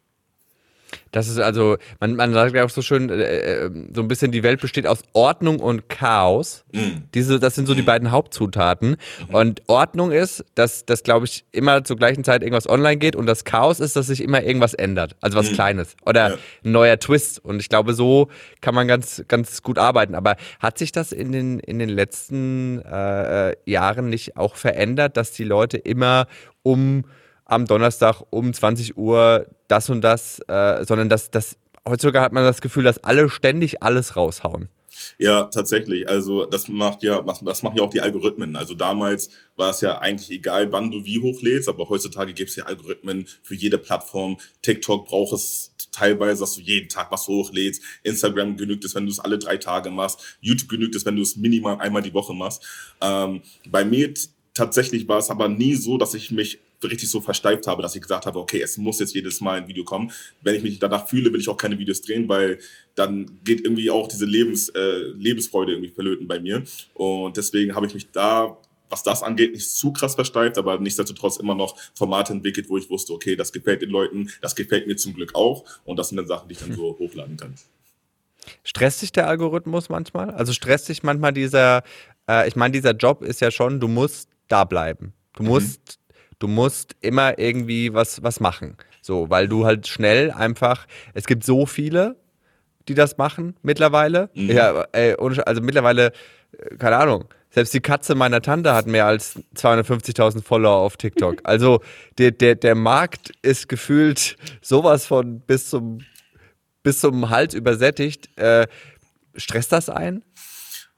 Das 1.12 1.28
ist 1.28 1.38
also, 1.38 1.76
man, 2.00 2.16
man 2.16 2.32
sagt 2.32 2.54
ja 2.54 2.64
auch 2.64 2.70
so 2.70 2.82
schön, 2.82 3.08
äh, 3.10 3.64
äh, 3.64 3.70
so 3.94 4.02
ein 4.02 4.08
bisschen, 4.08 4.32
die 4.32 4.42
Welt 4.42 4.60
besteht 4.60 4.86
aus 4.86 5.02
Ordnung 5.12 5.60
und 5.60 5.88
Chaos. 5.88 6.64
Mhm. 6.72 7.04
Diese, 7.14 7.38
das 7.40 7.54
sind 7.54 7.66
so 7.66 7.74
die 7.74 7.82
beiden 7.82 8.10
Hauptzutaten. 8.10 8.96
Und 9.28 9.62
Ordnung 9.68 10.12
ist, 10.12 10.44
dass, 10.54 10.84
dass 10.84 11.02
glaube 11.02 11.26
ich, 11.26 11.44
immer 11.52 11.84
zur 11.84 11.96
gleichen 11.96 12.24
Zeit 12.24 12.42
irgendwas 12.42 12.68
online 12.68 12.96
geht 12.98 13.16
und 13.16 13.26
das 13.26 13.44
Chaos 13.44 13.80
ist, 13.80 13.96
dass 13.96 14.08
sich 14.08 14.20
immer 14.22 14.42
irgendwas 14.42 14.74
ändert. 14.74 15.16
Also 15.20 15.38
was 15.38 15.52
Kleines. 15.52 15.96
Oder 16.04 16.30
Ja. 16.30 16.36
ein 16.64 16.72
neuer 16.72 16.98
Twist. 16.98 17.42
Und 17.44 17.60
ich 17.60 17.68
glaube, 17.68 17.94
so 17.94 18.28
kann 18.60 18.74
man 18.74 18.88
ganz, 18.88 19.22
ganz 19.28 19.62
gut 19.62 19.78
arbeiten. 19.78 20.14
Aber 20.14 20.36
hat 20.60 20.76
sich 20.78 20.92
das 20.92 21.12
in 21.12 21.32
den, 21.32 21.60
in 21.60 21.78
den 21.78 21.88
letzten 21.88 22.82
äh, 22.82 23.50
äh, 23.50 23.56
Jahren 23.64 24.08
nicht 24.08 24.36
auch 24.36 24.56
verändert, 24.56 25.16
dass 25.16 25.32
die 25.32 25.44
Leute 25.44 25.76
immer 25.76 26.26
um 26.62 27.04
am 27.46 27.66
Donnerstag 27.66 28.22
um 28.30 28.52
20 28.52 28.96
Uhr 28.96 29.46
das 29.68 29.88
und 29.88 30.02
das, 30.02 30.40
äh, 30.48 30.84
sondern 30.84 31.08
dass 31.08 31.30
das 31.30 31.56
heutzutage 31.88 32.20
hat 32.20 32.32
man 32.32 32.44
das 32.44 32.60
Gefühl, 32.60 32.84
dass 32.84 33.02
alle 33.02 33.30
ständig 33.30 33.82
alles 33.82 34.16
raushauen. 34.16 34.68
Ja, 35.18 35.44
tatsächlich. 35.44 36.08
Also 36.08 36.46
das 36.46 36.68
macht 36.68 37.02
ja, 37.02 37.20
das 37.20 37.62
machen 37.62 37.76
ja 37.76 37.82
auch 37.82 37.90
die 37.90 38.00
Algorithmen. 38.00 38.56
Also 38.56 38.74
damals 38.74 39.28
war 39.54 39.70
es 39.70 39.82
ja 39.82 39.98
eigentlich 39.98 40.30
egal, 40.30 40.72
wann 40.72 40.90
du 40.90 41.04
wie 41.04 41.20
hochlädst, 41.20 41.68
aber 41.68 41.88
heutzutage 41.88 42.32
gibt 42.32 42.50
es 42.50 42.56
ja 42.56 42.64
Algorithmen 42.64 43.26
für 43.42 43.54
jede 43.54 43.78
Plattform. 43.78 44.38
TikTok 44.62 45.06
braucht 45.06 45.34
es 45.34 45.74
teilweise, 45.92 46.40
dass 46.40 46.54
du 46.54 46.62
jeden 46.62 46.88
Tag 46.88 47.10
was 47.10 47.26
hochlädst. 47.28 47.82
Instagram 48.02 48.56
genügt 48.56 48.84
es, 48.84 48.94
wenn 48.94 49.04
du 49.04 49.12
es 49.12 49.20
alle 49.20 49.38
drei 49.38 49.58
Tage 49.58 49.90
machst. 49.90 50.38
YouTube 50.40 50.70
genügt 50.70 50.94
es, 50.94 51.04
wenn 51.04 51.16
du 51.16 51.22
es 51.22 51.36
minimal 51.36 51.78
einmal 51.78 52.02
die 52.02 52.14
Woche 52.14 52.34
machst. 52.34 52.62
Ähm, 53.00 53.42
bei 53.68 53.84
mir 53.84 54.14
tatsächlich 54.54 55.06
war 55.08 55.18
es 55.18 55.30
aber 55.30 55.48
nie 55.48 55.74
so, 55.74 55.98
dass 55.98 56.14
ich 56.14 56.30
mich 56.30 56.60
richtig 56.82 57.10
so 57.10 57.20
versteift 57.20 57.66
habe, 57.66 57.82
dass 57.82 57.94
ich 57.94 58.02
gesagt 58.02 58.26
habe, 58.26 58.38
okay, 58.38 58.60
es 58.60 58.76
muss 58.76 59.00
jetzt 59.00 59.14
jedes 59.14 59.40
Mal 59.40 59.60
ein 59.60 59.68
Video 59.68 59.84
kommen. 59.84 60.12
Wenn 60.42 60.54
ich 60.54 60.62
mich 60.62 60.78
danach 60.78 61.08
fühle, 61.08 61.32
will 61.32 61.40
ich 61.40 61.48
auch 61.48 61.56
keine 61.56 61.78
Videos 61.78 62.02
drehen, 62.02 62.28
weil 62.28 62.58
dann 62.94 63.40
geht 63.44 63.60
irgendwie 63.60 63.90
auch 63.90 64.08
diese 64.08 64.26
Lebens, 64.26 64.68
äh, 64.70 64.98
Lebensfreude 65.16 65.72
irgendwie 65.72 65.90
verlöten 65.90 66.26
bei 66.26 66.40
mir. 66.40 66.62
Und 66.94 67.36
deswegen 67.36 67.74
habe 67.74 67.86
ich 67.86 67.94
mich 67.94 68.10
da, 68.10 68.58
was 68.88 69.02
das 69.02 69.22
angeht, 69.22 69.52
nicht 69.52 69.68
zu 69.68 69.92
krass 69.92 70.14
versteift, 70.14 70.58
aber 70.58 70.78
nichtsdestotrotz 70.78 71.38
immer 71.38 71.54
noch 71.54 71.76
Formate 71.94 72.32
entwickelt, 72.32 72.68
wo 72.68 72.78
ich 72.78 72.88
wusste, 72.88 73.12
okay, 73.12 73.36
das 73.36 73.52
gefällt 73.52 73.82
den 73.82 73.90
Leuten, 73.90 74.30
das 74.40 74.54
gefällt 74.54 74.86
mir 74.86 74.96
zum 74.96 75.14
Glück 75.14 75.34
auch. 75.34 75.64
Und 75.84 75.98
das 75.98 76.08
sind 76.08 76.16
dann 76.16 76.26
Sachen, 76.26 76.48
die 76.48 76.54
ich 76.54 76.60
dann 76.60 76.72
so 76.72 76.96
hochladen 76.98 77.36
kann. 77.36 77.54
Stresst 78.62 79.02
dich 79.02 79.12
der 79.12 79.28
Algorithmus 79.28 79.88
manchmal? 79.88 80.30
Also 80.30 80.52
stresst 80.52 80.88
dich 80.88 81.02
manchmal 81.02 81.32
dieser, 81.32 81.82
äh, 82.28 82.46
ich 82.46 82.54
meine, 82.54 82.72
dieser 82.72 82.92
Job 82.92 83.22
ist 83.22 83.40
ja 83.40 83.50
schon, 83.50 83.80
du 83.80 83.88
musst 83.88 84.28
da 84.48 84.64
bleiben. 84.64 85.12
Du 85.34 85.42
musst, 85.42 85.98
du 86.38 86.48
musst 86.48 86.96
immer 87.00 87.38
irgendwie 87.38 87.92
was, 87.94 88.22
was 88.22 88.40
machen. 88.40 88.76
So, 89.02 89.30
weil 89.30 89.48
du 89.48 89.64
halt 89.64 89.86
schnell 89.86 90.30
einfach, 90.30 90.86
es 91.14 91.26
gibt 91.26 91.44
so 91.44 91.66
viele, 91.66 92.16
die 92.88 92.94
das 92.94 93.18
machen 93.18 93.56
mittlerweile. 93.62 94.30
Mhm. 94.34 94.50
Ja, 94.50 94.82
ey, 94.92 95.14
also 95.14 95.60
mittlerweile, 95.60 96.12
äh, 96.58 96.76
keine 96.76 96.96
Ahnung. 96.96 97.24
Selbst 97.50 97.72
die 97.72 97.80
Katze 97.80 98.14
meiner 98.14 98.42
Tante 98.42 98.74
hat 98.74 98.86
mehr 98.86 99.06
als 99.06 99.40
250.000 99.54 100.42
Follower 100.42 100.76
auf 100.76 100.96
TikTok. 100.96 101.36
Also 101.44 101.80
der, 102.18 102.32
der, 102.32 102.54
der 102.54 102.74
Markt 102.74 103.32
ist 103.42 103.68
gefühlt 103.68 104.36
sowas 104.60 105.06
von 105.06 105.40
bis 105.40 105.70
zum, 105.70 106.00
bis 106.82 107.00
zum 107.00 107.30
Hals 107.30 107.54
übersättigt. 107.54 108.28
Äh, 108.38 108.66
stresst 109.36 109.72
das 109.72 109.88
ein? 109.88 110.22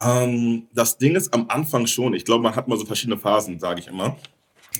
Ähm, 0.01 0.69
das 0.73 0.99
Ding 0.99 1.15
ist 1.15 1.33
am 1.35 1.49
Anfang 1.49 1.87
schon. 1.87 2.15
Ich 2.15 2.25
glaube, 2.25 2.43
man 2.43 2.57
hat 2.57 2.69
mal 2.69 2.79
so 2.79 2.87
verschiedene 2.87 3.19
Phasen, 3.19 3.59
sage 3.61 3.81
ich 3.81 3.89
immer. 3.89 4.17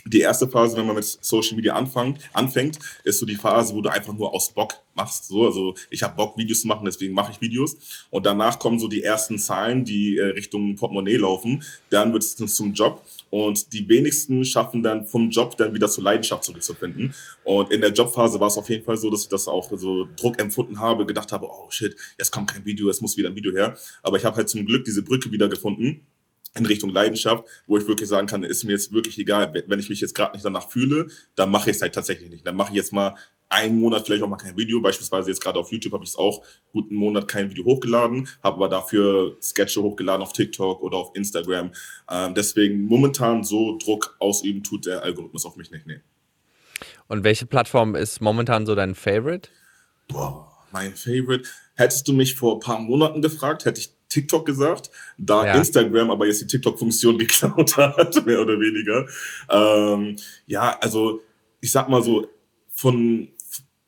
Die 0.05 0.21
erste 0.21 0.49
Phase, 0.49 0.77
wenn 0.77 0.87
man 0.87 0.97
mit 0.97 1.05
Social 1.05 1.57
Media 1.57 1.75
anfängt, 1.75 2.19
anfängt, 2.33 2.79
ist 3.05 3.19
so 3.19 3.27
die 3.27 3.37
Phase, 3.37 3.75
wo 3.75 3.81
du 3.81 3.91
einfach 3.91 4.13
nur 4.13 4.33
aus 4.33 4.51
Bock 4.51 4.75
machst. 4.95 5.29
So, 5.29 5.47
also 5.47 5.75
ich 5.91 6.03
habe 6.03 6.17
Bock, 6.17 6.37
Videos 6.37 6.63
zu 6.63 6.69
machen, 6.69 6.85
deswegen 6.85 7.15
mache 7.15 7.33
ich 7.33 7.41
Videos. 7.41 7.77
Und 8.11 8.27
danach 8.27 8.59
kommen 8.59 8.79
so 8.79 8.89
die 8.89 9.03
ersten 9.03 9.39
Zahlen, 9.39 9.85
die 9.85 10.19
äh, 10.19 10.27
Richtung 10.27 10.75
Portemonnaie 10.77 11.17
laufen. 11.17 11.63
Dann 11.91 12.13
wird 12.13 12.23
es 12.23 12.37
zum 12.37 12.73
Job. 12.73 13.03
Und 13.31 13.73
die 13.73 13.89
wenigsten 13.89 14.45
schaffen 14.45 14.83
dann 14.83 15.07
vom 15.07 15.31
Job 15.31 15.57
dann 15.57 15.75
wieder 15.75 15.89
zur 15.89 16.05
Leidenschaft 16.05 16.45
zurückzufinden. 16.45 17.15
Und 17.45 17.71
in 17.71 17.81
der 17.81 17.93
Jobphase 17.93 18.41
war 18.41 18.49
es 18.49 18.57
auf 18.57 18.69
jeden 18.69 18.85
Fall 18.85 18.97
so, 18.97 19.11
dass 19.11 19.23
ich 19.23 19.29
das 19.29 19.49
auch 19.49 19.71
so 19.77 20.09
Druck 20.17 20.41
empfunden 20.41 20.81
habe, 20.81 21.07
gedacht 21.07 21.33
habe, 21.33 21.47
oh 21.47 21.71
shit, 21.71 21.95
jetzt 22.19 22.31
kommt 22.31 22.51
kein 22.51 22.65
Video, 22.65 22.89
es 22.89 23.01
muss 23.01 23.17
wieder 23.17 23.29
ein 23.29 23.37
Video 23.37 23.53
her. 23.53 23.77
Aber 24.03 24.17
ich 24.17 24.25
habe 24.25 24.37
halt 24.37 24.49
zum 24.49 24.65
Glück 24.67 24.85
diese 24.85 25.03
Brücke 25.03 25.31
wieder 25.31 25.49
gefunden 25.49 26.07
in 26.59 26.67
Richtung 26.67 26.91
Leidenschaft, 26.91 27.45
wo 27.67 27.79
ich 27.79 27.87
wirklich 27.87 28.09
sagen 28.09 28.27
kann, 28.27 28.43
ist 28.43 28.65
mir 28.65 28.73
jetzt 28.73 28.93
wirklich 28.93 29.19
egal, 29.19 29.53
wenn 29.67 29.79
ich 29.79 29.89
mich 29.89 30.01
jetzt 30.01 30.15
gerade 30.15 30.33
nicht 30.33 30.45
danach 30.45 30.69
fühle, 30.69 31.09
dann 31.35 31.51
mache 31.51 31.71
ich 31.71 31.77
es 31.77 31.83
halt 31.83 31.95
tatsächlich 31.95 32.31
nicht. 32.31 32.47
Dann 32.47 32.57
mache 32.57 32.71
ich 32.71 32.77
jetzt 32.77 32.93
mal 32.93 33.15
einen 33.49 33.81
Monat 33.81 34.05
vielleicht 34.05 34.23
auch 34.23 34.29
mal 34.29 34.37
kein 34.37 34.57
Video. 34.57 34.81
Beispielsweise 34.81 35.31
jetzt 35.31 35.43
gerade 35.43 35.59
auf 35.59 35.73
YouTube 35.73 35.93
habe 35.93 36.05
ich 36.05 36.11
es 36.11 36.17
auch 36.17 36.45
gut 36.73 36.91
einen 36.91 36.99
Monat 36.99 37.29
kein 37.29 37.51
Video 37.51 37.65
hochgeladen, 37.65 38.29
habe 38.43 38.57
aber 38.57 38.69
dafür 38.69 39.37
Sketche 39.41 39.83
hochgeladen 39.83 40.23
auf 40.23 40.33
TikTok 40.33 40.83
oder 40.83 40.99
auf 40.99 41.15
Instagram. 41.15 41.73
Ähm, 42.11 42.35
deswegen 42.35 42.83
momentan 42.83 43.45
so 43.45 43.79
Druck 43.79 44.17
ausüben 44.19 44.63
tut 44.63 44.87
der 44.87 45.03
Algorithmus 45.03 45.47
auf 45.47 45.57
mich 45.57 45.71
nicht. 45.71 45.87
Nee. 45.87 46.01
Und 47.07 47.25
welche 47.25 47.47
Plattform 47.47 47.95
ist 47.95 48.21
momentan 48.21 48.67
so 48.67 48.75
dein 48.75 48.95
Favorite? 48.95 49.49
Boah, 50.09 50.67
mein 50.73 50.95
Favorite. 50.95 51.49
Hättest 51.75 52.07
du 52.07 52.13
mich 52.13 52.35
vor 52.35 52.57
ein 52.57 52.61
paar 52.61 52.79
Monaten 52.79 53.23
gefragt, 53.23 53.65
hätte 53.65 53.81
ich 53.81 53.98
TikTok 54.09 54.47
gesagt, 54.47 54.91
da 55.19 55.45
Ja. 55.45 55.55
Instagram 55.55 56.11
aber 56.11 56.27
jetzt 56.27 56.41
die 56.41 56.47
TikTok-Funktion 56.47 57.19
geklaut 57.19 57.77
hat, 57.77 58.27
mehr 58.27 58.41
oder 58.41 58.59
weniger. 58.59 59.07
Ähm, 59.51 60.17
ja, 60.47 60.79
also 60.81 61.21
ich 61.61 61.71
sag 61.73 61.89
mal 61.89 62.03
so, 62.03 62.27
von, 62.71 63.29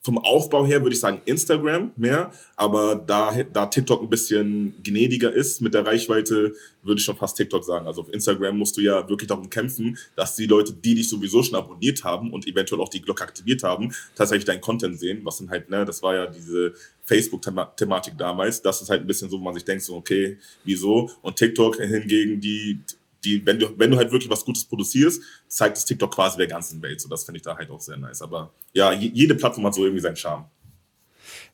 vom 0.03 0.17
Aufbau 0.19 0.65
her 0.65 0.83
würde 0.83 0.95
ich 0.95 1.01
sagen 1.01 1.21
Instagram 1.27 1.93
mehr, 1.97 2.33
aber 2.57 2.95
da, 2.95 3.35
da 3.53 3.67
TikTok 3.67 4.03
ein 4.03 4.09
bisschen 4.09 4.75
gnädiger 4.83 5.31
ist 5.31 5.61
mit 5.61 5.75
der 5.75 5.85
Reichweite, 5.85 6.55
würde 6.83 6.99
ich 6.99 7.05
schon 7.05 7.17
fast 7.17 7.37
TikTok 7.37 7.63
sagen. 7.65 7.87
Also 7.87 8.03
auf 8.03 8.13
Instagram 8.13 8.57
musst 8.57 8.79
du 8.79 8.81
ja 8.81 9.07
wirklich 9.09 9.29
darum 9.29 9.51
kämpfen, 9.51 9.99
dass 10.17 10.37
die 10.37 10.47
Leute, 10.47 10.73
die 10.73 10.95
dich 10.95 11.09
sowieso 11.09 11.43
schon 11.43 11.57
abonniert 11.57 12.03
haben 12.03 12.33
und 12.33 12.47
eventuell 12.47 12.81
auch 12.81 12.89
die 12.89 13.03
Glocke 13.03 13.23
aktiviert 13.23 13.63
haben, 13.63 13.93
tatsächlich 14.15 14.47
deinen 14.47 14.63
Content 14.63 14.99
sehen, 14.99 15.21
was 15.23 15.39
dann 15.39 15.51
halt, 15.51 15.69
ne, 15.69 15.85
das 15.85 16.03
war 16.03 16.15
ja 16.15 16.27
diese 16.27 16.73
Facebook-Thematik 17.05 18.17
damals. 18.17 18.63
Das 18.63 18.81
ist 18.81 18.89
halt 18.89 19.03
ein 19.03 19.07
bisschen 19.07 19.29
so, 19.29 19.39
wo 19.39 19.45
man 19.45 19.55
sich 19.55 19.65
denkt, 19.65 19.83
so, 19.83 19.97
okay, 19.97 20.39
wieso? 20.65 21.11
Und 21.21 21.37
TikTok 21.37 21.77
hingegen, 21.77 22.41
die, 22.41 22.81
die, 23.25 23.45
wenn 23.47 23.59
du, 23.59 23.79
wenn 23.79 23.91
du 23.91 23.97
halt 23.97 24.13
wirklich 24.13 24.31
was 24.31 24.45
Gutes 24.45 24.65
produzierst, 24.65 25.23
zeigt 25.49 25.77
das 25.77 25.85
TikTok 25.85 26.15
quasi 26.15 26.37
der 26.39 26.47
ganzen 26.47 26.81
Welt. 26.83 27.01
So, 27.01 27.09
das 27.09 27.25
finde 27.25 27.37
ich 27.39 27.43
da 27.43 27.57
halt 27.57 27.71
auch 27.71 27.81
sehr 27.81 27.97
nice. 27.97 28.23
Aber 28.23 28.53
ja, 28.73 28.93
je- 28.93 29.11
jede 29.13 29.35
Plattform 29.35 29.67
hat 29.67 29.75
so 29.75 29.83
irgendwie 29.85 30.01
seinen 30.01 30.17
Charme. 30.17 30.47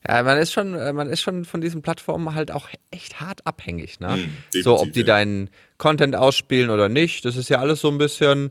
Ja, 0.07 0.22
man 0.22 0.38
ist 0.38 0.52
schon, 0.52 0.74
äh, 0.74 0.92
man 0.92 1.09
ist 1.11 1.20
schon 1.20 1.44
von 1.44 1.61
diesen 1.61 1.83
Plattformen 1.83 2.35
halt 2.35 2.50
auch 2.52 2.68
echt 2.90 3.20
hart 3.20 3.44
abhängig, 3.46 3.98
ne? 4.00 4.09
Definitiv, 4.09 4.64
so, 4.64 4.79
ob 4.81 4.92
die 4.92 5.00
ja. 5.00 5.07
deinen 5.07 5.50
Content 5.79 6.14
ausspielen 6.14 6.70
oder 6.70 6.88
nicht, 6.88 7.24
das 7.24 7.37
ist 7.37 7.48
ja 7.48 7.59
alles 7.59 7.81
so 7.81 7.88
ein 7.88 7.98
bisschen, 7.98 8.50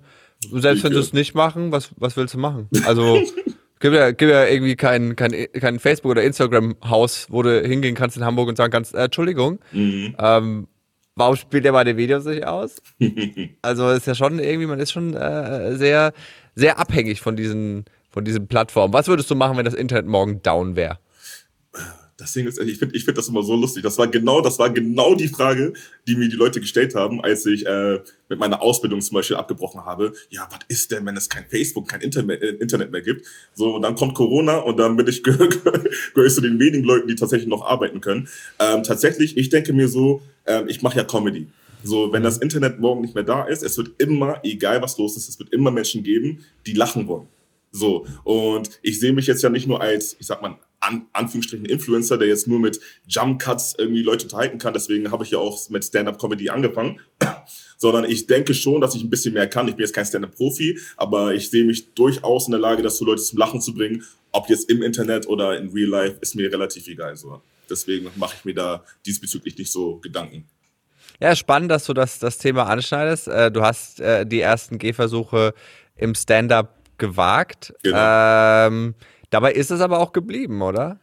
selbst 0.52 0.84
wenn 0.84 0.92
sie 0.94 1.00
es 1.00 1.14
nicht 1.14 1.34
machen, 1.34 1.72
was, 1.72 1.92
was 1.96 2.18
willst 2.18 2.34
du 2.34 2.40
machen? 2.40 2.68
Also, 2.86 3.22
gibt 3.80 3.96
ja, 3.96 4.12
gibt 4.12 4.32
ja 4.32 4.46
irgendwie 4.46 4.76
kein, 4.76 5.16
kein, 5.16 5.32
kein 5.54 5.80
Facebook- 5.80 6.12
oder 6.12 6.24
Instagram-Haus, 6.24 7.28
wo 7.30 7.42
du 7.42 7.62
hingehen 7.62 7.96
kannst 7.96 8.18
in 8.18 8.26
Hamburg 8.26 8.50
und 8.50 8.58
sagen 8.58 8.72
kannst, 8.72 8.94
äh, 8.94 9.06
Entschuldigung, 9.06 9.60
Mhm. 9.72 10.16
ähm, 10.20 10.68
warum 11.16 11.36
spielt 11.36 11.66
ihr 11.66 11.72
meine 11.72 11.98
Videos 11.98 12.26
nicht 12.26 12.46
aus? 12.46 12.82
also, 13.62 13.90
ist 13.90 14.08
ja 14.08 14.16
schon 14.16 14.40
irgendwie, 14.40 14.68
man 14.68 14.80
ist 14.80 14.92
schon 14.92 15.14
äh, 15.14 15.76
sehr, 15.76 16.14
sehr 16.56 16.80
abhängig 16.80 17.22
von 17.22 17.36
diesen, 17.36 17.86
von 18.10 18.26
diesen 18.26 18.48
Plattformen. 18.48 18.94
Was 18.94 19.08
würdest 19.08 19.30
du 19.32 19.36
machen, 19.36 19.58
wenn 19.58 19.66
das 19.66 19.74
Internet 19.74 20.06
morgen 20.06 20.42
down 20.42 20.76
wäre? 20.76 21.00
Das 22.26 22.34
Ding 22.34 22.48
ist, 22.48 22.58
ich 22.58 22.80
finde 22.80 22.96
ich 22.96 23.06
find 23.06 23.16
das 23.20 23.28
immer 23.28 23.44
so 23.44 23.56
lustig. 23.56 23.84
Das 23.84 24.00
war 24.00 24.08
genau, 24.08 24.42
das 24.42 24.58
war 24.58 24.72
genau 24.72 25.14
die 25.14 25.28
Frage, 25.28 25.74
die 26.08 26.16
mir 26.16 26.28
die 26.28 26.36
Leute 26.36 26.60
gestellt 26.60 26.96
haben, 26.96 27.24
als 27.24 27.46
ich 27.46 27.68
äh, 27.68 28.00
mit 28.30 28.40
meiner 28.40 28.64
Ausbildung 28.64 29.00
zum 29.00 29.14
Beispiel 29.14 29.38
abgebrochen 29.38 29.86
habe. 29.86 30.12
Ja, 30.32 30.48
was 30.50 30.62
ist 30.68 30.90
denn, 30.90 31.06
wenn 31.06 31.16
es 31.16 31.30
kein 31.30 31.46
Facebook, 31.46 31.88
kein 31.88 32.02
Internet, 32.02 32.42
äh, 32.42 32.48
Internet 32.56 32.92
mehr 32.92 33.04
gibt? 33.04 33.28
So, 33.54 33.76
und 33.76 33.84
dann 33.84 33.94
kommt 33.94 34.16
Corona 34.16 34.58
und 34.58 34.78
dann 34.78 34.98
bin 34.98 35.08
ich 35.08 35.22
gehöre 35.24 35.52
zu 36.28 36.42
den 36.42 36.60
wenigen 36.60 36.84
Leuten, 36.84 37.08
die 37.08 37.14
tatsächlich 37.14 37.48
noch 37.48 37.64
arbeiten 37.64 38.02
können. 38.02 38.28
Ähm, 38.58 38.82
tatsächlich, 38.82 39.38
ich 39.38 39.50
denke 39.50 39.74
mir 39.74 39.88
so, 39.88 40.24
ähm, 40.48 40.68
ich 40.68 40.82
mache 40.82 40.98
ja 40.98 41.04
Comedy. 41.04 41.46
So, 41.84 42.12
wenn 42.12 42.24
das 42.24 42.40
Internet 42.40 42.80
morgen 42.80 43.02
nicht 43.02 43.14
mehr 43.14 43.24
da 43.24 43.44
ist, 43.44 43.62
es 43.62 43.78
wird 43.78 43.92
immer, 44.00 44.40
egal 44.42 44.82
was 44.82 44.98
los 44.98 45.16
ist, 45.16 45.30
es 45.30 45.38
wird 45.38 45.54
immer 45.54 45.70
Menschen 45.70 46.02
geben, 46.02 46.44
die 46.66 46.74
lachen 46.74 47.08
wollen. 47.08 47.28
So, 47.72 48.08
und 48.24 48.80
ich 48.82 49.00
sehe 49.00 49.14
mich 49.14 49.28
jetzt 49.28 49.44
ja 49.44 49.50
nicht 49.50 49.68
nur 49.68 49.80
als, 49.80 50.16
ich 50.20 50.26
sag 50.26 50.42
mal, 50.42 50.58
an, 50.88 51.08
Anführungsstrichen 51.14 51.66
Influencer, 51.66 52.18
der 52.18 52.28
jetzt 52.28 52.48
nur 52.48 52.60
mit 52.60 52.80
Jump 53.08 53.42
Cuts 53.42 53.76
irgendwie 53.78 54.04
Leute 54.04 54.26
unterhalten 54.26 54.58
kann. 54.58 54.74
Deswegen 54.74 55.12
habe 55.12 55.24
ich 55.24 55.32
ja 55.32 55.40
auch 55.40 55.70
mit 55.70 55.84
Stand-Up-Comedy 55.84 56.50
angefangen. 56.50 57.00
Sondern 57.78 58.06
ich 58.06 58.28
denke 58.28 58.54
schon, 58.54 58.82
dass 58.82 58.96
ich 58.96 59.04
ein 59.04 59.10
bisschen 59.10 59.34
mehr 59.34 59.48
kann. 59.48 59.68
Ich 59.68 59.76
bin 59.76 59.84
jetzt 59.84 59.94
kein 59.94 60.06
Stand-Up-Profi, 60.06 60.80
aber 60.98 61.34
ich 61.34 61.50
sehe 61.50 61.66
mich 61.66 61.94
durchaus 61.94 62.48
in 62.48 62.52
der 62.52 62.60
Lage, 62.60 62.82
dazu 62.82 63.06
Leute 63.06 63.22
zum 63.22 63.38
Lachen 63.38 63.62
zu 63.62 63.74
bringen. 63.74 64.04
Ob 64.32 64.50
jetzt 64.50 64.70
im 64.70 64.82
Internet 64.82 65.28
oder 65.28 65.58
in 65.58 65.70
Real 65.70 65.90
Life, 65.90 66.18
ist 66.22 66.36
mir 66.36 66.52
relativ 66.52 66.88
egal. 66.88 67.16
So. 67.16 67.42
Deswegen 67.70 68.10
mache 68.16 68.36
ich 68.38 68.46
mir 68.46 68.54
da 68.54 68.84
diesbezüglich 69.06 69.58
nicht 69.58 69.72
so 69.72 69.98
Gedanken. 69.98 70.48
Ja, 71.22 71.36
spannend, 71.36 71.72
dass 71.72 71.86
du 71.86 71.94
das, 71.94 72.20
das 72.20 72.38
Thema 72.38 72.64
anschneidest. 72.68 73.28
Äh, 73.28 73.52
du 73.52 73.62
hast 73.62 74.00
äh, 74.00 74.26
die 74.26 74.42
ersten 74.42 74.78
Gehversuche 74.78 75.54
im 75.96 76.14
Stand-up 76.16 76.76
gewagt. 76.98 77.74
Genau. 77.84 78.68
Ähm, 78.68 78.96
Dabei 79.36 79.52
ist 79.52 79.70
es 79.70 79.82
aber 79.82 80.00
auch 80.00 80.14
geblieben, 80.14 80.62
oder? 80.62 80.98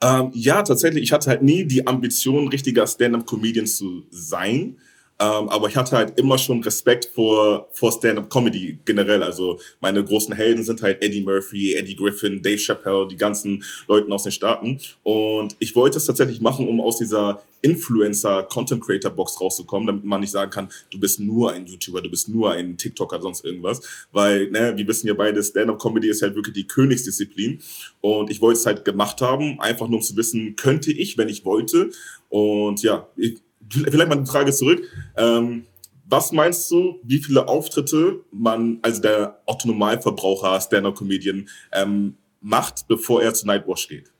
Ähm, 0.00 0.30
ja, 0.32 0.62
tatsächlich. 0.62 1.02
Ich 1.02 1.12
hatte 1.12 1.28
halt 1.28 1.42
nie 1.42 1.66
die 1.66 1.86
Ambition, 1.86 2.48
richtiger 2.48 2.86
Stand-up-Comedian 2.86 3.66
zu 3.66 4.06
sein. 4.08 4.78
Ähm, 5.20 5.48
aber 5.48 5.68
ich 5.68 5.76
hatte 5.76 5.96
halt 5.96 6.18
immer 6.18 6.38
schon 6.38 6.62
Respekt 6.62 7.06
vor, 7.06 7.68
vor 7.72 7.90
Stand-up-Comedy 7.90 8.78
generell. 8.84 9.24
Also 9.24 9.58
meine 9.80 10.04
großen 10.04 10.32
Helden 10.34 10.62
sind 10.62 10.80
halt 10.80 11.02
Eddie 11.02 11.22
Murphy, 11.22 11.74
Eddie 11.74 11.96
Griffin, 11.96 12.40
Dave 12.40 12.58
Chappelle, 12.58 13.08
die 13.08 13.16
ganzen 13.16 13.64
Leute 13.88 14.10
aus 14.12 14.22
den 14.22 14.32
Staaten. 14.32 14.78
Und 15.02 15.56
ich 15.58 15.74
wollte 15.74 15.98
es 15.98 16.06
tatsächlich 16.06 16.40
machen, 16.40 16.68
um 16.68 16.80
aus 16.80 16.98
dieser 16.98 17.42
Influencer-Content-Creator-Box 17.62 19.40
rauszukommen, 19.40 19.88
damit 19.88 20.04
man 20.04 20.20
nicht 20.20 20.30
sagen 20.30 20.52
kann, 20.52 20.68
du 20.90 21.00
bist 21.00 21.18
nur 21.18 21.50
ein 21.50 21.66
YouTuber, 21.66 22.00
du 22.00 22.10
bist 22.10 22.28
nur 22.28 22.52
ein 22.52 22.76
TikToker, 22.76 23.20
sonst 23.20 23.44
irgendwas. 23.44 23.80
Weil, 24.12 24.48
ne, 24.52 24.74
wir 24.76 24.86
wissen 24.86 25.08
ja 25.08 25.14
beide, 25.14 25.42
Stand-up-Comedy 25.42 26.08
ist 26.08 26.22
halt 26.22 26.36
wirklich 26.36 26.54
die 26.54 26.68
Königsdisziplin. 26.68 27.60
Und 28.00 28.30
ich 28.30 28.40
wollte 28.40 28.60
es 28.60 28.66
halt 28.66 28.84
gemacht 28.84 29.20
haben, 29.20 29.58
einfach 29.58 29.88
nur 29.88 29.98
um 29.98 30.04
zu 30.04 30.16
wissen, 30.16 30.54
könnte 30.54 30.92
ich, 30.92 31.18
wenn 31.18 31.28
ich 31.28 31.44
wollte. 31.44 31.90
Und 32.28 32.82
ja, 32.84 33.08
ich, 33.16 33.38
vielleicht 33.70 34.08
mal 34.08 34.16
eine 34.16 34.26
Frage 34.26 34.52
zurück. 34.52 34.82
Ähm, 35.16 35.66
was 36.10 36.32
meinst 36.32 36.70
du, 36.70 37.00
wie 37.02 37.18
viele 37.18 37.48
Auftritte 37.48 38.24
man, 38.30 38.78
also 38.82 39.02
der 39.02 39.42
Autonomalverbraucher, 39.46 40.60
Stand-Up-Comedian, 40.60 41.48
ähm, 41.72 42.16
macht, 42.40 42.88
bevor 42.88 43.22
er 43.22 43.34
zu 43.34 43.46
Nightwash 43.46 43.88
geht? 43.88 44.10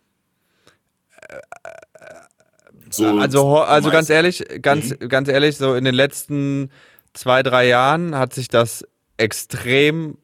So 2.91 3.07
also, 3.07 3.57
also 3.59 3.91
ganz 3.91 4.11
ehrlich, 4.11 4.45
ganz, 4.63 4.91
mhm. 4.91 5.09
ganz 5.09 5.29
ehrlich, 5.29 5.57
so 5.57 5.75
in 5.75 5.85
den 5.85 5.95
letzten 5.95 6.71
zwei, 7.13 7.43
drei 7.43 7.67
Jahren 7.67 8.17
hat 8.17 8.35
sich 8.35 8.49
das 8.49 8.85
extrem 9.17 10.17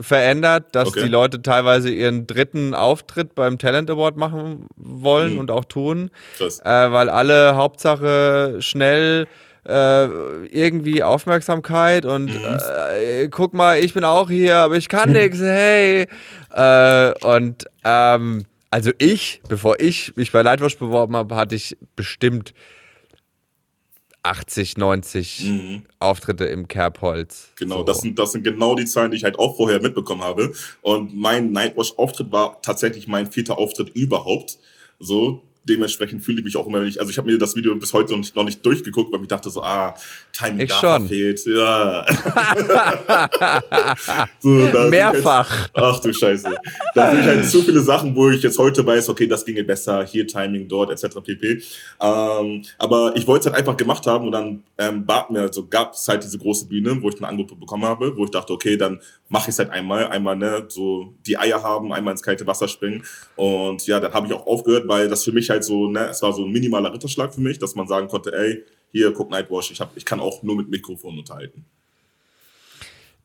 verändert, 0.00 0.74
dass 0.74 0.88
okay. 0.88 1.02
die 1.04 1.08
Leute 1.08 1.42
teilweise 1.42 1.90
ihren 1.90 2.26
dritten 2.26 2.74
Auftritt 2.74 3.34
beim 3.34 3.58
Talent 3.58 3.90
Award 3.90 4.16
machen 4.16 4.66
wollen 4.76 5.34
mhm. 5.34 5.38
und 5.40 5.50
auch 5.50 5.64
tun, 5.64 6.10
äh, 6.40 6.46
weil 6.64 7.08
alle 7.08 7.56
Hauptsache 7.56 8.56
schnell 8.60 9.26
äh, 9.66 10.06
irgendwie 10.46 11.02
Aufmerksamkeit 11.02 12.04
und 12.04 12.26
mhm. 12.26 12.58
äh, 12.94 13.28
guck 13.28 13.54
mal, 13.54 13.78
ich 13.78 13.94
bin 13.94 14.04
auch 14.04 14.30
hier, 14.30 14.56
aber 14.56 14.76
ich 14.76 14.88
kann 14.88 15.12
nichts, 15.12 15.40
hey. 15.40 16.06
Äh, 16.54 17.12
und 17.24 17.66
ähm, 17.84 18.44
also 18.70 18.90
ich, 18.98 19.42
bevor 19.48 19.80
ich 19.80 20.14
mich 20.16 20.32
bei 20.32 20.42
Lightwash 20.42 20.78
beworben 20.78 21.16
habe, 21.16 21.34
hatte 21.36 21.54
ich 21.54 21.76
bestimmt 21.96 22.54
80, 24.28 24.76
90 24.76 25.40
mhm. 25.44 25.82
Auftritte 25.98 26.44
im 26.44 26.68
Kerbholz. 26.68 27.48
Genau, 27.56 27.78
so. 27.78 27.82
das, 27.84 28.00
sind, 28.00 28.18
das 28.18 28.32
sind 28.32 28.44
genau 28.44 28.74
die 28.74 28.84
Zahlen, 28.84 29.10
die 29.10 29.16
ich 29.16 29.24
halt 29.24 29.38
auch 29.38 29.56
vorher 29.56 29.80
mitbekommen 29.80 30.22
habe. 30.22 30.52
Und 30.82 31.16
mein 31.16 31.52
Nightwash-Auftritt 31.52 32.30
war 32.30 32.60
tatsächlich 32.62 33.08
mein 33.08 33.30
vierter 33.30 33.58
Auftritt 33.58 33.90
überhaupt. 33.90 34.58
So, 35.00 35.42
dementsprechend 35.68 36.22
fühle 36.22 36.38
ich 36.38 36.44
mich 36.44 36.56
auch 36.56 36.66
immer 36.66 36.80
nicht. 36.80 36.98
Also 36.98 37.10
ich 37.10 37.18
habe 37.18 37.30
mir 37.30 37.38
das 37.38 37.54
Video 37.54 37.74
bis 37.76 37.92
heute 37.92 38.12
noch 38.12 38.18
nicht, 38.18 38.34
noch 38.34 38.44
nicht 38.44 38.64
durchgeguckt, 38.64 39.12
weil 39.12 39.20
ich 39.22 39.28
dachte 39.28 39.50
so, 39.50 39.62
ah, 39.62 39.94
Timing 40.32 40.60
ich 40.60 40.72
da 40.72 41.00
fehlt. 41.00 41.44
Ja. 41.46 42.06
so, 44.40 44.48
Mehrfach. 44.48 45.50
Halt, 45.50 45.70
ach 45.74 46.00
du 46.00 46.12
Scheiße. 46.12 46.54
Da 46.94 47.10
sind 47.10 47.24
halt 47.24 47.44
so 47.44 47.62
viele 47.62 47.80
Sachen, 47.80 48.14
wo 48.14 48.30
ich 48.30 48.42
jetzt 48.42 48.58
heute 48.58 48.84
weiß, 48.84 49.08
okay, 49.08 49.26
das 49.26 49.44
ginge 49.44 49.64
besser, 49.64 50.04
hier 50.04 50.26
Timing, 50.26 50.68
dort, 50.68 50.90
etc. 50.90 51.16
pp. 51.22 51.62
Ähm, 52.00 52.64
aber 52.78 53.16
ich 53.16 53.26
wollte 53.26 53.40
es 53.40 53.46
halt 53.46 53.56
einfach 53.56 53.76
gemacht 53.76 54.06
haben 54.06 54.26
und 54.26 54.32
dann 54.32 54.62
ähm, 54.78 55.04
bat 55.04 55.30
mir, 55.30 55.40
also 55.40 55.66
gab 55.66 55.94
es 55.94 56.06
halt 56.08 56.22
diese 56.22 56.38
große 56.38 56.66
Bühne, 56.66 57.00
wo 57.02 57.08
ich 57.08 57.20
ein 57.20 57.24
Angebot 57.24 57.58
bekommen 57.58 57.84
habe, 57.84 58.16
wo 58.16 58.24
ich 58.24 58.30
dachte, 58.30 58.52
okay, 58.52 58.76
dann 58.76 59.00
mache 59.28 59.44
ich 59.44 59.48
es 59.48 59.58
halt 59.58 59.70
einmal, 59.70 60.06
einmal 60.06 60.36
ne, 60.36 60.64
so 60.68 61.14
die 61.26 61.36
Eier 61.36 61.62
haben, 61.62 61.92
einmal 61.92 62.12
ins 62.12 62.22
kalte 62.22 62.46
Wasser 62.46 62.68
springen. 62.68 63.02
Und 63.36 63.86
ja, 63.86 64.00
dann 64.00 64.12
habe 64.12 64.26
ich 64.26 64.32
auch 64.32 64.46
aufgehört, 64.46 64.88
weil 64.88 65.08
das 65.08 65.24
für 65.24 65.32
mich 65.32 65.50
halt 65.50 65.57
so, 65.64 65.88
ne, 65.88 66.08
es 66.08 66.22
war 66.22 66.32
so 66.32 66.44
ein 66.44 66.50
minimaler 66.50 66.92
Ritterschlag 66.92 67.34
für 67.34 67.40
mich, 67.40 67.58
dass 67.58 67.74
man 67.74 67.88
sagen 67.88 68.08
konnte, 68.08 68.32
ey, 68.32 68.64
hier, 68.90 69.12
guck 69.12 69.30
Nightwash, 69.30 69.70
ich, 69.70 69.80
hab, 69.80 69.96
ich 69.96 70.04
kann 70.04 70.20
auch 70.20 70.42
nur 70.42 70.56
mit 70.56 70.68
Mikrofon 70.68 71.18
unterhalten. 71.18 71.64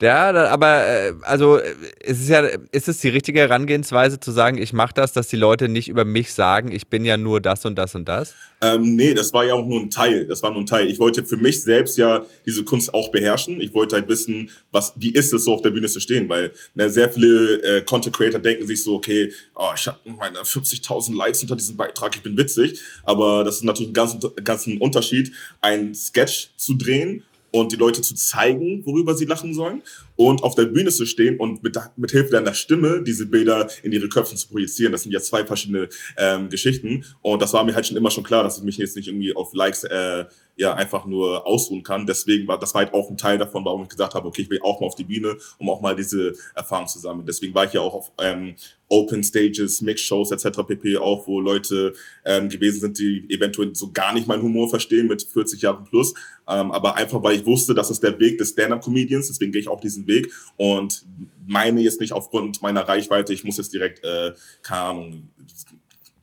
Ja, 0.02 0.34
aber 0.50 0.86
äh, 0.86 1.14
also 1.22 1.58
äh, 1.58 1.76
es 2.00 2.20
ist 2.20 2.30
ja, 2.30 2.42
ist 2.72 2.90
es 2.90 3.00
die 3.00 3.10
richtige 3.10 3.40
Herangehensweise 3.40 4.20
zu 4.20 4.32
sagen, 4.32 4.58
ich 4.58 4.74
mache 4.74 4.94
das, 4.94 5.14
dass 5.14 5.28
die 5.28 5.38
Leute 5.38 5.70
nicht 5.70 5.88
über 5.88 6.04
mich 6.04 6.34
sagen, 6.34 6.72
ich 6.72 6.88
bin 6.88 7.06
ja 7.06 7.16
nur 7.16 7.40
das 7.40 7.64
und 7.66 7.76
das 7.76 7.96
und 7.96 8.06
das? 8.10 8.34
Ähm, 8.62 8.96
nee, 8.96 9.14
das 9.14 9.34
war 9.34 9.46
ja 9.46 9.54
auch 9.54 9.66
nur 9.66 9.80
ein 9.80 9.90
Teil. 9.90 10.26
Das 10.26 10.42
war 10.44 10.52
nur 10.52 10.62
ein 10.62 10.66
Teil. 10.66 10.88
Ich 10.88 11.00
wollte 11.00 11.24
für 11.24 11.38
mich 11.38 11.64
selbst 11.64 11.98
ja 11.98 12.26
diese 12.46 12.64
Kunst 12.64 12.94
auch 12.94 13.12
beherrschen. 13.12 13.62
Ich 13.62 13.74
wollte 13.74 13.96
halt 13.96 14.10
wissen, 14.10 14.50
was, 14.72 14.94
wie 14.98 15.12
ist 15.12 15.32
es 15.32 15.46
so 15.46 15.54
auf 15.54 15.62
der 15.62 15.70
Bühne 15.70 15.88
zu 15.88 16.00
stehen, 16.00 16.28
weil 16.28 16.52
ne, 16.74 16.90
sehr 16.90 17.10
viele 17.10 17.62
äh, 17.62 17.82
Content 17.82 18.16
Creator 18.16 18.40
denken 18.42 18.66
sich 18.66 18.84
so, 18.84 18.96
okay, 18.96 19.32
oh, 19.56 19.72
ich 19.76 19.88
habe 19.88 20.00
meine 20.18 20.40
50.000 20.40 21.16
Likes 21.16 21.42
unter 21.44 21.56
diesem 21.56 21.78
Beitrag, 21.78 22.16
ich 22.16 22.24
bin 22.24 22.36
witzig. 22.36 22.82
Aber 23.04 23.44
das 23.44 23.58
ist 23.58 23.64
natürlich 23.64 23.92
ein 23.92 23.94
ganz, 23.94 24.18
ganz 24.44 24.66
ein 24.68 24.80
Unterschied, 24.80 25.32
ein 25.62 25.94
Sketch 25.94 26.50
zu 26.58 26.74
drehen 26.74 27.24
und 27.54 27.72
die 27.72 27.76
Leute 27.76 28.02
zu 28.02 28.16
zeigen, 28.16 28.84
worüber 28.86 29.16
sie 29.16 29.26
lachen 29.26 29.54
sollen 29.54 29.84
und 30.16 30.44
auf 30.44 30.56
der 30.56 30.66
Bühne 30.66 30.90
zu 30.90 31.06
stehen 31.06 31.38
und 31.38 31.64
mit, 31.64 31.78
mit 31.98 32.12
Hilfe 32.12 32.32
deiner 32.32 32.54
Stimme 32.54 33.02
diese 33.02 33.26
Bilder 33.26 33.70
in 33.82 33.92
ihre 33.92 34.10
Köpfe 34.10 34.36
zu 34.36 34.48
projizieren. 34.48 34.92
Das 34.92 35.04
sind 35.04 35.12
ja 35.12 35.22
zwei 35.22 35.46
verschiedene 35.46 35.90
ähm, 36.18 36.50
Geschichten 36.50 37.06
und 37.22 37.42
das 37.42 37.54
war 37.54 37.64
mir 37.64 37.76
halt 37.76 37.88
schon 37.88 37.98
immer 37.98 38.12
schon 38.12 38.24
klar, 38.24 38.44
dass 38.44 38.58
ich 38.58 38.64
mich 38.64 38.78
jetzt 38.78 38.96
nicht 38.96 39.08
irgendwie 39.08 39.36
auf 39.36 39.54
Likes 39.54 39.84
äh, 39.84 40.26
ja 40.56 40.74
einfach 40.76 41.06
nur 41.06 41.48
ausruhen 41.48 41.84
kann. 41.84 42.06
Deswegen 42.06 42.48
war 42.48 42.60
das 42.60 42.74
war 42.74 42.84
halt 42.84 42.94
auch 42.94 43.10
ein 43.10 43.18
Teil 43.18 43.38
davon, 43.38 43.66
warum 43.66 43.84
ich 43.84 43.90
gesagt 43.90 44.14
habe, 44.14 44.28
okay, 44.28 44.44
ich 44.44 44.50
will 44.50 44.60
auch 44.62 44.80
mal 44.80 44.88
auf 44.88 44.96
die 44.96 45.04
Bühne, 45.04 45.38
um 45.58 45.70
auch 45.70 45.82
mal 45.82 45.96
diese 45.96 46.34
Erfahrung 46.56 46.88
zu 46.88 47.00
sammeln. 47.00 47.26
Deswegen 47.26 47.54
war 47.56 47.66
ich 47.66 47.74
ja 47.74 47.82
auch 47.82 47.94
auf 47.94 48.12
ähm, 48.20 48.56
Open 48.90 49.24
Stages, 49.24 49.82
Mix-Shows 49.82 50.32
etc. 50.32 50.60
pp. 50.68 50.98
auch, 50.98 51.26
wo 51.26 51.40
Leute 51.40 51.94
ähm, 52.26 52.48
gewesen 52.50 52.82
sind, 52.82 53.00
die 53.00 53.26
eventuell 53.30 53.74
so 53.74 53.92
gar 53.92 54.14
nicht 54.14 54.28
meinen 54.28 54.44
Humor 54.44 54.70
verstehen 54.70 55.08
mit 55.08 55.24
40 55.24 55.62
Jahren 55.64 55.84
plus. 55.86 56.14
Ähm, 56.48 56.72
aber 56.72 56.96
einfach, 56.96 57.24
weil 57.24 57.38
ich 57.38 57.46
wusste, 57.46 57.74
das 57.74 57.90
ist 57.90 58.04
der 58.04 58.20
Weg 58.20 58.38
des 58.38 58.50
Stand-Up-Comedians, 58.50 59.28
deswegen 59.30 59.52
gehe 59.52 59.62
ich 59.62 59.68
auch 59.68 59.80
diesen 59.80 60.03
Weg 60.08 60.32
und 60.58 61.06
meine 61.46 61.82
jetzt 61.82 62.00
nicht 62.00 62.14
aufgrund 62.14 62.62
meiner 62.62 62.88
Reichweite, 62.88 63.34
ich 63.34 63.44
muss 63.44 63.58
jetzt 63.58 63.74
direkt, 63.74 64.04
äh, 64.04 64.34
keine 64.62 64.82
Ahnung, 64.82 65.30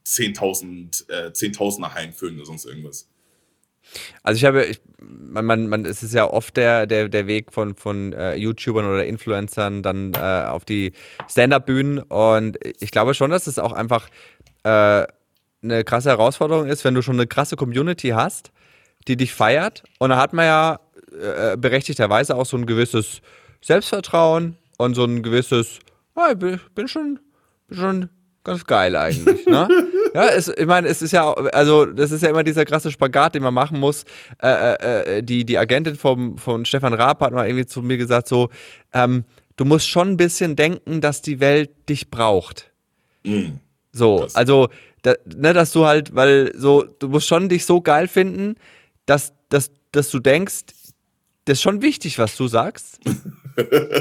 10.000 0.07 1.09
äh, 1.11 1.31
10.000er 1.31 1.95
Hallen 1.95 2.13
füllen 2.13 2.37
oder 2.37 2.47
sonst 2.47 2.65
irgendwas. 2.65 3.09
Also 4.23 4.37
ich 4.37 4.45
habe, 4.45 4.65
ich, 4.65 4.81
man, 4.99 5.45
man, 5.45 5.69
man, 5.69 5.85
es 5.85 6.03
ist 6.03 6.15
ja 6.15 6.29
oft 6.31 6.57
der, 6.57 6.87
der, 6.87 7.09
der 7.09 7.27
Weg 7.27 7.53
von, 7.53 7.75
von 7.75 8.13
äh, 8.13 8.35
YouTubern 8.35 8.85
oder 8.85 9.05
Influencern 9.05 9.83
dann 9.83 10.13
äh, 10.15 10.19
auf 10.19 10.65
die 10.65 10.93
Stand-Up-Bühnen 11.29 11.99
und 12.01 12.59
ich 12.81 12.91
glaube 12.91 13.15
schon, 13.15 13.31
dass 13.31 13.47
es 13.47 13.59
auch 13.59 13.73
einfach 13.73 14.09
äh, 14.63 15.07
eine 15.63 15.85
krasse 15.85 16.11
Herausforderung 16.11 16.67
ist, 16.67 16.85
wenn 16.85 16.95
du 16.95 17.03
schon 17.03 17.17
eine 17.17 17.27
krasse 17.27 17.57
Community 17.57 18.09
hast, 18.11 18.53
die 19.09 19.17
dich 19.17 19.35
feiert 19.35 19.83
und 19.99 20.11
da 20.11 20.19
hat 20.19 20.33
man 20.33 20.45
ja 20.45 20.81
äh, 21.13 21.57
berechtigterweise 21.57 22.37
auch 22.37 22.47
so 22.47 22.57
ein 22.57 22.67
gewisses 22.67 23.21
Selbstvertrauen 23.63 24.57
und 24.79 24.95
so 24.95 25.05
ein 25.05 25.23
gewisses, 25.23 25.81
oh, 26.15 26.23
ich 26.31 26.39
bin, 26.39 26.89
schon, 26.89 27.19
bin 27.69 27.77
schon 27.77 28.09
ganz 28.45 28.65
geil 28.65 28.97
eigentlich, 28.97 29.47
ne? 29.47 29.69
Ja, 30.15 30.27
es, 30.27 30.49
ich 30.49 30.67
meine, 30.67 30.89
es 30.89 31.03
ist 31.03 31.13
ja, 31.13 31.33
also 31.33 31.87
das 31.87 32.11
ist 32.11 32.23
ja 32.23 32.31
immer 32.31 32.43
dieser 32.43 32.65
krasse 32.65 32.91
Spagat, 32.91 33.35
den 33.35 33.45
man 33.45 33.55
machen 33.55 33.79
muss. 33.79 34.05
Äh, 34.43 34.49
äh, 34.49 35.19
äh, 35.19 35.23
die, 35.23 35.45
die 35.45 35.57
Agentin 35.57 35.95
vom, 35.95 36.37
von 36.37 36.65
Stefan 36.65 36.95
Raab 36.95 37.21
hat 37.21 37.33
mal 37.33 37.47
irgendwie 37.47 37.67
zu 37.67 37.81
mir 37.83 37.97
gesagt, 37.97 38.27
so, 38.27 38.49
ähm, 38.93 39.25
du 39.57 39.65
musst 39.65 39.89
schon 39.89 40.09
ein 40.09 40.17
bisschen 40.17 40.57
denken, 40.57 41.01
dass 41.01 41.23
die 41.23 41.39
Welt 41.39 41.71
dich 41.89 42.11
braucht. 42.11 42.73
Mhm. 43.23 43.61
So, 43.93 44.21
das. 44.21 44.35
also, 44.35 44.69
da, 45.03 45.15
ne, 45.25 45.53
dass 45.53 45.73
du 45.73 45.87
halt, 45.87 46.15
weil 46.15 46.53
so, 46.57 46.83
du 46.83 47.09
musst 47.09 47.29
schon 47.29 47.49
dich 47.49 47.65
so 47.65 47.81
geil 47.81 48.09
finden, 48.09 48.57
dass, 49.07 49.33
dass, 49.49 49.71
dass 49.93 50.11
du 50.11 50.19
denkst, 50.19 50.65
das 51.45 51.59
ist 51.59 51.63
schon 51.63 51.83
wichtig, 51.83 52.19
was 52.19 52.37
du 52.37 52.49
sagst. 52.49 53.01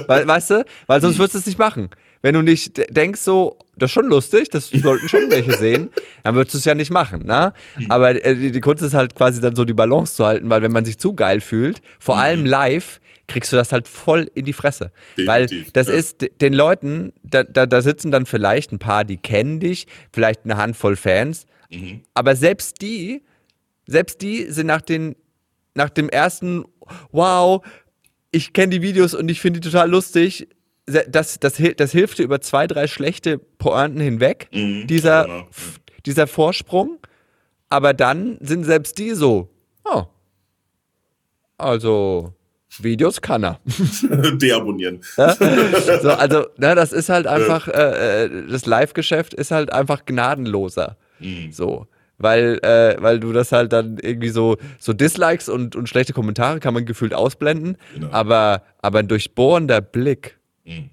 weil, 0.07 0.27
weißt 0.27 0.49
du? 0.51 0.65
Weil 0.87 1.01
sonst 1.01 1.17
würdest 1.17 1.35
du 1.35 1.39
es 1.39 1.45
nicht 1.45 1.59
machen. 1.59 1.89
Wenn 2.21 2.33
du 2.33 2.41
nicht 2.41 2.81
denkst, 2.95 3.21
so, 3.21 3.57
das 3.77 3.89
ist 3.89 3.93
schon 3.93 4.07
lustig, 4.07 4.49
das 4.49 4.69
sollten 4.69 5.07
schon 5.07 5.29
welche 5.29 5.53
sehen, 5.57 5.89
dann 6.23 6.35
würdest 6.35 6.53
du 6.53 6.57
es 6.57 6.65
ja 6.65 6.75
nicht 6.75 6.91
machen, 6.91 7.25
ne? 7.25 7.53
Aber 7.87 8.23
äh, 8.23 8.35
die, 8.35 8.51
die, 8.51 8.59
Kunst 8.59 8.83
ist 8.83 8.93
halt 8.93 9.15
quasi 9.15 9.39
dann 9.39 9.55
so 9.55 9.63
die 9.63 9.73
Balance 9.73 10.15
zu 10.15 10.25
halten, 10.25 10.49
weil 10.49 10.61
wenn 10.61 10.71
man 10.71 10.83
sich 10.83 10.97
zu 10.97 11.13
geil 11.13 11.39
fühlt, 11.39 11.81
vor 11.97 12.15
mhm. 12.15 12.21
allem 12.21 12.45
live, 12.45 12.99
kriegst 13.27 13.53
du 13.53 13.55
das 13.55 13.71
halt 13.71 13.87
voll 13.87 14.29
in 14.33 14.43
die 14.43 14.53
Fresse. 14.53 14.91
Definitiv, 15.17 15.67
weil 15.67 15.71
das 15.73 15.87
ja. 15.87 15.93
ist 15.93 16.25
den 16.41 16.53
Leuten, 16.53 17.13
da, 17.23 17.43
da, 17.43 17.65
da, 17.65 17.81
sitzen 17.81 18.11
dann 18.11 18.25
vielleicht 18.25 18.73
ein 18.73 18.79
paar, 18.79 19.05
die 19.05 19.17
kennen 19.17 19.61
dich, 19.61 19.87
vielleicht 20.11 20.43
eine 20.43 20.57
Handvoll 20.57 20.97
Fans, 20.97 21.45
mhm. 21.69 22.01
aber 22.13 22.35
selbst 22.35 22.81
die, 22.81 23.21
selbst 23.87 24.21
die 24.21 24.51
sind 24.51 24.67
nach 24.67 24.81
den, 24.81 25.15
nach 25.73 25.89
dem 25.89 26.09
ersten, 26.09 26.65
wow, 27.11 27.63
ich 28.31 28.53
kenne 28.53 28.69
die 28.69 28.81
Videos 28.81 29.13
und 29.13 29.29
ich 29.29 29.41
finde 29.41 29.59
die 29.59 29.69
total 29.69 29.89
lustig, 29.89 30.47
das, 30.85 31.39
das, 31.39 31.57
das 31.77 31.91
hilft 31.91 32.19
dir 32.19 32.23
über 32.23 32.41
zwei, 32.41 32.67
drei 32.67 32.87
schlechte 32.87 33.37
Pointen 33.37 33.99
hinweg, 33.99 34.49
mhm, 34.51 34.87
dieser, 34.87 35.25
genau. 35.25 35.47
dieser 36.05 36.27
Vorsprung. 36.27 36.97
Aber 37.69 37.93
dann 37.93 38.37
sind 38.41 38.63
selbst 38.63 38.97
die 38.97 39.11
so, 39.11 39.49
oh, 39.85 40.05
also, 41.57 42.33
Videos 42.79 43.21
kann 43.21 43.43
er. 43.43 43.59
Deabonnieren. 44.37 45.01
Ja? 45.17 45.35
So, 46.01 46.11
also, 46.11 46.47
na, 46.57 46.73
das 46.73 46.93
ist 46.93 47.09
halt 47.09 47.27
einfach, 47.27 47.67
äh, 47.67 48.25
äh, 48.25 48.47
das 48.47 48.65
Live-Geschäft 48.65 49.33
ist 49.33 49.51
halt 49.51 49.71
einfach 49.71 50.05
gnadenloser. 50.05 50.97
Mhm. 51.19 51.51
So. 51.51 51.87
Weil, 52.19 52.59
äh, 52.63 52.97
weil 53.01 53.19
du 53.19 53.31
das 53.31 53.51
halt 53.53 53.71
dann 53.73 53.97
irgendwie 53.97 54.29
so, 54.29 54.57
so 54.77 54.93
Dislikes 54.93 55.47
und, 55.49 55.75
und 55.75 55.87
schlechte 55.89 56.13
Kommentare 56.13 56.59
kann 56.59 56.73
man 56.73 56.85
gefühlt 56.85 57.13
ausblenden, 57.13 57.77
Genau. 57.95 58.09
aber, 58.11 58.61
aber 58.81 58.99
ein 58.99 59.07
durchbohrender 59.07 59.81
Blick 59.81 60.37
Mhm. 60.65 60.89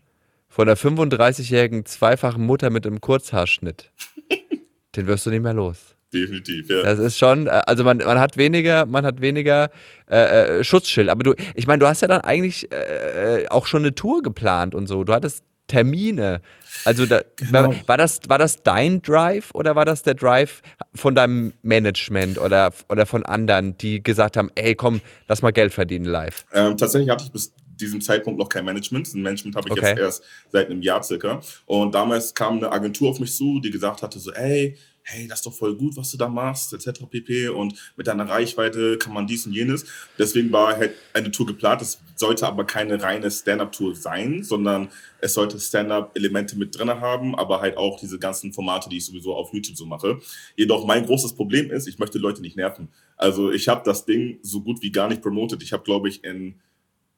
von 0.49 0.69
einer 0.69 0.77
35-jährigen 0.77 1.85
zweifachen 1.85 2.45
Mutter 2.47 2.71
mit 2.71 2.87
einem 2.87 3.01
Kurzhaarschnitt, 3.01 3.91
den 4.97 5.07
wirst 5.07 5.27
du 5.27 5.31
nicht 5.31 5.43
mehr 5.43 5.53
los. 5.55 5.95
Definitiv, 6.15 6.71
ja. 6.71 6.83
Das 6.83 6.99
ist 7.01 7.19
schon, 7.19 7.49
äh, 7.49 7.51
also 7.67 7.83
man, 7.83 7.99
man 7.99 8.19
hat 8.21 8.37
weniger, 8.37 8.87
man 8.87 9.05
hat 9.05 9.21
weniger 9.21 9.71
äh, 10.09 10.61
äh, 10.61 10.65
Schutzschild. 10.65 11.09
Aber 11.09 11.25
du, 11.25 11.35
ich 11.57 11.67
meine, 11.67 11.81
du 11.81 11.87
hast 11.89 12.01
ja 12.03 12.09
dann 12.09 12.21
eigentlich 12.21 12.71
äh, 12.73 13.43
äh, 13.43 13.49
auch 13.49 13.67
schon 13.67 13.83
eine 13.83 13.95
Tour 13.95 14.23
geplant 14.23 14.75
und 14.77 14.87
so. 14.87 15.03
Du 15.03 15.12
hattest 15.12 15.43
Termine. 15.67 16.41
Also 16.85 17.07
da, 17.07 17.23
Genau. 17.37 17.53
war, 17.53 17.75
war 17.89 17.97
das 17.97 18.21
war 18.29 18.39
das 18.39 18.62
dein 18.62 19.03
Drive 19.03 19.51
oder 19.55 19.75
war 19.75 19.85
das 19.85 20.03
der 20.03 20.15
Drive 20.15 20.62
von 20.95 21.15
deinem 21.15 21.53
Management 21.62 22.39
oder 22.39 22.73
oder 22.89 23.07
von 23.07 23.25
anderen, 23.27 23.77
die 23.79 24.03
gesagt 24.03 24.37
haben, 24.37 24.51
ey, 24.55 24.75
komm, 24.75 25.01
lass 25.29 25.43
mal 25.43 25.53
Geld 25.53 25.73
verdienen 25.73 26.05
live. 26.05 26.45
Ähm, 26.53 26.77
tatsächlich 26.77 27.11
hatte 27.11 27.25
ich 27.25 27.33
bis 27.33 27.53
diesem 27.81 28.01
Zeitpunkt 28.01 28.39
noch 28.39 28.49
kein 28.49 28.65
Management. 28.65 29.12
Ein 29.15 29.23
Management 29.23 29.55
habe 29.57 29.69
ich 29.69 29.73
Okay. 29.73 29.91
jetzt 29.91 29.99
erst 29.99 30.25
seit 30.51 30.71
einem 30.71 30.81
Jahr 30.81 31.03
circa. 31.03 31.41
Und 31.67 31.95
damals 31.95 32.35
kam 32.35 32.57
eine 32.57 32.73
Agentur 32.73 33.11
auf 33.11 33.21
mich 33.21 33.37
zu, 33.37 33.61
die 33.61 33.71
gesagt 33.71 34.03
hatte 34.03 34.19
so, 34.19 34.33
ey, 34.33 34.77
hey, 35.09 35.29
das 35.29 35.38
ist 35.38 35.47
doch 35.47 35.55
voll 35.55 35.77
gut, 35.77 35.97
was 35.97 36.11
du 36.11 36.16
da 36.16 36.29
machst, 36.29 36.73
etc. 36.73 37.05
pp. 37.09 37.49
Und 37.49 37.75
mit 37.97 38.09
deiner 38.09 38.29
Reichweite 38.29 38.99
kann 38.99 39.14
man 39.14 39.27
dies 39.27 39.47
und 39.47 39.53
jenes. 39.53 39.87
Deswegen 40.19 40.51
war 40.51 40.77
halt 40.77 40.95
eine 41.12 41.31
Tour 41.31 41.47
geplant. 41.47 41.81
Es 41.81 42.01
sollte 42.16 42.47
aber 42.47 42.64
keine 42.64 43.01
reine 43.01 43.31
Stand-Up-Tour 43.31 43.95
sein, 43.95 44.42
sondern 44.42 44.88
es 45.21 45.35
sollte 45.35 45.61
Stand-Up-Elemente 45.61 46.59
mit 46.59 46.77
drin 46.77 46.88
haben, 46.88 47.37
aber 47.37 47.61
halt 47.61 47.77
auch 47.77 48.01
diese 48.01 48.19
ganzen 48.19 48.53
Formate, 48.53 48.88
die 48.88 48.97
ich 48.97 49.07
sowieso 49.07 49.35
auf 49.35 49.55
YouTube 49.55 49.77
so 49.77 49.87
mache. 49.87 50.19
Jedoch 50.57 50.85
mein 50.85 51.07
großes 51.07 51.35
Problem 51.35 51.71
ist, 51.71 51.87
ich 51.87 51.99
möchte 51.99 52.19
Leute 52.19 52.42
nicht 52.42 52.57
nerven. 52.57 52.88
Also 53.16 53.53
ich 53.53 53.69
habe 53.69 53.83
das 53.85 54.07
Ding 54.07 54.40
so 54.42 54.61
gut 54.61 54.83
wie 54.83 54.90
gar 54.90 55.09
nicht 55.09 55.23
promotet. 55.23 55.62
Ich 55.62 55.73
habe, 55.73 55.85
glaube 55.85 56.09
ich, 56.09 56.25
in 56.25 56.57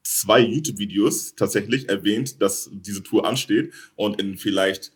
zwei 0.03 0.40
YouTube-Videos 0.40 1.37
tatsächlich 1.37 1.88
erwähnt, 1.88 2.42
dass 2.42 2.70
diese 2.72 3.03
Tour 3.03 3.27
ansteht 3.27 3.72
und 3.96 4.20
in 4.20 4.37
vielleicht 4.37 4.92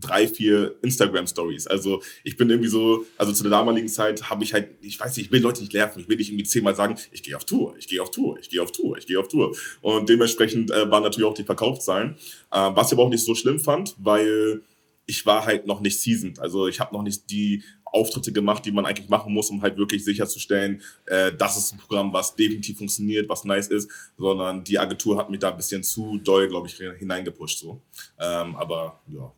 drei, 0.00 0.26
vier 0.28 0.74
Instagram-Stories. 0.82 1.66
Also 1.66 2.02
ich 2.22 2.36
bin 2.36 2.50
irgendwie 2.50 2.68
so, 2.68 3.04
also 3.16 3.32
zu 3.32 3.42
der 3.42 3.50
damaligen 3.50 3.88
Zeit 3.88 4.30
habe 4.30 4.44
ich 4.44 4.52
halt, 4.52 4.68
ich 4.80 4.98
weiß 4.98 5.16
nicht, 5.16 5.26
ich 5.26 5.32
will 5.32 5.42
Leute 5.42 5.60
nicht 5.60 5.72
nerven, 5.72 6.00
ich 6.00 6.08
will 6.08 6.16
nicht 6.16 6.30
irgendwie 6.30 6.44
zehnmal 6.44 6.74
sagen, 6.74 6.96
ich 7.12 7.22
gehe 7.22 7.36
auf 7.36 7.44
Tour, 7.44 7.74
ich 7.78 7.88
gehe 7.88 8.02
auf 8.02 8.10
Tour, 8.10 8.38
ich 8.38 8.48
gehe 8.48 8.62
auf 8.62 8.72
Tour, 8.72 8.98
ich 8.98 9.06
gehe 9.06 9.18
auf 9.18 9.28
Tour. 9.28 9.56
Und 9.80 10.08
dementsprechend 10.08 10.70
äh, 10.70 10.90
waren 10.90 11.02
natürlich 11.02 11.28
auch 11.28 11.34
die 11.34 11.44
Verkaufszahlen, 11.44 12.16
äh, 12.50 12.70
was 12.74 12.88
ich 12.88 12.94
aber 12.94 13.04
auch 13.04 13.10
nicht 13.10 13.24
so 13.24 13.34
schlimm 13.34 13.60
fand, 13.60 13.94
weil 13.98 14.62
ich 15.06 15.26
war 15.26 15.44
halt 15.44 15.66
noch 15.66 15.80
nicht 15.80 16.00
seasoned. 16.00 16.38
Also 16.38 16.66
ich 16.66 16.80
habe 16.80 16.94
noch 16.94 17.02
nicht 17.02 17.30
die 17.30 17.62
Auftritte 17.84 18.32
gemacht, 18.32 18.64
die 18.64 18.72
man 18.72 18.86
eigentlich 18.86 19.08
machen 19.08 19.32
muss, 19.32 19.50
um 19.50 19.62
halt 19.62 19.76
wirklich 19.76 20.04
sicherzustellen, 20.04 20.82
äh, 21.06 21.32
das 21.32 21.56
ist 21.56 21.72
ein 21.72 21.78
Programm, 21.78 22.12
was 22.12 22.34
definitiv 22.34 22.78
funktioniert, 22.78 23.28
was 23.28 23.44
nice 23.44 23.68
ist, 23.68 23.88
sondern 24.18 24.64
die 24.64 24.78
Agentur 24.78 25.16
hat 25.16 25.30
mich 25.30 25.38
da 25.38 25.50
ein 25.50 25.56
bisschen 25.56 25.84
zu 25.84 26.18
doll, 26.18 26.48
glaube 26.48 26.66
ich, 26.66 26.74
hineingepusht. 26.74 27.60
So. 27.60 27.80
Ähm, 28.18 28.56
aber 28.56 29.00
ja. 29.06 29.32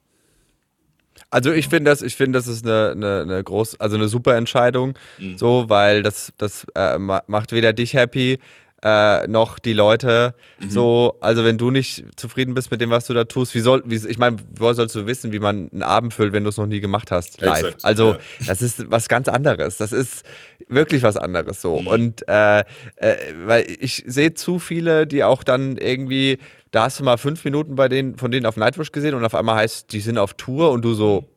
Also 1.31 1.53
ich 1.53 1.69
finde 1.69 1.91
das, 1.91 2.03
ich 2.03 2.17
finde, 2.17 2.39
das 2.39 2.47
ist 2.47 2.65
eine, 2.65 2.93
eine, 2.93 3.21
eine 3.23 3.45
groß, 3.45 3.81
also 3.81 3.97
eine 3.97 4.09
super 4.09 4.37
Entscheidung, 4.37 4.95
Mhm. 5.19 5.39
so, 5.39 5.69
weil 5.69 6.03
das, 6.03 6.33
das 6.39 6.67
äh, 6.75 6.99
ma- 6.99 7.23
macht 7.27 7.53
weder 7.53 7.73
dich 7.73 7.95
happy 7.95 8.39
äh, 8.87 9.27
noch 9.27 9.59
die 9.59 9.73
Leute. 9.73 10.35
Mhm. 10.61 10.71
So, 10.71 11.17
also 11.21 11.45
wenn 11.45 11.59
du 11.59 11.73
nicht 11.73 12.05
zufrieden 12.15 12.55
bist 12.55 12.71
mit 12.71 12.81
dem, 12.81 12.91
was 12.91 13.07
du 13.09 13.15
da 13.15 13.25
tust, 13.25 13.53
wie 13.57 13.61
soll, 13.61 13.83
wie, 13.85 13.97
ich 13.97 14.17
meine, 14.17 14.37
woher 14.55 14.75
sollst 14.75 14.95
du 14.95 15.07
wissen, 15.07 15.33
wie 15.33 15.41
man 15.41 15.69
einen 15.73 15.83
Abend 15.83 16.15
füllt, 16.15 16.33
wenn 16.33 16.45
du 16.45 16.51
es 16.51 16.57
noch 16.57 16.67
nie 16.67 16.79
gemacht 16.79 17.11
hast, 17.11 17.41
live? 17.41 17.65
Exakt, 17.65 17.85
also 17.85 18.13
ja. 18.13 18.19
das 18.47 18.63
ist 18.63 18.89
was 18.89 19.09
ganz 19.09 19.27
anderes. 19.27 19.77
Das 19.79 19.91
ist 19.91 20.25
wirklich 20.69 21.03
was 21.03 21.17
anderes 21.17 21.61
so. 21.61 21.81
Mhm. 21.81 21.87
Und 21.89 22.29
äh, 22.29 22.61
äh, 22.61 23.17
weil 23.45 23.67
ich 23.81 24.05
sehe 24.07 24.35
zu 24.35 24.61
viele, 24.61 25.09
die 25.09 25.25
auch 25.25 25.43
dann 25.43 25.79
irgendwie, 25.79 26.39
da 26.71 26.85
hast 26.85 27.01
du 27.01 27.05
mal 27.05 27.17
fünf 27.17 27.45
Minuten 27.45 27.75
bei 27.75 27.89
denen, 27.89 28.17
von 28.17 28.31
denen 28.31 28.47
auf 28.47 28.57
Nightwish 28.57 28.93
gesehen 28.93 29.15
und 29.15 29.25
auf 29.25 29.35
einmal 29.35 29.57
heißt, 29.57 29.93
die 29.93 30.01
sind 30.01 30.17
auf 30.17 30.35
Tour 30.35 30.71
und 30.71 30.85
du 30.85 30.95
so, 30.95 31.29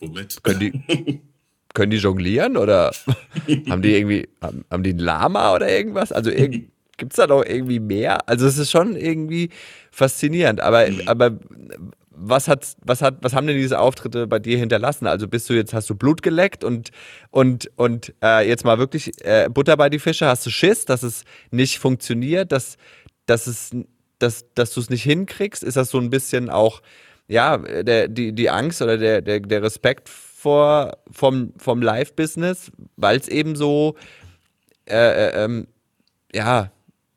Womit? 0.00 0.44
können 0.44 0.60
die, 0.60 1.22
können 1.74 1.90
die 1.90 1.98
jonglieren 1.98 2.56
oder 2.56 2.92
haben 3.68 3.82
die 3.82 3.94
irgendwie, 3.94 4.28
haben, 4.40 4.64
haben 4.70 4.82
die 4.82 4.90
einen 4.90 4.98
Lama 4.98 5.54
oder 5.54 5.70
irgendwas? 5.70 6.12
Also 6.12 6.30
irgend, 6.30 6.70
gibt 6.96 7.12
es 7.12 7.16
da 7.16 7.26
noch 7.26 7.44
irgendwie 7.44 7.80
mehr? 7.80 8.28
Also 8.28 8.46
es 8.46 8.58
ist 8.58 8.70
schon 8.70 8.96
irgendwie 8.96 9.50
faszinierend, 9.90 10.60
aber, 10.60 10.86
aber 11.06 11.38
was 12.10 12.48
hat, 12.48 12.76
was 12.84 13.02
hat, 13.02 13.16
was 13.22 13.34
haben 13.34 13.46
denn 13.46 13.56
diese 13.56 13.78
Auftritte 13.78 14.26
bei 14.26 14.38
dir 14.38 14.58
hinterlassen? 14.58 15.06
Also 15.06 15.28
bist 15.28 15.48
du 15.50 15.54
jetzt, 15.54 15.74
hast 15.74 15.88
du 15.90 15.94
Blut 15.94 16.22
geleckt 16.22 16.64
und, 16.64 16.90
und, 17.30 17.70
und 17.76 18.14
äh, 18.22 18.46
jetzt 18.46 18.64
mal 18.64 18.78
wirklich 18.78 19.12
äh, 19.24 19.48
Butter 19.52 19.76
bei 19.76 19.88
die 19.88 19.98
Fische, 19.98 20.26
hast 20.26 20.46
du 20.46 20.50
Schiss, 20.50 20.84
dass 20.84 21.02
es 21.02 21.24
nicht 21.50 21.78
funktioniert, 21.78 22.52
dass, 22.52 22.76
dass 23.26 23.46
es, 23.46 23.70
dass, 24.18 24.46
dass 24.54 24.72
du 24.74 24.80
es 24.80 24.90
nicht 24.90 25.02
hinkriegst? 25.02 25.62
Ist 25.62 25.76
das 25.76 25.90
so 25.90 25.98
ein 25.98 26.10
bisschen 26.10 26.50
auch, 26.50 26.82
ja, 27.28 27.56
der, 27.58 28.08
die, 28.08 28.32
die 28.32 28.50
Angst 28.50 28.82
oder 28.82 28.98
der, 28.98 29.22
der, 29.22 29.40
der 29.40 29.62
Respekt 29.62 30.08
vor, 30.42 30.98
vom, 31.10 31.52
vom 31.56 31.80
Live-Business, 31.80 32.72
weil 32.96 33.16
es 33.18 33.28
eben 33.28 33.54
so, 33.54 33.94
äh, 34.86 34.96
äh, 34.96 35.44
ähm, 35.44 35.68
ja, 36.34 36.72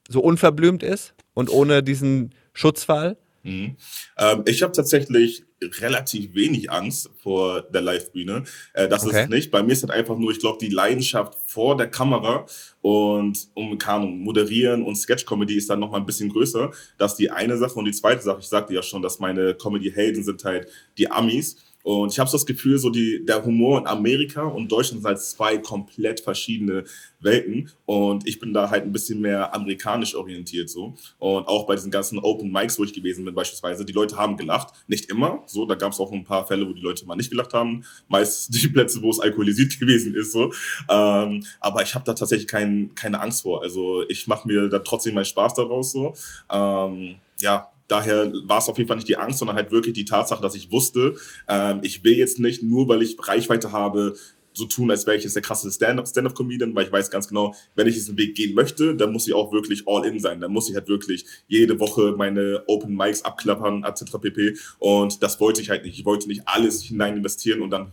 so 0.08 0.22
unverblümt 0.22 0.84
ist 0.84 1.16
und 1.34 1.50
ohne 1.50 1.82
diesen 1.82 2.36
Schutzfall? 2.54 3.18
Mhm. 3.42 3.78
Ähm, 4.20 4.44
ich 4.46 4.62
habe 4.62 4.74
tatsächlich 4.74 5.44
relativ 5.80 6.36
wenig 6.36 6.70
Angst 6.70 7.10
vor 7.18 7.64
der 7.64 7.82
Live-Bühne. 7.82 8.44
Äh, 8.74 8.88
das 8.88 9.04
ist 9.04 9.10
Okay. 9.10 9.24
es 9.24 9.30
nicht. 9.30 9.50
Bei 9.50 9.64
mir 9.64 9.72
ist 9.74 9.82
halt 9.82 9.92
einfach 9.92 10.18
nur, 10.18 10.32
ich 10.32 10.40
glaube, 10.40 10.60
die 10.60 10.70
Leidenschaft 10.72 11.36
vor 11.48 11.76
der 11.76 11.90
Kamera 11.90 12.46
und 12.82 13.48
um 13.56 13.76
Ahnung, 13.86 14.20
moderieren 14.20 14.84
und 14.84 14.96
Sketch-Comedy 14.98 15.56
ist 15.56 15.70
dann 15.70 15.80
noch 15.80 15.90
mal 15.90 15.98
ein 15.98 16.06
bisschen 16.06 16.30
größer. 16.30 16.72
Das 17.00 17.14
ist 17.14 17.18
die 17.18 17.32
eine 17.32 17.58
Sache. 17.58 17.74
Und 17.74 17.86
die 17.86 17.92
zweite 17.92 18.22
Sache, 18.22 18.40
ich 18.42 18.48
sagte 18.48 18.74
ja 18.76 18.84
schon, 18.84 19.02
dass 19.02 19.18
meine 19.18 19.56
Comedy-Helden 19.56 20.24
sind 20.24 20.44
halt 20.44 20.68
die 21.00 21.10
Amis. 21.10 21.56
Und 21.86 22.12
ich 22.12 22.18
habe 22.18 22.28
so 22.28 22.36
das 22.36 22.48
Gefühl, 22.48 22.80
so 22.80 22.90
die, 22.90 23.24
der 23.24 23.46
Humor 23.46 23.78
in 23.78 23.86
Amerika 23.86 24.42
und 24.42 24.72
Deutschland 24.72 25.04
sind 25.04 25.06
halt 25.08 25.22
zwei 25.22 25.60
komplett 25.60 26.20
verschiedene 26.20 26.84
Welten. 27.20 27.70
Und 27.86 28.28
ich 28.28 28.40
bin 28.40 28.54
da 28.54 28.72
halt 28.72 28.86
ein 28.86 28.92
bisschen 28.92 29.22
mehr 29.22 29.54
amerikanisch 29.54 30.16
orientiert 30.16 30.68
so. 30.68 30.96
Und 31.20 31.48
auch 31.48 31.68
bei 31.68 31.76
diesen 31.76 31.92
ganzen 31.92 32.18
Open 32.18 32.52
Mics, 32.52 32.80
wo 32.80 32.84
ich 32.84 32.92
gewesen 32.92 33.24
bin 33.24 33.36
beispielsweise, 33.36 33.86
die 33.86 33.94
Leute 33.94 34.18
haben 34.18 34.36
gelacht. 34.36 34.74
Nicht 34.88 35.12
immer, 35.12 35.44
so. 35.46 35.68
Da 35.68 35.76
gab 35.76 35.92
es 35.92 36.00
auch 36.00 36.12
ein 36.12 36.24
paar 36.24 36.48
Fälle, 36.48 36.68
wo 36.68 36.74
die 36.74 36.82
Leute 36.82 37.06
mal 37.06 37.16
nicht 37.16 37.30
gelacht 37.30 37.54
haben. 37.54 37.86
Meist 38.08 38.52
die 38.64 38.68
Plätze, 38.68 39.04
wo 39.04 39.12
es 39.12 39.20
alkoholisiert 39.20 39.80
gewesen 39.80 40.16
ist, 40.16 40.32
so. 40.32 40.52
Ähm, 40.90 41.46
aber 41.60 41.84
ich 41.84 41.94
habe 41.94 42.04
da 42.04 42.16
tatsächlich 42.16 42.48
kein, 42.48 42.96
keine 42.96 43.22
Angst 43.22 43.44
vor. 43.44 43.62
Also 43.62 44.02
ich 44.10 44.26
mache 44.26 44.48
mir 44.48 44.70
da 44.70 44.80
trotzdem 44.80 45.14
meinen 45.14 45.26
Spaß 45.26 45.54
daraus, 45.54 45.92
so. 45.92 46.16
Ähm, 46.52 47.18
ja, 47.40 47.70
daher 47.88 48.32
war 48.46 48.60
es 48.60 48.70
auf 48.70 48.78
jeden 48.78 48.88
Fall 48.88 48.98
nicht 48.98 49.10
die 49.10 49.18
Angst, 49.18 49.40
sondern 49.40 49.56
halt 49.56 49.72
wirklich 49.72 49.94
die 49.94 50.06
Tatsache, 50.06 50.42
dass 50.42 50.56
ich 50.56 50.72
wusste, 50.72 51.16
ähm, 51.48 51.80
ich 51.84 52.04
will 52.04 52.18
jetzt 52.18 52.40
nicht 52.40 52.64
nur, 52.64 52.88
weil 52.88 53.02
ich 53.02 53.18
Reichweite 53.20 53.72
habe, 53.72 54.16
so 54.58 54.66
tun, 54.66 54.90
als 54.90 55.06
wäre 55.06 55.18
ich 55.18 55.24
jetzt 55.24 55.36
der 55.36 55.44
krasse 55.44 55.72
Stand-up- 55.72 56.08
Stand-up-Comedian, 56.08 56.74
weil 56.76 56.86
ich 56.86 56.92
weiß 56.92 57.10
ganz 57.12 57.28
genau, 57.28 57.54
wenn 57.76 57.88
ich 57.88 57.96
diesen 57.96 58.18
Weg 58.18 58.36
gehen 58.36 58.56
möchte, 58.56 58.96
dann 58.96 59.12
muss 59.12 59.28
ich 59.28 59.34
auch 59.34 59.52
wirklich 59.52 59.84
all 59.88 60.06
in 60.06 60.20
sein. 60.20 60.40
Dann 60.40 60.52
muss 60.52 60.70
ich 60.70 60.76
halt 60.76 60.88
wirklich 60.88 61.26
jede 61.48 61.80
Woche 61.80 62.14
meine 62.18 62.64
Open 62.68 62.96
Mics 62.96 63.24
abklappern, 63.24 63.84
etc. 63.84 64.18
pp. 64.22 64.58
Und 64.80 65.22
das 65.22 65.40
wollte 65.40 65.62
ich 65.62 65.70
halt 65.70 65.84
nicht. 65.84 66.00
Ich 66.00 66.06
wollte 66.06 66.28
nicht 66.28 66.44
alles 66.46 66.82
hinein 66.82 67.18
investieren 67.18 67.62
und 67.62 67.70
dann 67.70 67.92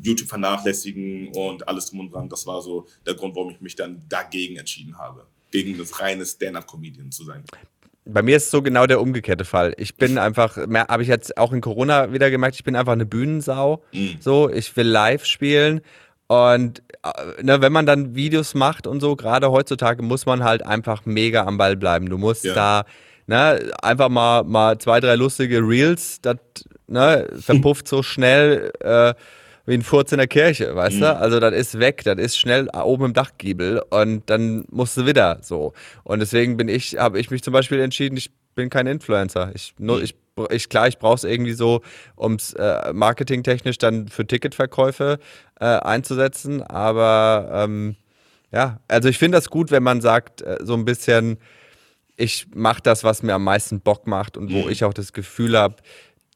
YouTube 0.00 0.28
vernachlässigen 0.28 1.28
und 1.34 1.66
alles 1.66 1.86
drum 1.86 2.00
und 2.00 2.12
dran. 2.12 2.28
Das 2.28 2.46
war 2.46 2.62
so 2.62 2.86
der 3.06 3.14
Grund, 3.14 3.34
warum 3.34 3.50
ich 3.50 3.60
mich 3.60 3.74
dann 3.74 4.02
dagegen 4.08 4.56
entschieden 4.56 4.98
habe. 4.98 5.26
Gegen 5.50 5.78
das 5.78 6.00
reine 6.00 6.24
Stand-up-Comedian 6.24 7.10
zu 7.10 7.24
sein. 7.24 7.44
Bei 8.08 8.22
mir 8.22 8.36
ist 8.36 8.44
es 8.44 8.50
so 8.50 8.62
genau 8.62 8.86
der 8.86 9.00
umgekehrte 9.00 9.44
Fall. 9.44 9.74
Ich 9.78 9.96
bin 9.96 10.16
einfach, 10.16 10.56
habe 10.56 11.02
ich 11.02 11.08
jetzt 11.08 11.36
auch 11.36 11.52
in 11.52 11.60
Corona 11.60 12.12
wieder 12.12 12.30
gemerkt, 12.30 12.54
ich 12.56 12.64
bin 12.64 12.76
einfach 12.76 12.92
eine 12.92 13.06
Bühnensau. 13.06 13.82
Mhm. 13.92 14.16
So, 14.20 14.48
ich 14.48 14.74
will 14.76 14.86
live 14.86 15.24
spielen. 15.24 15.80
Und 16.28 16.82
äh, 17.04 17.42
ne, 17.42 17.60
wenn 17.60 17.72
man 17.72 17.84
dann 17.86 18.14
Videos 18.14 18.54
macht 18.54 18.86
und 18.86 19.00
so, 19.00 19.16
gerade 19.16 19.50
heutzutage 19.50 20.02
muss 20.02 20.24
man 20.26 20.44
halt 20.44 20.64
einfach 20.64 21.04
mega 21.04 21.44
am 21.44 21.58
Ball 21.58 21.76
bleiben. 21.76 22.08
Du 22.08 22.16
musst 22.18 22.44
Ja. 22.44 22.54
da 22.54 22.84
ne, 23.26 23.72
einfach 23.82 24.08
mal, 24.08 24.44
mal 24.44 24.78
zwei, 24.78 25.00
drei 25.00 25.16
lustige 25.16 25.58
Reels, 25.58 26.20
das 26.20 26.36
ne, 26.86 27.28
verpufft 27.40 27.88
so 27.88 28.02
schnell 28.02 28.72
äh, 28.80 29.14
wie 29.66 29.74
ein 29.74 29.82
Furz 29.82 30.12
in 30.12 30.18
der 30.18 30.28
Kirche, 30.28 30.74
weißt 30.74 31.00
du? 31.00 31.16
Also 31.16 31.40
das 31.40 31.52
ist 31.54 31.78
weg, 31.78 32.02
das 32.04 32.18
ist 32.18 32.38
schnell 32.38 32.68
oben 32.70 33.06
im 33.06 33.12
Dachgiebel 33.12 33.82
und 33.90 34.28
dann 34.30 34.64
musst 34.70 34.96
du 34.96 35.06
wieder 35.06 35.38
so. 35.42 35.72
Und 36.04 36.20
deswegen 36.20 36.56
bin 36.56 36.68
ich, 36.68 36.96
habe 36.98 37.18
ich 37.18 37.30
mich 37.30 37.42
zum 37.42 37.52
Beispiel 37.52 37.80
entschieden, 37.80 38.16
ich 38.16 38.30
bin 38.54 38.70
kein 38.70 38.86
Influencer. 38.86 39.50
Ich, 39.54 39.74
nur, 39.78 40.00
ich, 40.02 40.14
ich 40.50 40.68
klar, 40.68 40.86
ich 40.88 40.98
brauche 40.98 41.16
es 41.16 41.24
irgendwie 41.24 41.52
so, 41.52 41.82
um 42.14 42.34
es 42.34 42.52
äh, 42.54 42.92
marketingtechnisch 42.92 43.78
dann 43.78 44.08
für 44.08 44.26
Ticketverkäufe 44.26 45.18
äh, 45.60 45.64
einzusetzen, 45.64 46.62
aber 46.62 47.50
ähm, 47.52 47.96
Ja, 48.52 48.80
also 48.88 49.08
ich 49.08 49.18
finde 49.18 49.36
das 49.36 49.50
gut, 49.50 49.70
wenn 49.72 49.82
man 49.82 50.00
sagt, 50.00 50.42
äh, 50.42 50.58
so 50.62 50.74
ein 50.74 50.84
bisschen, 50.84 51.38
ich 52.16 52.46
mache 52.54 52.80
das, 52.82 53.02
was 53.04 53.22
mir 53.22 53.34
am 53.34 53.44
meisten 53.44 53.80
Bock 53.80 54.06
macht 54.06 54.36
und 54.36 54.52
wo 54.52 54.62
Mhm. 54.64 54.70
ich 54.70 54.84
auch 54.84 54.94
das 54.94 55.12
Gefühl 55.12 55.58
habe, 55.58 55.76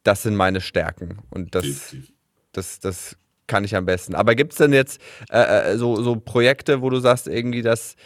das 0.02 0.24
sind 0.24 0.34
meine 0.34 0.60
Stärken. 0.60 1.18
Und 1.30 1.54
das, 1.54 1.62
Definitiv. 1.64 2.12
Das, 2.52 2.80
das 2.80 3.16
kann 3.46 3.64
ich 3.64 3.74
am 3.76 3.84
besten. 3.84 4.14
Aber 4.14 4.34
gibt 4.34 4.52
es 4.52 4.58
denn 4.58 4.72
jetzt 4.72 5.00
äh, 5.30 5.72
äh, 5.72 5.76
so, 5.76 6.02
so 6.02 6.16
Projekte, 6.16 6.82
wo 6.82 6.90
du 6.90 7.00
sagst, 7.00 7.26
irgendwie, 7.26 7.62
das, 7.62 7.96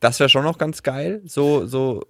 das 0.00 0.18
wäre 0.20 0.28
schon 0.28 0.44
noch 0.44 0.58
ganz 0.58 0.82
geil? 0.82 1.22
So, 1.24 1.66
so, 1.66 2.02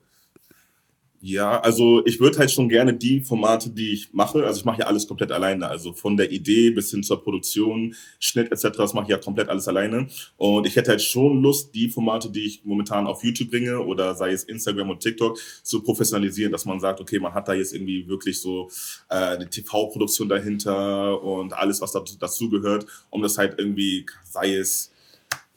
Ja, 1.26 1.58
also 1.60 2.04
ich 2.04 2.20
würde 2.20 2.36
halt 2.38 2.50
schon 2.50 2.68
gerne 2.68 2.92
die 2.92 3.22
Formate, 3.22 3.70
die 3.70 3.92
ich 3.94 4.12
mache, 4.12 4.44
also 4.44 4.58
ich 4.58 4.66
mache 4.66 4.80
ja 4.80 4.88
alles 4.88 5.08
komplett 5.08 5.32
alleine, 5.32 5.66
also 5.66 5.94
von 5.94 6.18
der 6.18 6.30
Idee 6.30 6.68
bis 6.68 6.90
hin 6.90 7.02
zur 7.02 7.22
Produktion, 7.22 7.94
Schnitt 8.18 8.52
etc., 8.52 8.76
das 8.76 8.92
mache 8.92 9.04
ich 9.04 9.10
ja 9.10 9.16
komplett 9.16 9.48
alles 9.48 9.66
alleine. 9.66 10.06
Und 10.36 10.66
ich 10.66 10.76
hätte 10.76 10.90
halt 10.90 11.00
schon 11.00 11.40
Lust, 11.40 11.74
die 11.74 11.88
Formate, 11.88 12.28
die 12.28 12.44
ich 12.44 12.62
momentan 12.66 13.06
auf 13.06 13.24
YouTube 13.24 13.48
bringe 13.50 13.80
oder 13.80 14.14
sei 14.14 14.32
es 14.32 14.44
Instagram 14.44 14.90
und 14.90 15.00
TikTok, 15.00 15.38
zu 15.62 15.82
professionalisieren, 15.82 16.52
dass 16.52 16.66
man 16.66 16.78
sagt, 16.78 17.00
okay, 17.00 17.18
man 17.18 17.32
hat 17.32 17.48
da 17.48 17.54
jetzt 17.54 17.72
irgendwie 17.72 18.06
wirklich 18.06 18.38
so 18.38 18.68
äh, 19.08 19.14
eine 19.14 19.48
TV-Produktion 19.48 20.28
dahinter 20.28 21.22
und 21.22 21.54
alles, 21.54 21.80
was 21.80 21.92
dazu, 21.92 22.50
gehört, 22.50 22.84
um 23.08 23.22
das 23.22 23.38
halt 23.38 23.54
irgendwie, 23.56 24.04
sei 24.24 24.56
es 24.56 24.93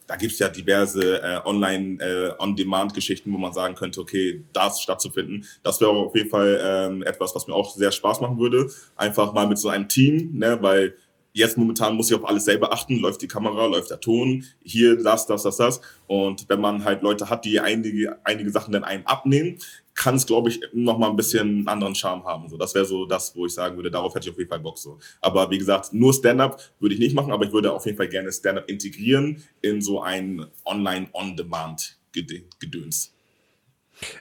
da 0.08 0.16
gibt 0.16 0.34
es 0.34 0.40
ja 0.40 0.48
diverse 0.48 1.22
äh, 1.22 1.42
Online-On-Demand-Geschichten, 1.46 3.32
wo 3.32 3.38
man 3.38 3.54
sagen 3.54 3.76
könnte, 3.76 4.00
okay, 4.00 4.44
das 4.54 4.82
stattzufinden. 4.82 5.46
Das 5.64 5.82
wäre 5.82 5.92
auf 5.92 6.16
jeden 6.16 6.30
Fall 6.30 6.60
ähm, 6.64 7.04
etwas, 7.04 7.36
was 7.36 7.46
mir 7.48 7.54
auch 7.54 7.76
sehr 7.76 7.92
Spaß 7.92 8.22
machen 8.22 8.40
würde. 8.40 8.72
Einfach 8.96 9.34
mal 9.34 9.48
mit 9.48 9.58
so 9.58 9.68
einem 9.68 9.90
Team, 9.90 10.32
ne, 10.34 10.58
weil 10.62 10.96
jetzt 11.34 11.58
momentan 11.58 11.96
muss 11.96 12.10
ich 12.10 12.16
auf 12.16 12.28
alles 12.28 12.46
selber 12.46 12.74
achten. 12.74 13.00
Läuft 13.00 13.22
die 13.22 13.28
Kamera, 13.28 13.66
läuft 13.66 13.92
der 13.92 14.00
Ton, 14.00 14.44
hier 14.64 14.96
das, 15.02 15.28
das, 15.28 15.44
das, 15.44 15.58
das. 15.58 15.82
Und 16.08 16.48
wenn 16.50 16.62
man 16.62 16.84
halt 16.84 17.04
Leute 17.04 17.30
hat, 17.30 17.46
die 17.46 17.60
einige, 17.60 18.18
einige 18.24 18.50
Sachen 18.50 18.72
dann 18.72 18.84
einem 18.84 19.06
abnehmen, 19.06 19.60
kann 19.98 20.16
es, 20.16 20.26
glaube 20.26 20.50
ich, 20.50 20.62
noch 20.74 20.98
mal 21.00 21.10
ein 21.10 21.18
bisschen 21.18 21.48
einen 21.48 21.68
anderen 21.68 21.96
Charme 21.96 22.24
haben. 22.24 22.48
So, 22.48 22.56
das 22.56 22.74
wäre 22.76 22.86
so 22.86 23.06
das, 23.06 23.36
wo 23.36 23.48
ich 23.48 23.54
sagen 23.54 23.76
würde, 23.76 23.92
darauf 23.92 24.16
hätte 24.16 24.28
ich 24.28 24.32
auf 24.32 24.38
jeden 24.38 24.50
Fall 24.50 24.60
Bock 24.60 24.78
so. 24.78 25.00
Aber 25.20 25.50
wie 25.50 25.58
gesagt, 25.58 25.92
nur 25.92 26.14
Stand-up 26.14 26.62
würde 26.80 26.94
ich 26.94 27.02
nicht 27.02 27.16
machen, 27.16 27.34
aber 27.34 27.46
ich 27.46 27.52
würde 27.52 27.74
auf 27.74 27.86
jeden 27.86 27.98
Fall 27.98 28.08
gerne 28.08 28.32
Stand-up 28.32 28.70
integrieren 28.70 29.44
in 29.62 29.82
so 29.82 30.00
ein 30.02 30.46
Online-On-Demand-Gedöns. 30.66 33.12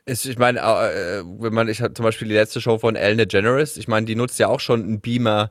ich 0.06 0.38
meine, 0.38 0.60
äh, 0.60 1.22
wenn 1.38 1.52
man, 1.52 1.68
ich 1.68 1.82
hatte 1.82 1.92
zum 1.92 2.04
Beispiel 2.04 2.28
die 2.28 2.34
letzte 2.34 2.62
Show 2.62 2.78
von 2.78 2.96
Ellen 2.96 3.18
DeGeneres, 3.18 3.76
ich 3.76 3.86
meine, 3.86 4.06
die 4.06 4.16
nutzt 4.16 4.38
ja 4.38 4.48
auch 4.48 4.60
schon 4.60 4.82
einen 4.82 5.02
Beamer 5.02 5.50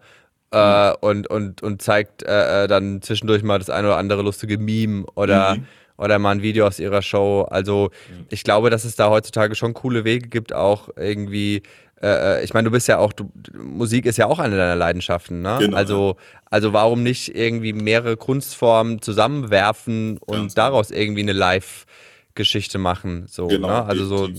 äh, 0.49 0.91
und, 1.01 1.29
und, 1.29 1.61
und 1.61 1.83
zeigt 1.83 2.23
äh, 2.23 2.63
äh, 2.63 2.67
dann 2.67 3.03
zwischendurch 3.03 3.43
mal 3.43 3.59
das 3.59 3.69
eine 3.69 3.89
oder 3.89 3.97
andere 3.97 4.23
lustige 4.23 4.57
Meme 4.57 5.05
oder, 5.13 5.57
Mhm. 5.57 5.67
Oder 5.97 6.19
mal 6.19 6.31
ein 6.31 6.41
Video 6.41 6.67
aus 6.67 6.79
ihrer 6.79 7.01
Show. 7.01 7.47
Also 7.49 7.91
ich 8.29 8.43
glaube, 8.43 8.69
dass 8.69 8.84
es 8.84 8.95
da 8.95 9.10
heutzutage 9.10 9.55
schon 9.55 9.73
coole 9.73 10.03
Wege 10.03 10.29
gibt, 10.29 10.53
auch 10.53 10.89
irgendwie. 10.95 11.63
Äh, 12.01 12.39
äh, 12.39 12.43
ich 12.43 12.53
meine, 12.53 12.65
du 12.65 12.71
bist 12.71 12.88
ja 12.88 12.97
auch, 12.97 13.13
du, 13.13 13.31
Musik 13.58 14.05
ist 14.05 14.17
ja 14.17 14.27
auch 14.27 14.39
eine 14.39 14.58
deiner 14.58 14.75
Leidenschaften, 14.75 15.41
ne? 15.41 15.58
Genau, 15.60 15.77
also, 15.77 16.17
also 16.45 16.73
warum 16.73 17.03
nicht 17.03 17.34
irgendwie 17.34 17.71
mehrere 17.71 18.17
Kunstformen 18.17 19.01
zusammenwerfen 19.01 20.17
und 20.17 20.36
Ganz 20.36 20.55
genau. 20.55 20.67
daraus 20.67 20.91
irgendwie 20.91 21.21
eine 21.21 21.31
Live-Geschichte 21.31 22.79
machen? 22.79 23.25
So, 23.27 23.47
Genau, 23.47 23.67
ne? 23.67 23.86
Also 23.86 24.05
so 24.05 24.29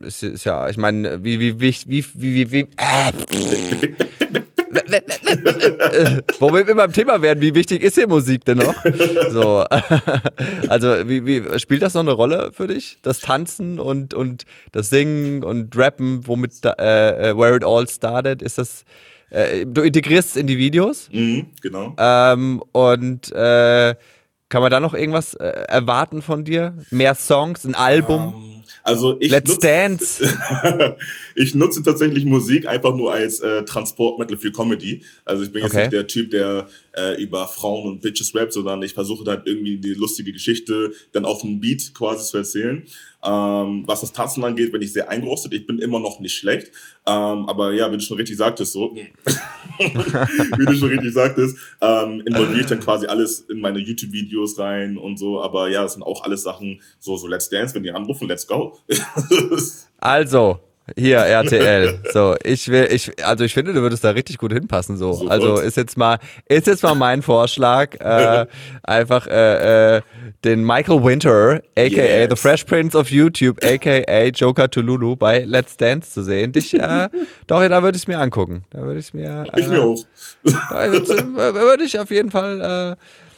ist, 0.00 0.22
ist 0.22 0.44
ja, 0.44 0.68
ich 0.68 0.76
meine, 0.76 1.22
wie, 1.24 1.40
wie, 1.40 1.60
wie, 1.60 1.74
wie, 1.86 2.04
wie, 2.14 2.34
wie, 2.34 2.52
wie 2.52 2.68
äh, 2.76 3.94
wo 6.38 6.52
wir 6.52 6.60
immer 6.68 6.74
beim 6.86 6.92
Thema 6.92 7.22
werden, 7.22 7.40
wie 7.40 7.54
wichtig 7.54 7.82
ist 7.82 7.94
hier 7.94 8.08
Musik 8.08 8.44
denn 8.44 8.58
noch? 8.58 8.74
So, 9.30 9.64
also 10.68 11.08
wie, 11.08 11.24
wie 11.26 11.58
spielt 11.58 11.82
das 11.82 11.94
noch 11.94 12.02
eine 12.02 12.12
Rolle 12.12 12.50
für 12.52 12.66
dich? 12.66 12.98
Das 13.02 13.20
Tanzen 13.20 13.78
und, 13.78 14.14
und 14.14 14.44
das 14.72 14.90
Singen 14.90 15.42
und 15.44 15.76
Rappen, 15.76 16.26
womit 16.26 16.64
da, 16.64 16.72
äh, 16.78 17.30
äh, 17.30 17.36
Where 17.38 17.56
It 17.56 17.64
All 17.64 17.88
Started, 17.88 18.42
ist 18.42 18.58
das, 18.58 18.84
äh, 19.30 19.66
du 19.66 19.82
integrierst 19.82 20.30
es 20.30 20.36
in 20.36 20.46
die 20.46 20.58
Videos 20.58 21.08
Mhm, 21.12 21.46
genau. 21.62 21.94
ähm, 21.98 22.62
und 22.72 23.32
äh, 23.32 23.94
kann 24.48 24.62
man 24.62 24.70
da 24.70 24.78
noch 24.78 24.94
irgendwas 24.94 25.34
äh, 25.34 25.46
erwarten 25.46 26.22
von 26.22 26.44
dir? 26.44 26.74
Mehr 26.90 27.14
Songs, 27.14 27.64
ein 27.64 27.74
Album? 27.74 28.34
Ähm, 28.36 28.55
Also 28.82 29.16
ich 29.20 29.30
Let's 29.30 29.50
nutz- 29.52 29.60
Dance? 29.60 30.24
ich 31.34 31.54
nutze 31.54 31.82
tatsächlich 31.82 32.24
Musik 32.24 32.66
einfach 32.66 32.94
nur 32.94 33.12
als 33.12 33.40
äh, 33.40 33.64
Transportmittel 33.64 34.36
für 34.36 34.52
Comedy. 34.52 35.02
Also 35.24 35.42
ich 35.44 35.52
bin 35.52 35.62
jetzt 35.62 35.72
Okay. 35.72 35.82
nicht 35.82 35.92
der 35.92 36.06
Typ, 36.06 36.30
der 36.30 36.68
äh, 36.96 37.20
über 37.22 37.46
Frauen 37.48 37.88
und 37.88 38.00
Bitches 38.02 38.34
rappt, 38.34 38.52
sondern 38.52 38.82
ich 38.82 38.94
versuche 38.94 39.24
dann 39.24 39.42
irgendwie 39.44 39.78
die 39.78 39.94
lustige 39.94 40.32
Geschichte 40.32 40.92
dann 41.12 41.24
auf 41.24 41.42
dem 41.42 41.60
Beat 41.60 41.92
quasi 41.94 42.24
zu 42.30 42.38
erzählen. 42.38 42.82
Ähm, 43.24 43.82
was 43.86 44.02
das 44.02 44.12
Tanzen 44.12 44.44
angeht, 44.44 44.70
bin 44.72 44.82
ich 44.82 44.92
sehr 44.92 45.08
eingerostet. 45.10 45.52
Ich 45.52 45.66
bin 45.66 45.78
immer 45.80 45.98
noch 45.98 46.20
nicht 46.20 46.34
schlecht. 46.36 46.68
Ähm, 47.06 47.48
aber 47.48 47.72
ja, 47.72 47.90
wie 47.90 47.96
du 47.96 48.02
schon 48.02 48.16
richtig 48.18 48.36
sagtest, 48.36 48.72
so, 48.72 48.94
wie 49.78 50.64
du 50.66 50.74
schon 50.74 50.88
richtig 50.90 51.12
sagtest, 51.12 51.56
ähm, 51.80 52.22
involviere 52.24 52.60
ich 52.60 52.66
dann 52.66 52.80
quasi 52.80 53.06
alles 53.06 53.40
in 53.40 53.60
meine 53.60 53.78
YouTube-Videos 53.80 54.58
rein 54.58 54.96
und 54.96 55.18
so. 55.18 55.40
Aber 55.40 55.68
ja, 55.68 55.82
das 55.82 55.94
sind 55.94 56.02
auch 56.02 56.22
alles 56.24 56.42
Sachen, 56.42 56.80
so, 57.00 57.16
so 57.16 57.26
Let's 57.26 57.48
Dance, 57.48 57.74
wenn 57.74 57.82
die 57.82 57.90
anrufen, 57.90 58.28
let's 58.28 58.46
go. 58.46 58.55
Also, 59.98 60.60
hier, 60.96 61.18
RTL. 61.18 61.98
So, 62.12 62.36
ich 62.44 62.68
will, 62.68 62.86
ich, 62.92 63.10
also 63.26 63.42
ich 63.44 63.54
finde, 63.54 63.72
du 63.72 63.80
würdest 63.80 64.04
da 64.04 64.10
richtig 64.10 64.38
gut 64.38 64.52
hinpassen. 64.52 64.96
So. 64.96 65.26
Also 65.28 65.56
ist 65.58 65.76
jetzt 65.76 65.96
mal, 65.98 66.18
ist 66.48 66.68
jetzt 66.68 66.84
mal 66.84 66.94
mein 66.94 67.22
Vorschlag, 67.22 67.96
äh, 67.98 68.46
einfach 68.84 69.26
äh, 69.26 69.96
äh, 69.96 70.02
den 70.44 70.62
Michael 70.64 71.02
Winter, 71.02 71.60
aka 71.76 71.84
Yes. 71.86 72.28
The 72.30 72.36
Fresh 72.36 72.64
Prince 72.64 72.96
of 72.96 73.10
YouTube, 73.10 73.58
aka 73.64 74.26
Joker 74.26 74.70
Tululu 74.70 75.16
bei 75.16 75.40
Let's 75.44 75.76
Dance 75.76 76.12
zu 76.12 76.22
sehen. 76.22 76.52
Dich, 76.52 76.72
äh, 76.74 77.08
doch, 77.48 77.66
da 77.66 77.82
würde 77.82 77.96
ich 77.96 78.02
es 78.02 78.06
mir 78.06 78.20
angucken. 78.20 78.64
Da 78.70 78.82
würde 78.82 79.00
ich 79.00 79.06
es 79.06 79.14
mir. 79.14 79.44
Äh, 79.54 79.60
Ich 79.60 79.66
mir 79.66 79.82
auch. 79.82 79.98
da 80.44 80.84
würd- 80.84 81.54
würde 81.54 81.82
ich 81.84 81.98
auf 81.98 82.10
jeden 82.10 82.30
Fall 82.30 82.96
äh, 82.96 82.96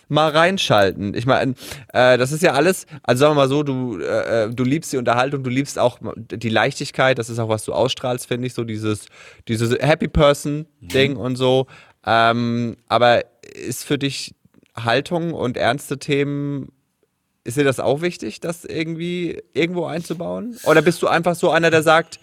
mal 0.08 0.30
reinschalten. 0.30 1.14
Ich 1.14 1.26
meine, 1.26 1.54
äh, 1.92 2.18
das 2.18 2.32
ist 2.32 2.42
ja 2.42 2.52
alles, 2.52 2.86
also 3.02 3.20
sagen 3.20 3.32
wir 3.32 3.42
mal 3.42 3.48
so, 3.48 3.62
du, 3.62 4.00
äh, 4.00 4.44
äh, 4.44 4.50
du 4.50 4.64
liebst 4.64 4.92
die 4.92 4.96
Unterhaltung, 4.96 5.42
du 5.42 5.50
liebst 5.50 5.78
auch 5.78 5.98
die 6.16 6.48
Leichtigkeit, 6.48 7.18
das 7.18 7.30
ist 7.30 7.38
auch, 7.38 7.48
was 7.48 7.64
du 7.64 7.72
ausstrahlst, 7.72 8.26
finde 8.26 8.46
ich, 8.46 8.54
so 8.54 8.64
dieses, 8.64 9.06
dieses 9.46 9.72
Happy 9.78 10.08
Person-Ding 10.08 11.16
und 11.16 11.36
so. 11.36 11.66
Ähm, 12.06 12.76
aber 12.88 13.22
ist 13.54 13.84
für 13.84 13.98
dich 13.98 14.34
Haltung 14.76 15.34
und 15.34 15.56
ernste 15.56 15.98
Themen, 15.98 16.72
ist 17.44 17.56
dir 17.56 17.64
das 17.64 17.80
auch 17.80 18.02
wichtig, 18.02 18.40
das 18.40 18.64
irgendwie 18.64 19.42
irgendwo 19.52 19.86
einzubauen? 19.86 20.58
Oder 20.64 20.82
bist 20.82 21.02
du 21.02 21.08
einfach 21.08 21.34
so 21.34 21.50
einer, 21.50 21.70
der 21.70 21.82
sagt, 21.82 22.20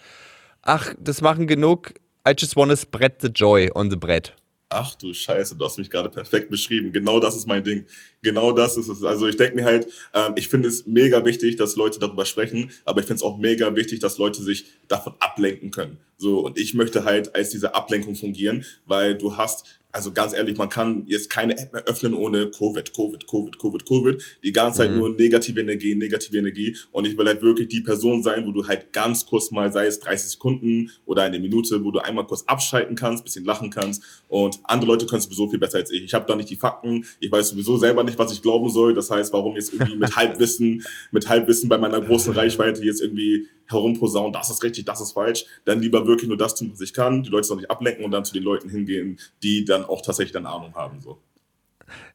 ach, 0.62 0.94
das 0.98 1.20
machen 1.20 1.46
genug, 1.46 1.94
I 2.28 2.32
just 2.36 2.56
wanna 2.56 2.76
spread 2.76 3.20
the 3.20 3.28
joy 3.28 3.70
on 3.74 3.90
the 3.90 3.96
bread? 3.96 4.34
Ach 4.68 4.96
du 4.96 5.14
Scheiße, 5.14 5.54
du 5.56 5.64
hast 5.64 5.78
mich 5.78 5.90
gerade 5.90 6.08
perfekt 6.08 6.50
beschrieben. 6.50 6.92
Genau 6.92 7.20
das 7.20 7.36
ist 7.36 7.46
mein 7.46 7.62
Ding. 7.62 7.86
Genau 8.22 8.50
das 8.50 8.76
ist 8.76 8.88
es. 8.88 9.04
Also 9.04 9.28
ich 9.28 9.36
denke 9.36 9.54
mir 9.54 9.64
halt, 9.64 9.86
ähm, 10.12 10.32
ich 10.34 10.48
finde 10.48 10.68
es 10.68 10.86
mega 10.86 11.24
wichtig, 11.24 11.54
dass 11.54 11.76
Leute 11.76 12.00
darüber 12.00 12.26
sprechen, 12.26 12.72
aber 12.84 12.98
ich 13.00 13.06
finde 13.06 13.18
es 13.18 13.22
auch 13.22 13.38
mega 13.38 13.76
wichtig, 13.76 14.00
dass 14.00 14.18
Leute 14.18 14.42
sich 14.42 14.66
davon 14.88 15.14
ablenken 15.20 15.70
können. 15.70 15.98
So, 16.16 16.40
und 16.40 16.58
ich 16.58 16.74
möchte 16.74 17.04
halt 17.04 17.36
als 17.36 17.50
diese 17.50 17.76
Ablenkung 17.76 18.16
fungieren, 18.16 18.64
weil 18.86 19.16
du 19.16 19.36
hast, 19.36 19.78
also 19.96 20.12
ganz 20.12 20.34
ehrlich, 20.34 20.58
man 20.58 20.68
kann 20.68 21.04
jetzt 21.06 21.30
keine 21.30 21.56
App 21.58 21.72
mehr 21.72 21.84
öffnen 21.84 22.12
ohne 22.12 22.50
Covid, 22.50 22.94
Covid, 22.94 23.26
Covid, 23.26 23.58
Covid, 23.58 23.86
Covid. 23.86 24.22
Die 24.44 24.52
ganze 24.52 24.80
Zeit 24.80 24.90
nur 24.92 25.08
negative 25.08 25.58
Energie, 25.58 25.94
negative 25.94 26.36
Energie. 26.36 26.76
Und 26.92 27.06
ich 27.06 27.16
will 27.16 27.26
halt 27.26 27.40
wirklich 27.40 27.68
die 27.68 27.80
Person 27.80 28.22
sein, 28.22 28.46
wo 28.46 28.52
du 28.52 28.68
halt 28.68 28.92
ganz 28.92 29.24
kurz 29.24 29.50
mal, 29.50 29.72
sei 29.72 29.86
es 29.86 29.98
30 30.00 30.32
Sekunden 30.32 30.90
oder 31.06 31.22
eine 31.22 31.38
Minute, 31.38 31.82
wo 31.82 31.90
du 31.90 32.00
einmal 32.00 32.26
kurz 32.26 32.44
abschalten 32.46 32.94
kannst, 32.94 33.24
bisschen 33.24 33.46
lachen 33.46 33.70
kannst. 33.70 34.02
Und 34.28 34.60
andere 34.64 34.90
Leute 34.90 35.06
können 35.06 35.20
es 35.20 35.24
sowieso 35.24 35.48
viel 35.48 35.58
besser 35.58 35.78
als 35.78 35.90
ich. 35.90 36.04
Ich 36.04 36.12
habe 36.12 36.26
da 36.28 36.36
nicht 36.36 36.50
die 36.50 36.56
Fakten. 36.56 37.06
Ich 37.18 37.32
weiß 37.32 37.48
sowieso 37.48 37.78
selber 37.78 38.04
nicht, 38.04 38.18
was 38.18 38.30
ich 38.32 38.42
glauben 38.42 38.68
soll. 38.68 38.92
Das 38.92 39.10
heißt, 39.10 39.32
warum 39.32 39.54
jetzt 39.54 39.72
irgendwie 39.72 39.96
mit 39.96 40.14
Halbwissen, 40.16 40.84
mit 41.10 41.26
Halbwissen 41.26 41.70
bei 41.70 41.78
meiner 41.78 42.02
großen 42.02 42.34
Reichweite 42.34 42.84
jetzt 42.84 43.00
irgendwie 43.00 43.48
herumposaunen, 43.68 44.32
das 44.32 44.50
ist 44.50 44.62
richtig, 44.62 44.84
das 44.84 45.00
ist 45.00 45.12
falsch. 45.12 45.44
Dann 45.64 45.80
lieber 45.80 46.06
wirklich 46.06 46.28
nur 46.28 46.36
das 46.36 46.54
tun, 46.54 46.70
was 46.72 46.80
ich 46.80 46.92
kann, 46.92 47.22
die 47.22 47.30
Leute 47.30 47.48
noch 47.48 47.56
nicht 47.56 47.70
ablenken 47.70 48.04
und 48.04 48.10
dann 48.10 48.24
zu 48.24 48.32
den 48.32 48.42
Leuten 48.42 48.68
hingehen, 48.68 49.18
die 49.42 49.64
dann 49.64 49.84
auch 49.84 50.02
tatsächlich 50.02 50.32
dann 50.32 50.46
Ahnung 50.46 50.74
haben. 50.74 51.00
So. 51.00 51.18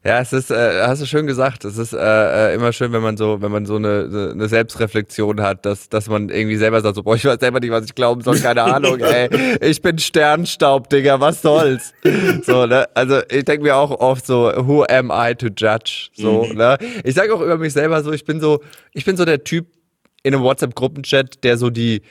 Ja, 0.04 0.20
es 0.20 0.32
ist, 0.32 0.50
äh, 0.50 0.82
hast 0.82 1.00
du 1.00 1.06
schön 1.06 1.26
gesagt, 1.26 1.64
es 1.64 1.78
ist 1.78 1.92
äh, 1.92 1.98
äh, 2.50 2.54
immer 2.54 2.72
schön, 2.72 2.92
wenn 2.92 3.02
man 3.02 3.16
so, 3.16 3.40
wenn 3.40 3.52
man 3.52 3.66
so 3.66 3.76
eine, 3.76 4.32
eine 4.32 4.48
Selbstreflexion 4.48 5.40
hat, 5.40 5.64
dass, 5.64 5.88
dass 5.88 6.08
man 6.08 6.28
irgendwie 6.28 6.56
selber 6.56 6.80
sagt, 6.80 6.96
so, 6.96 7.04
boah, 7.04 7.14
ich 7.14 7.24
weiß 7.24 7.38
selber 7.38 7.60
nicht, 7.60 7.70
was 7.70 7.84
ich 7.84 7.94
glauben 7.94 8.20
soll, 8.20 8.38
keine 8.40 8.62
Ahnung, 8.64 8.98
ey, 8.98 9.28
ich 9.60 9.80
bin 9.80 9.98
Sternstaub, 9.98 10.90
Digga, 10.90 11.20
was 11.20 11.40
soll's? 11.40 11.94
So, 12.42 12.66
ne? 12.66 12.86
Also 12.94 13.20
ich 13.30 13.44
denke 13.44 13.62
mir 13.62 13.76
auch 13.76 13.92
oft 13.92 14.26
so, 14.26 14.52
who 14.56 14.84
am 14.84 15.12
I 15.14 15.34
to 15.36 15.46
judge? 15.56 16.08
So, 16.14 16.46
ne? 16.52 16.76
Ich 17.04 17.14
sage 17.14 17.32
auch 17.32 17.40
über 17.40 17.56
mich 17.56 17.72
selber 17.72 18.02
so, 18.02 18.12
ich 18.12 18.24
bin 18.24 18.40
so, 18.40 18.60
ich 18.92 19.04
bin 19.04 19.16
so 19.16 19.24
der 19.24 19.44
Typ 19.44 19.66
in 20.22 20.34
einem 20.34 20.42
WhatsApp-Gruppenchat, 20.42 21.42
der 21.44 21.56
so 21.56 21.70
die, 21.70 22.02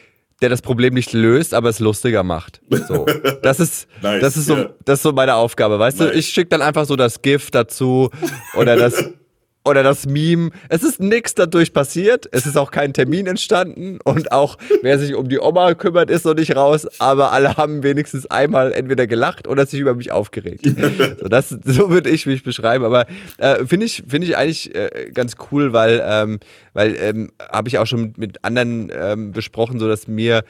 der 0.41 0.49
das 0.49 0.61
Problem 0.61 0.93
nicht 0.93 1.13
löst, 1.13 1.53
aber 1.53 1.69
es 1.69 1.79
lustiger 1.79 2.23
macht. 2.23 2.61
So. 2.87 3.05
Das 3.41 3.59
ist, 3.59 3.87
Nice, 4.03 4.21
das 4.21 4.37
ist 4.37 4.45
so, 4.45 4.55
ja. 4.55 4.69
das 4.85 4.99
ist 4.99 5.03
so 5.03 5.13
meine 5.13 5.33
Aufgabe, 5.35 5.79
weißt 5.79 5.99
du? 5.99 6.03
Nice. 6.05 6.15
Ich 6.15 6.27
schicke 6.29 6.49
dann 6.49 6.61
einfach 6.61 6.85
so 6.85 6.95
das 6.95 7.21
GIF 7.21 7.49
dazu 7.49 8.09
oder 8.55 8.75
das 8.75 9.09
oder 9.63 9.83
das 9.83 10.07
Meme. 10.07 10.49
Es 10.69 10.83
ist 10.83 10.99
nichts 10.99 11.35
dadurch 11.35 11.73
passiert. 11.73 12.27
Es 12.31 12.45
ist 12.45 12.57
auch 12.57 12.71
kein 12.71 12.93
Termin 12.93 13.27
entstanden. 13.27 13.99
Und 14.03 14.31
auch 14.31 14.57
wer 14.81 14.97
sich 14.97 15.13
um 15.13 15.29
die 15.29 15.39
Oma 15.39 15.73
kümmert, 15.75 16.09
ist 16.09 16.25
noch 16.25 16.33
nicht 16.33 16.55
raus. 16.55 16.87
Aber 16.99 17.31
alle 17.31 17.57
haben 17.57 17.83
wenigstens 17.83 18.25
einmal 18.25 18.73
entweder 18.73 19.05
gelacht 19.05 19.47
oder 19.47 19.65
sich 19.65 19.79
über 19.79 19.93
mich 19.93 20.11
aufgeregt. 20.11 20.65
so, 21.19 21.27
das, 21.27 21.49
so 21.49 21.89
würde 21.89 22.09
ich 22.09 22.25
mich 22.25 22.43
beschreiben. 22.43 22.83
Aber 22.85 23.05
äh, 23.37 23.65
finde 23.65 23.85
ich, 23.85 24.03
finde 24.07 24.27
ich 24.27 24.37
eigentlich 24.37 24.73
äh, 24.73 25.11
ganz 25.13 25.35
cool, 25.51 25.73
weil, 25.73 26.01
ähm, 26.03 26.39
weil 26.73 26.95
ähm, 26.95 27.31
habe 27.51 27.67
ich 27.67 27.77
auch 27.77 27.87
schon 27.87 28.13
mit 28.17 28.43
anderen 28.43 28.91
ähm, 28.93 29.31
besprochen, 29.31 29.79
so 29.79 29.87
dass 29.87 30.07
mir 30.07 30.43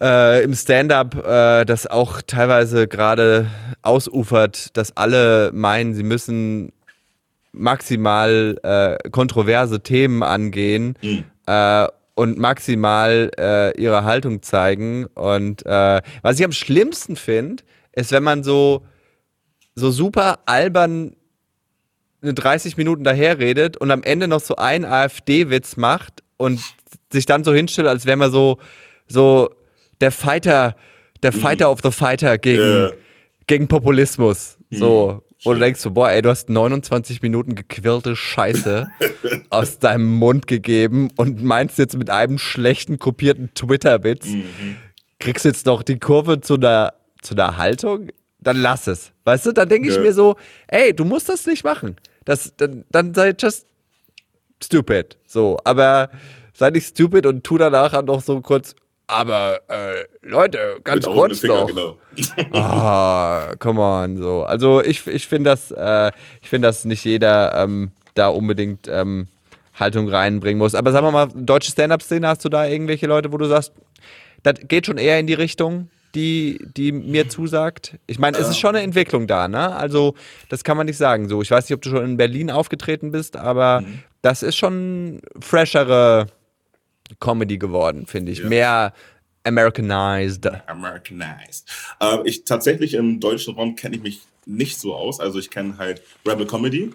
äh, 0.00 0.44
im 0.44 0.54
Stand-up 0.54 1.26
äh, 1.26 1.64
das 1.64 1.88
auch 1.88 2.22
teilweise 2.22 2.86
gerade 2.86 3.46
ausufert, 3.82 4.76
dass 4.76 4.96
alle 4.96 5.50
meinen, 5.52 5.94
sie 5.94 6.04
müssen 6.04 6.72
maximal 7.52 8.58
äh, 8.62 9.10
kontroverse 9.10 9.82
Themen 9.82 10.22
angehen 10.22 10.96
mhm. 11.02 11.24
äh, 11.46 11.86
und 12.14 12.38
maximal 12.38 13.30
äh, 13.38 13.80
ihre 13.80 14.04
Haltung 14.04 14.42
zeigen. 14.42 15.06
Und 15.14 15.64
äh, 15.66 16.02
was 16.22 16.38
ich 16.38 16.44
am 16.44 16.52
schlimmsten 16.52 17.16
finde, 17.16 17.62
ist, 17.92 18.12
wenn 18.12 18.22
man 18.22 18.42
so, 18.42 18.84
so 19.74 19.90
super 19.90 20.40
albern 20.46 21.14
eine 22.22 22.34
30 22.34 22.76
Minuten 22.76 23.04
daherredet 23.04 23.76
und 23.76 23.90
am 23.90 24.02
Ende 24.02 24.28
noch 24.28 24.40
so 24.40 24.56
einen 24.56 24.84
AfD-Witz 24.84 25.76
macht 25.76 26.22
und 26.36 26.60
sich 27.10 27.26
dann 27.26 27.44
so 27.44 27.52
hinstellt, 27.52 27.88
als 27.88 28.06
wäre 28.06 28.16
man 28.16 28.30
so, 28.30 28.58
so 29.08 29.50
der 30.00 30.12
Fighter, 30.12 30.76
der 31.22 31.32
Fighter 31.32 31.66
mhm. 31.66 31.72
of 31.72 31.80
the 31.82 31.90
Fighter 31.90 32.38
gegen, 32.38 32.62
yeah. 32.62 32.92
gegen 33.46 33.68
Populismus. 33.68 34.56
So. 34.70 35.22
Wo 35.44 35.52
du 35.52 35.58
denkst 35.58 35.80
so, 35.80 35.90
boah, 35.90 36.10
ey, 36.10 36.22
du 36.22 36.28
hast 36.28 36.48
29 36.48 37.20
Minuten 37.20 37.54
gequirlte 37.54 38.14
Scheiße 38.14 38.88
aus 39.50 39.78
deinem 39.78 40.14
Mund 40.14 40.46
gegeben 40.46 41.10
und 41.16 41.42
meinst 41.42 41.78
jetzt 41.78 41.96
mit 41.96 42.10
einem 42.10 42.38
schlechten 42.38 42.98
kopierten 42.98 43.52
Twitter-Witz, 43.54 44.26
mhm. 44.26 44.76
kriegst 45.18 45.44
jetzt 45.44 45.66
noch 45.66 45.82
die 45.82 45.98
Kurve 45.98 46.40
zu 46.40 46.54
einer, 46.54 46.94
zu 47.22 47.34
einer 47.34 47.56
Haltung? 47.56 48.08
Dann 48.38 48.56
lass 48.56 48.86
es. 48.86 49.12
Weißt 49.24 49.46
du, 49.46 49.52
dann 49.52 49.68
denke 49.68 49.88
ich 49.88 49.96
ja. 49.96 50.00
mir 50.00 50.12
so, 50.12 50.36
ey, 50.68 50.94
du 50.94 51.04
musst 51.04 51.28
das 51.28 51.46
nicht 51.46 51.64
machen. 51.64 51.96
Das, 52.24 52.54
dann, 52.56 52.84
dann 52.90 53.14
sei 53.14 53.34
just 53.38 53.66
stupid. 54.62 55.18
So, 55.26 55.58
aber 55.64 56.10
sei 56.54 56.70
nicht 56.70 56.86
stupid 56.86 57.26
und 57.26 57.44
tu 57.44 57.58
danach 57.58 58.00
noch 58.02 58.22
so 58.22 58.40
kurz, 58.40 58.74
aber 59.12 59.60
äh, 59.68 60.04
Leute, 60.22 60.80
ganz 60.84 61.06
Mit 61.06 61.14
kurz 61.14 61.40
Finger, 61.40 61.60
noch. 61.60 61.66
Genau. 61.66 61.98
ah, 62.52 63.54
come 63.58 63.80
on, 63.80 64.16
so. 64.16 64.42
Also 64.44 64.82
ich, 64.82 65.06
ich 65.06 65.26
finde 65.26 65.50
das, 65.50 65.70
äh, 65.70 66.10
ich 66.40 66.48
finde, 66.48 66.68
dass 66.68 66.84
nicht 66.84 67.04
jeder 67.04 67.54
ähm, 67.54 67.92
da 68.14 68.28
unbedingt 68.28 68.88
ähm, 68.88 69.28
Haltung 69.74 70.08
reinbringen 70.08 70.58
muss. 70.58 70.74
Aber 70.74 70.92
sagen 70.92 71.06
wir 71.06 71.12
mal, 71.12 71.28
deutsche 71.34 71.70
Stand-up-Szene, 71.70 72.26
hast 72.26 72.44
du 72.44 72.48
da 72.48 72.66
irgendwelche 72.66 73.06
Leute, 73.06 73.32
wo 73.32 73.36
du 73.36 73.46
sagst, 73.46 73.72
das 74.42 74.54
geht 74.66 74.86
schon 74.86 74.98
eher 74.98 75.18
in 75.20 75.26
die 75.26 75.34
Richtung, 75.34 75.88
die, 76.14 76.58
die 76.76 76.92
mir 76.92 77.28
zusagt? 77.28 77.98
Ich 78.06 78.18
meine, 78.18 78.36
es 78.38 78.48
ist 78.48 78.58
schon 78.58 78.74
eine 78.74 78.84
Entwicklung 78.84 79.26
da, 79.26 79.48
ne? 79.48 79.74
Also, 79.74 80.14
das 80.48 80.64
kann 80.64 80.76
man 80.76 80.86
nicht 80.86 80.98
sagen. 80.98 81.28
So, 81.28 81.42
ich 81.42 81.50
weiß 81.50 81.68
nicht, 81.68 81.74
ob 81.74 81.82
du 81.82 81.90
schon 81.90 82.04
in 82.04 82.16
Berlin 82.16 82.50
aufgetreten 82.50 83.12
bist, 83.12 83.36
aber 83.36 83.82
mhm. 83.82 84.00
das 84.20 84.42
ist 84.42 84.56
schon 84.56 85.20
freshere 85.40 86.26
Comedy 87.20 87.58
geworden, 87.58 88.06
finde 88.06 88.32
ich. 88.32 88.38
Ja. 88.38 88.48
Mehr 88.48 88.94
Americanized. 89.44 90.46
Americanized. 90.66 91.68
Äh, 92.00 92.18
ich 92.24 92.44
tatsächlich 92.44 92.94
im 92.94 93.20
deutschen 93.20 93.54
Raum 93.54 93.76
kenne 93.76 93.96
ich 93.96 94.02
mich 94.02 94.20
nicht 94.46 94.78
so 94.78 94.94
aus. 94.94 95.20
Also 95.20 95.38
ich 95.38 95.50
kenne 95.50 95.78
halt 95.78 96.02
Rebel 96.26 96.46
Comedy. 96.46 96.90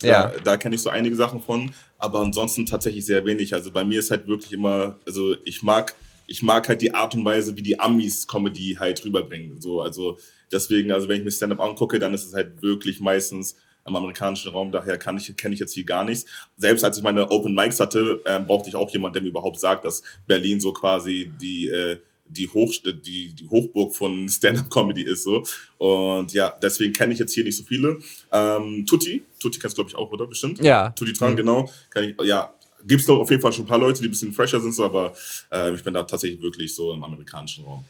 Da, 0.00 0.06
ja. 0.06 0.32
Da 0.44 0.56
kenne 0.56 0.74
ich 0.74 0.82
so 0.82 0.90
einige 0.90 1.16
Sachen 1.16 1.40
von, 1.40 1.72
aber 1.98 2.20
ansonsten 2.20 2.66
tatsächlich 2.66 3.06
sehr 3.06 3.24
wenig. 3.24 3.54
Also 3.54 3.70
bei 3.70 3.84
mir 3.84 3.98
ist 3.98 4.10
halt 4.10 4.26
wirklich 4.26 4.52
immer, 4.52 4.98
also 5.06 5.36
ich 5.44 5.62
mag, 5.62 5.94
ich 6.26 6.42
mag 6.42 6.68
halt 6.68 6.82
die 6.82 6.94
Art 6.94 7.14
und 7.14 7.24
Weise, 7.24 7.56
wie 7.56 7.62
die 7.62 7.80
Amis 7.80 8.26
Comedy 8.26 8.76
halt 8.78 9.02
rüberbringen. 9.04 9.60
So, 9.60 9.80
also 9.80 10.18
deswegen, 10.52 10.92
also 10.92 11.08
wenn 11.08 11.18
ich 11.18 11.24
mir 11.24 11.30
Stand-up 11.30 11.60
angucke, 11.60 11.98
dann 11.98 12.12
ist 12.12 12.26
es 12.26 12.34
halt 12.34 12.60
wirklich 12.62 13.00
meistens 13.00 13.56
im 13.86 13.96
amerikanischen 13.96 14.52
Raum. 14.52 14.72
Daher 14.72 14.98
kann 14.98 15.16
ich, 15.16 15.36
kenne 15.36 15.54
ich 15.54 15.60
jetzt 15.60 15.72
hier 15.72 15.84
gar 15.84 16.04
nichts. 16.04 16.26
Selbst 16.56 16.84
als 16.84 16.98
ich 16.98 17.04
meine 17.04 17.30
Open 17.30 17.54
Mics 17.54 17.80
hatte, 17.80 18.20
äh, 18.24 18.40
brauchte 18.40 18.68
ich 18.68 18.76
auch 18.76 18.90
jemanden, 18.90 19.14
der 19.14 19.22
mir 19.22 19.28
überhaupt 19.28 19.60
sagt, 19.60 19.84
dass 19.84 20.02
Berlin 20.26 20.60
so 20.60 20.72
quasi 20.72 21.32
die, 21.40 21.68
äh, 21.68 21.98
die, 22.28 22.48
Hoch, 22.48 22.72
die, 22.84 23.34
die 23.34 23.48
Hochburg 23.48 23.94
von 23.94 24.28
Stand-Up-Comedy 24.28 25.02
ist. 25.02 25.24
So. 25.24 25.44
Und 25.78 26.32
ja, 26.32 26.54
deswegen 26.62 26.92
kenne 26.92 27.12
ich 27.12 27.18
jetzt 27.18 27.32
hier 27.32 27.44
nicht 27.44 27.56
so 27.56 27.64
viele. 27.64 27.98
Ähm, 28.32 28.84
Tutti, 28.86 29.24
Tutti 29.40 29.58
kennst 29.58 29.76
du, 29.76 29.82
glaube 29.82 29.90
ich, 29.90 29.96
auch, 29.96 30.10
oder? 30.10 30.26
Bestimmt? 30.26 30.62
Ja. 30.62 30.90
Tutti 30.90 31.12
Tran, 31.12 31.32
mhm. 31.32 31.36
genau. 31.36 31.70
Ich, 31.94 32.14
ja, 32.24 32.52
gibt 32.86 33.00
es 33.00 33.06
doch 33.06 33.18
auf 33.18 33.30
jeden 33.30 33.42
Fall 33.42 33.52
schon 33.52 33.64
ein 33.64 33.68
paar 33.68 33.78
Leute, 33.78 34.00
die 34.00 34.08
ein 34.08 34.10
bisschen 34.10 34.32
fresher 34.32 34.60
sind, 34.60 34.72
so, 34.72 34.84
aber 34.84 35.12
äh, 35.50 35.74
ich 35.74 35.82
bin 35.82 35.94
da 35.94 36.02
tatsächlich 36.02 36.40
wirklich 36.40 36.74
so 36.74 36.92
im 36.92 37.02
amerikanischen 37.02 37.64
Raum. 37.64 37.84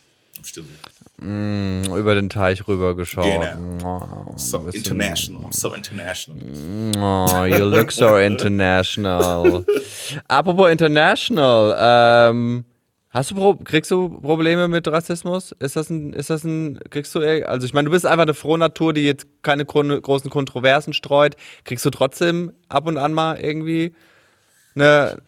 Stimmt. 0.46 0.68
Mm, 1.18 1.82
über 1.96 2.14
den 2.14 2.28
Teich 2.28 2.68
rübergeschaut. 2.68 3.24
Genau. 3.24 4.28
Oh, 4.28 4.32
so 4.36 4.68
international. 4.68 5.50
So 5.50 5.74
international. 5.74 6.36
Oh, 6.96 7.44
you 7.44 7.64
look 7.64 7.90
so 7.90 8.16
international. 8.18 9.64
Apropos 10.28 10.70
international, 10.70 11.74
ähm, 11.78 12.64
hast 13.10 13.32
du 13.32 13.56
kriegst 13.56 13.90
du 13.90 14.20
Probleme 14.20 14.68
mit 14.68 14.86
Rassismus? 14.86 15.52
Ist 15.58 15.74
das 15.74 15.90
ein, 15.90 16.12
ist 16.12 16.30
das 16.30 16.44
ein, 16.44 16.78
kriegst 16.90 17.14
du, 17.14 17.20
also 17.46 17.66
ich 17.66 17.74
meine, 17.74 17.86
du 17.86 17.92
bist 17.92 18.06
einfach 18.06 18.22
eine 18.22 18.34
frohe 18.34 18.58
Natur, 18.58 18.92
die 18.92 19.02
jetzt 19.02 19.26
keine 19.42 19.64
großen 19.64 20.30
Kontroversen 20.30 20.92
streut. 20.92 21.34
Kriegst 21.64 21.84
du 21.84 21.90
trotzdem 21.90 22.52
ab 22.68 22.86
und 22.86 22.98
an 22.98 23.12
mal 23.12 23.40
irgendwie 23.40 23.94
eine, 24.76 25.22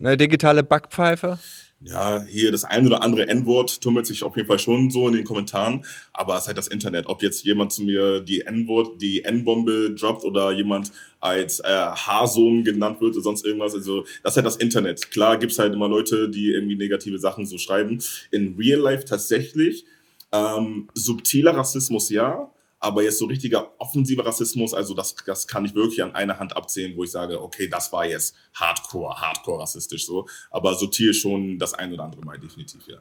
eine 0.00 0.16
digitale 0.16 0.64
Backpfeife? 0.64 1.38
Ja, 1.84 2.22
hier 2.22 2.52
das 2.52 2.64
ein 2.64 2.86
oder 2.86 3.02
andere 3.02 3.28
N-Wort 3.28 3.80
tummelt 3.80 4.06
sich 4.06 4.22
auf 4.22 4.36
jeden 4.36 4.48
Fall 4.48 4.58
schon 4.58 4.90
so 4.90 5.08
in 5.08 5.14
den 5.14 5.24
Kommentaren, 5.24 5.84
aber 6.12 6.34
es 6.34 6.42
ist 6.42 6.46
halt 6.48 6.58
das 6.58 6.68
Internet. 6.68 7.06
Ob 7.06 7.22
jetzt 7.22 7.44
jemand 7.44 7.72
zu 7.72 7.82
mir 7.82 8.20
die 8.20 8.42
N-Wort, 8.42 9.00
die 9.00 9.24
N-Bombe 9.24 9.94
droppt 9.94 10.24
oder 10.24 10.52
jemand 10.52 10.92
als 11.20 11.60
äh, 11.60 11.68
Haarsohn 11.68 12.62
genannt 12.64 13.00
wird 13.00 13.14
oder 13.14 13.22
sonst 13.22 13.44
irgendwas, 13.44 13.74
also 13.74 14.04
das 14.22 14.32
ist 14.32 14.36
halt 14.36 14.46
das 14.46 14.56
Internet. 14.56 15.10
Klar 15.10 15.38
gibt's 15.38 15.58
halt 15.58 15.74
immer 15.74 15.88
Leute, 15.88 16.28
die 16.28 16.50
irgendwie 16.52 16.76
negative 16.76 17.18
Sachen 17.18 17.46
so 17.46 17.58
schreiben. 17.58 17.98
In 18.30 18.56
Real 18.56 18.80
Life 18.80 19.04
tatsächlich 19.04 19.84
ähm, 20.32 20.88
subtiler 20.94 21.56
Rassismus 21.56 22.10
ja, 22.10 22.51
aber 22.82 23.02
jetzt 23.02 23.18
so 23.18 23.26
richtiger 23.26 23.72
offensiver 23.78 24.26
Rassismus, 24.26 24.74
also 24.74 24.92
das, 24.92 25.14
das 25.24 25.46
kann 25.46 25.64
ich 25.64 25.74
wirklich 25.74 26.02
an 26.02 26.14
einer 26.14 26.38
Hand 26.38 26.56
abzählen, 26.56 26.96
wo 26.96 27.04
ich 27.04 27.10
sage, 27.12 27.40
okay, 27.40 27.68
das 27.68 27.92
war 27.92 28.04
jetzt 28.04 28.34
hardcore, 28.54 29.20
hardcore 29.20 29.62
rassistisch 29.62 30.04
so. 30.04 30.26
Aber 30.50 30.74
subtil 30.74 31.14
schon 31.14 31.58
das 31.58 31.74
ein 31.74 31.92
oder 31.92 32.04
andere 32.04 32.22
Mal 32.22 32.38
definitiv, 32.38 32.86
ja. 32.88 32.98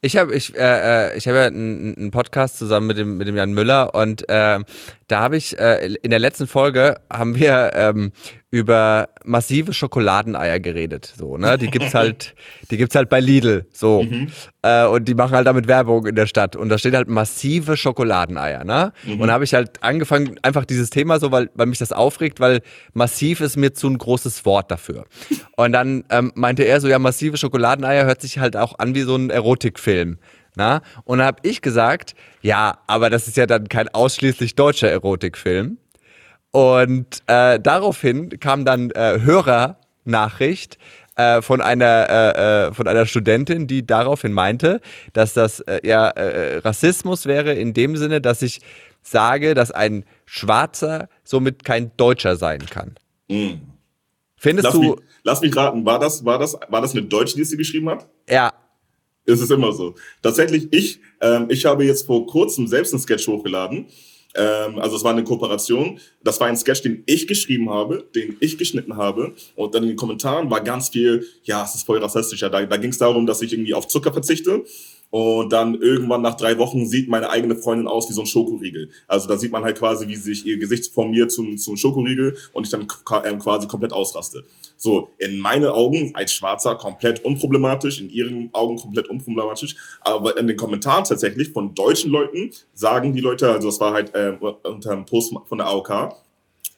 Ich 0.00 0.16
habe 0.16 0.32
ich, 0.34 0.54
äh, 0.54 1.10
äh 1.10 1.16
ich 1.16 1.26
hab 1.26 1.34
ja 1.34 1.46
einen, 1.46 2.12
Podcast 2.12 2.58
zusammen 2.58 2.86
mit 2.86 2.98
dem, 2.98 3.16
mit 3.16 3.26
dem 3.26 3.36
Jan 3.36 3.52
Müller 3.52 3.92
und 3.94 4.28
äh, 4.28 4.60
da 5.08 5.20
habe 5.20 5.36
ich 5.36 5.58
äh, 5.58 5.94
in 6.02 6.10
der 6.10 6.20
letzten 6.20 6.46
Folge 6.46 7.00
haben 7.10 7.34
wir 7.34 7.72
ähm, 7.74 8.12
über 8.52 9.08
massive 9.24 9.72
Schokoladeneier 9.72 10.60
geredet. 10.60 11.10
So, 11.16 11.38
ne? 11.38 11.56
Die 11.56 11.68
gibt's 11.68 11.94
halt, 11.94 12.34
die 12.70 12.76
gibt's 12.76 12.94
halt 12.94 13.08
bei 13.08 13.18
Lidl. 13.18 13.64
So. 13.72 14.02
Mhm. 14.02 14.28
Äh, 14.60 14.84
und 14.84 15.08
die 15.08 15.14
machen 15.14 15.34
halt 15.34 15.46
damit 15.46 15.68
Werbung 15.68 16.06
in 16.06 16.14
der 16.14 16.26
Stadt. 16.26 16.54
Und 16.54 16.68
da 16.68 16.76
steht 16.76 16.94
halt 16.94 17.08
massive 17.08 17.78
Schokoladeneier, 17.78 18.62
ne? 18.64 18.92
Mhm. 19.04 19.22
Und 19.22 19.28
da 19.28 19.32
habe 19.32 19.44
ich 19.44 19.54
halt 19.54 19.82
angefangen, 19.82 20.38
einfach 20.42 20.66
dieses 20.66 20.90
Thema 20.90 21.18
so, 21.18 21.32
weil, 21.32 21.48
weil 21.54 21.64
mich 21.64 21.78
das 21.78 21.92
aufregt, 21.92 22.40
weil 22.40 22.60
massiv 22.92 23.40
ist 23.40 23.56
mir 23.56 23.72
zu 23.72 23.88
ein 23.88 23.96
großes 23.96 24.44
Wort 24.44 24.70
dafür. 24.70 25.06
Und 25.56 25.72
dann 25.72 26.04
ähm, 26.10 26.30
meinte 26.34 26.64
er 26.64 26.82
so, 26.82 26.88
ja, 26.88 26.98
massive 26.98 27.38
Schokoladeneier 27.38 28.04
hört 28.04 28.20
sich 28.20 28.38
halt 28.38 28.58
auch 28.58 28.78
an 28.78 28.94
wie 28.94 29.02
so 29.02 29.16
ein 29.16 29.30
Erotikfilm. 29.30 30.18
Na? 30.56 30.82
Und 31.04 31.18
dann 31.18 31.26
habe 31.26 31.38
ich 31.42 31.62
gesagt, 31.62 32.14
ja, 32.42 32.80
aber 32.86 33.08
das 33.08 33.28
ist 33.28 33.38
ja 33.38 33.46
dann 33.46 33.70
kein 33.70 33.88
ausschließlich 33.88 34.56
deutscher 34.56 34.90
Erotikfilm. 34.90 35.78
Und 36.52 37.22
äh, 37.26 37.58
daraufhin 37.58 38.28
kam 38.38 38.64
dann 38.64 38.90
äh, 38.90 39.20
Hörernachricht 39.20 40.78
äh, 41.16 41.40
von 41.40 41.62
einer 41.62 42.08
äh, 42.08 42.66
äh, 42.68 42.74
von 42.74 42.86
einer 42.86 43.06
Studentin, 43.06 43.66
die 43.66 43.86
daraufhin 43.86 44.32
meinte, 44.32 44.80
dass 45.14 45.32
das 45.32 45.60
äh, 45.60 45.80
ja 45.82 46.08
äh, 46.08 46.58
Rassismus 46.58 47.26
wäre 47.26 47.54
in 47.54 47.72
dem 47.72 47.96
Sinne, 47.96 48.20
dass 48.20 48.42
ich 48.42 48.60
sage, 49.00 49.54
dass 49.54 49.70
ein 49.70 50.04
Schwarzer 50.26 51.08
somit 51.24 51.64
kein 51.64 51.90
Deutscher 51.96 52.36
sein 52.36 52.60
kann. 52.66 52.94
Mhm. 53.28 53.62
Findest 54.36 54.64
lass 54.64 54.74
du? 54.74 54.80
Mich, 54.82 54.94
lass 55.24 55.40
mich 55.40 55.56
raten, 55.56 55.86
war 55.86 55.98
das 55.98 56.22
war 56.22 56.38
das 56.38 56.58
war 56.68 56.82
das 56.82 56.92
eine 56.92 57.02
Deutsche, 57.02 57.36
die 57.36 57.44
sie 57.44 57.56
geschrieben 57.56 57.88
hat? 57.88 58.06
Ja. 58.28 58.52
Es 59.24 59.40
ist 59.40 59.52
immer 59.52 59.72
so. 59.72 59.94
Tatsächlich, 60.20 60.72
ich, 60.72 61.00
ähm, 61.20 61.46
ich 61.48 61.64
habe 61.64 61.84
jetzt 61.84 62.06
vor 62.06 62.26
kurzem 62.26 62.66
selbst 62.66 62.92
einen 62.92 63.00
Sketch 63.00 63.28
hochgeladen 63.28 63.86
ähm, 64.34 64.78
also 64.78 64.96
es 64.96 65.04
war 65.04 65.12
eine 65.12 65.24
Kooperation. 65.24 65.98
Das 66.22 66.40
war 66.40 66.48
ein 66.48 66.56
Sketch, 66.56 66.82
den 66.82 67.02
ich 67.06 67.26
geschrieben 67.26 67.70
habe, 67.70 68.04
den 68.14 68.36
ich 68.40 68.58
geschnitten 68.58 68.96
habe. 68.96 69.34
Und 69.56 69.74
dann 69.74 69.82
in 69.82 69.90
den 69.90 69.96
Kommentaren 69.96 70.50
war 70.50 70.60
ganz 70.60 70.90
viel, 70.90 71.26
ja, 71.44 71.64
es 71.64 71.74
ist 71.74 71.84
voll 71.84 71.98
rassistisch. 71.98 72.40
Da, 72.40 72.48
da 72.48 72.76
ging 72.76 72.90
es 72.90 72.98
darum, 72.98 73.26
dass 73.26 73.42
ich 73.42 73.52
irgendwie 73.52 73.74
auf 73.74 73.88
Zucker 73.88 74.12
verzichte. 74.12 74.64
Und 75.12 75.52
dann 75.52 75.74
irgendwann 75.74 76.22
nach 76.22 76.38
drei 76.38 76.56
Wochen 76.56 76.86
sieht 76.86 77.06
meine 77.10 77.28
eigene 77.28 77.54
Freundin 77.54 77.86
aus 77.86 78.08
wie 78.08 78.14
so 78.14 78.22
ein 78.22 78.26
Schokoriegel. 78.26 78.88
Also 79.06 79.28
da 79.28 79.36
sieht 79.36 79.52
man 79.52 79.62
halt 79.62 79.78
quasi, 79.78 80.08
wie 80.08 80.16
sich 80.16 80.46
ihr 80.46 80.56
Gesicht 80.56 80.90
formiert 80.90 81.30
zum, 81.30 81.58
zum 81.58 81.76
Schokoriegel 81.76 82.34
und 82.54 82.64
ich 82.64 82.70
dann 82.70 82.88
ähm, 83.24 83.38
quasi 83.38 83.68
komplett 83.68 83.92
ausraste. 83.92 84.42
So, 84.78 85.10
in 85.18 85.38
meinen 85.38 85.66
Augen 85.66 86.12
als 86.14 86.32
Schwarzer 86.32 86.76
komplett 86.76 87.22
unproblematisch, 87.26 88.00
in 88.00 88.08
ihren 88.08 88.48
Augen 88.54 88.76
komplett 88.76 89.08
unproblematisch. 89.08 89.76
Aber 90.00 90.38
in 90.38 90.46
den 90.46 90.56
Kommentaren 90.56 91.04
tatsächlich 91.04 91.50
von 91.50 91.74
deutschen 91.74 92.10
Leuten 92.10 92.50
sagen 92.72 93.12
die 93.12 93.20
Leute, 93.20 93.50
also 93.50 93.68
das 93.68 93.80
war 93.80 93.92
halt 93.92 94.14
äh, 94.14 94.32
unter 94.40 94.92
einem 94.92 95.04
Post 95.04 95.34
von 95.44 95.58
der 95.58 95.66
AOK, 95.66 96.16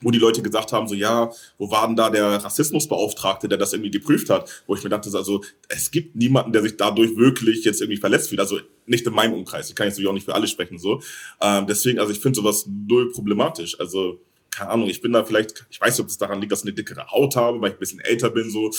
wo 0.01 0.11
die 0.11 0.19
Leute 0.19 0.41
gesagt 0.41 0.73
haben, 0.73 0.87
so 0.87 0.95
ja, 0.95 1.31
wo 1.57 1.71
war 1.71 1.87
denn 1.87 1.95
da 1.95 2.09
der 2.09 2.43
Rassismusbeauftragte, 2.43 3.47
der 3.47 3.57
das 3.57 3.73
irgendwie 3.73 3.91
geprüft 3.91 4.29
hat? 4.29 4.49
Wo 4.67 4.75
ich 4.75 4.83
mir 4.83 4.89
dachte, 4.89 5.09
also 5.15 5.43
es 5.69 5.91
gibt 5.91 6.15
niemanden, 6.15 6.51
der 6.51 6.61
sich 6.61 6.77
dadurch 6.77 7.15
wirklich 7.15 7.63
jetzt 7.65 7.81
irgendwie 7.81 7.99
verletzt 7.99 8.29
fühlt. 8.29 8.41
Also 8.41 8.59
nicht 8.85 9.05
in 9.05 9.13
meinem 9.13 9.33
Umkreis. 9.33 9.69
Ich 9.69 9.75
kann 9.75 9.87
jetzt 9.87 9.95
natürlich 9.95 10.09
auch 10.09 10.13
nicht 10.13 10.25
für 10.25 10.35
alle 10.35 10.47
sprechen 10.47 10.77
so. 10.77 11.01
Ähm, 11.41 11.65
deswegen, 11.67 11.99
also 11.99 12.11
ich 12.11 12.19
finde 12.19 12.37
sowas 12.37 12.67
null 12.67 13.11
problematisch. 13.11 13.79
Also 13.79 14.19
keine 14.55 14.69
Ahnung, 14.69 14.87
ich 14.87 15.01
bin 15.01 15.11
da 15.11 15.25
vielleicht, 15.25 15.65
ich 15.69 15.81
weiß 15.81 15.97
nicht, 15.97 16.05
ob 16.05 16.07
es 16.07 16.17
daran 16.17 16.39
liegt, 16.39 16.51
dass 16.51 16.59
ich 16.59 16.67
eine 16.67 16.73
dickere 16.73 17.11
Haut 17.11 17.35
habe, 17.35 17.59
weil 17.59 17.71
ich 17.71 17.75
ein 17.75 17.79
bisschen 17.79 17.99
älter 17.99 18.29
bin, 18.29 18.49
so. 18.49 18.71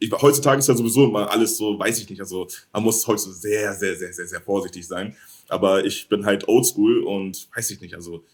Ich, 0.00 0.10
heutzutage 0.10 0.58
ist 0.58 0.68
ja 0.68 0.74
sowieso 0.74 1.04
immer 1.04 1.30
alles 1.30 1.56
so, 1.56 1.78
weiß 1.78 2.00
ich 2.00 2.10
nicht, 2.10 2.20
also 2.20 2.48
man 2.72 2.82
muss 2.82 3.06
heute 3.06 3.20
sehr, 3.20 3.72
sehr, 3.74 3.94
sehr, 3.94 4.12
sehr, 4.12 4.26
sehr 4.26 4.40
vorsichtig 4.40 4.84
sein. 4.84 5.16
Aber 5.48 5.84
ich 5.84 6.08
bin 6.08 6.26
halt 6.26 6.48
oldschool 6.48 7.04
und 7.04 7.48
weiß 7.54 7.70
ich 7.70 7.80
nicht, 7.80 7.94
also 7.94 8.24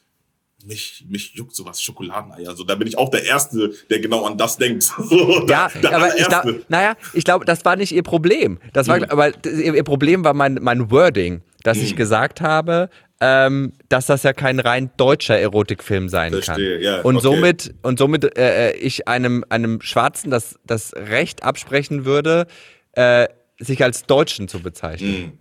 mich, 0.65 1.05
mich 1.09 1.35
juckt 1.35 1.55
sowas 1.55 1.81
Schokoladeneier. 1.81 2.49
Also 2.49 2.65
da 2.65 2.75
bin 2.75 2.89
ich 2.89 2.99
auch 2.99 3.11
der 3.11 3.25
Erste, 3.25 3.73
der 3.91 4.01
genau 4.01 4.25
an 4.25 4.37
das 4.37 4.57
denkt. 4.57 4.93
So, 5.09 5.47
ja, 5.47 5.71
aber 5.85 6.19
ich 6.19 6.27
glaube, 6.27 6.63
naja, 6.69 6.95
ich 7.15 7.25
glaube, 7.25 7.45
das 7.45 7.65
war 7.65 7.77
nicht 7.77 7.93
ihr 7.93 8.03
Problem. 8.03 8.59
Das 8.73 8.89
war, 8.89 8.99
mhm. 8.99 9.05
aber 9.05 9.33
ihr 9.47 9.85
Problem 9.85 10.23
war 10.25 10.35
mein, 10.35 10.59
mein 10.61 10.91
Wording, 10.91 11.43
dass 11.63 11.79
mhm. 11.79 11.85
ich 11.85 11.97
gesagt 11.97 12.41
habe, 12.41 12.91
ähm, 13.21 13.73
dass 13.89 14.07
das 14.07 14.23
ja 14.23 14.33
kein 14.33 14.61
rein 14.61 14.91
deutscher 14.97 15.39
Erotikfilm 15.39 16.09
sein 16.09 16.33
Verstehe, 16.33 16.75
kann. 16.75 16.83
Ja, 16.83 17.01
und 17.03 17.17
okay. 17.17 17.23
somit, 17.23 17.75
und 17.83 17.99
somit 17.99 18.37
äh, 18.37 18.71
äh, 18.71 18.77
ich 18.77 19.09
einem, 19.09 19.45
einem 19.49 19.81
Schwarzen 19.81 20.31
das, 20.31 20.59
das 20.67 20.93
Recht 20.95 21.43
absprechen 21.43 22.05
würde, 22.05 22.47
äh, 22.93 23.29
sich 23.59 23.83
als 23.83 24.05
Deutschen 24.05 24.49
zu 24.49 24.61
bezeichnen. 24.61 25.11
Mhm. 25.11 25.39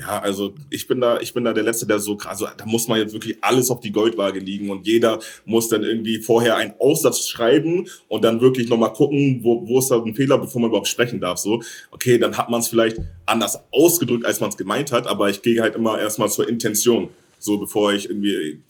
Ja, 0.00 0.18
also 0.18 0.54
ich 0.70 0.86
bin 0.86 0.98
da, 1.02 1.20
ich 1.20 1.34
bin 1.34 1.44
da 1.44 1.52
der 1.52 1.62
Letzte, 1.62 1.86
der 1.86 1.98
so 1.98 2.16
also 2.24 2.46
da 2.56 2.64
muss 2.64 2.88
man 2.88 2.98
jetzt 2.98 3.12
wirklich 3.12 3.36
alles 3.42 3.70
auf 3.70 3.80
die 3.80 3.92
Goldwaage 3.92 4.38
liegen 4.38 4.70
und 4.70 4.86
jeder 4.86 5.18
muss 5.44 5.68
dann 5.68 5.82
irgendwie 5.82 6.22
vorher 6.22 6.56
einen 6.56 6.72
Aussatz 6.78 7.28
schreiben 7.28 7.86
und 8.08 8.24
dann 8.24 8.40
wirklich 8.40 8.70
nochmal 8.70 8.94
gucken, 8.94 9.40
wo, 9.42 9.68
wo 9.68 9.78
ist 9.78 9.90
da 9.90 10.02
ein 10.02 10.14
Fehler, 10.14 10.38
bevor 10.38 10.62
man 10.62 10.70
überhaupt 10.70 10.88
sprechen 10.88 11.20
darf. 11.20 11.38
So, 11.38 11.62
okay, 11.90 12.16
dann 12.16 12.38
hat 12.38 12.48
man 12.48 12.60
es 12.60 12.68
vielleicht 12.68 12.96
anders 13.26 13.58
ausgedrückt, 13.72 14.24
als 14.24 14.40
man 14.40 14.48
es 14.48 14.56
gemeint 14.56 14.90
hat, 14.90 15.06
aber 15.06 15.28
ich 15.28 15.42
gehe 15.42 15.60
halt 15.60 15.74
immer 15.74 16.00
erstmal 16.00 16.30
zur 16.30 16.48
Intention, 16.48 17.10
so 17.38 17.58
bevor 17.58 17.92
ich 17.92 18.08
irgendwie 18.08 18.62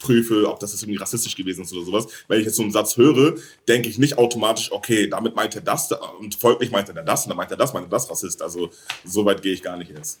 prüfe, 0.00 0.48
ob 0.48 0.58
das 0.58 0.72
jetzt 0.72 0.84
irgendwie 0.84 1.00
rassistisch 1.00 1.36
gewesen 1.36 1.64
ist 1.64 1.72
oder 1.74 1.84
sowas. 1.84 2.06
Wenn 2.28 2.40
ich 2.40 2.46
jetzt 2.46 2.56
so 2.56 2.62
einen 2.62 2.72
Satz 2.72 2.96
höre, 2.96 3.34
denke 3.68 3.90
ich 3.90 3.98
nicht 3.98 4.16
automatisch, 4.16 4.72
okay, 4.72 5.06
damit 5.06 5.36
meint 5.36 5.54
er 5.54 5.60
das 5.60 5.90
und 6.18 6.34
folglich 6.34 6.70
meint 6.70 6.88
er 6.88 7.02
das 7.02 7.24
und 7.24 7.28
dann 7.28 7.36
meint 7.36 7.50
er 7.50 7.58
das, 7.58 7.74
meint 7.74 7.86
er 7.86 7.90
das 7.90 8.08
Rassist. 8.08 8.40
Also 8.40 8.70
so 9.04 9.26
weit 9.26 9.42
gehe 9.42 9.52
ich 9.52 9.62
gar 9.62 9.76
nicht 9.76 9.90
jetzt. 9.90 10.20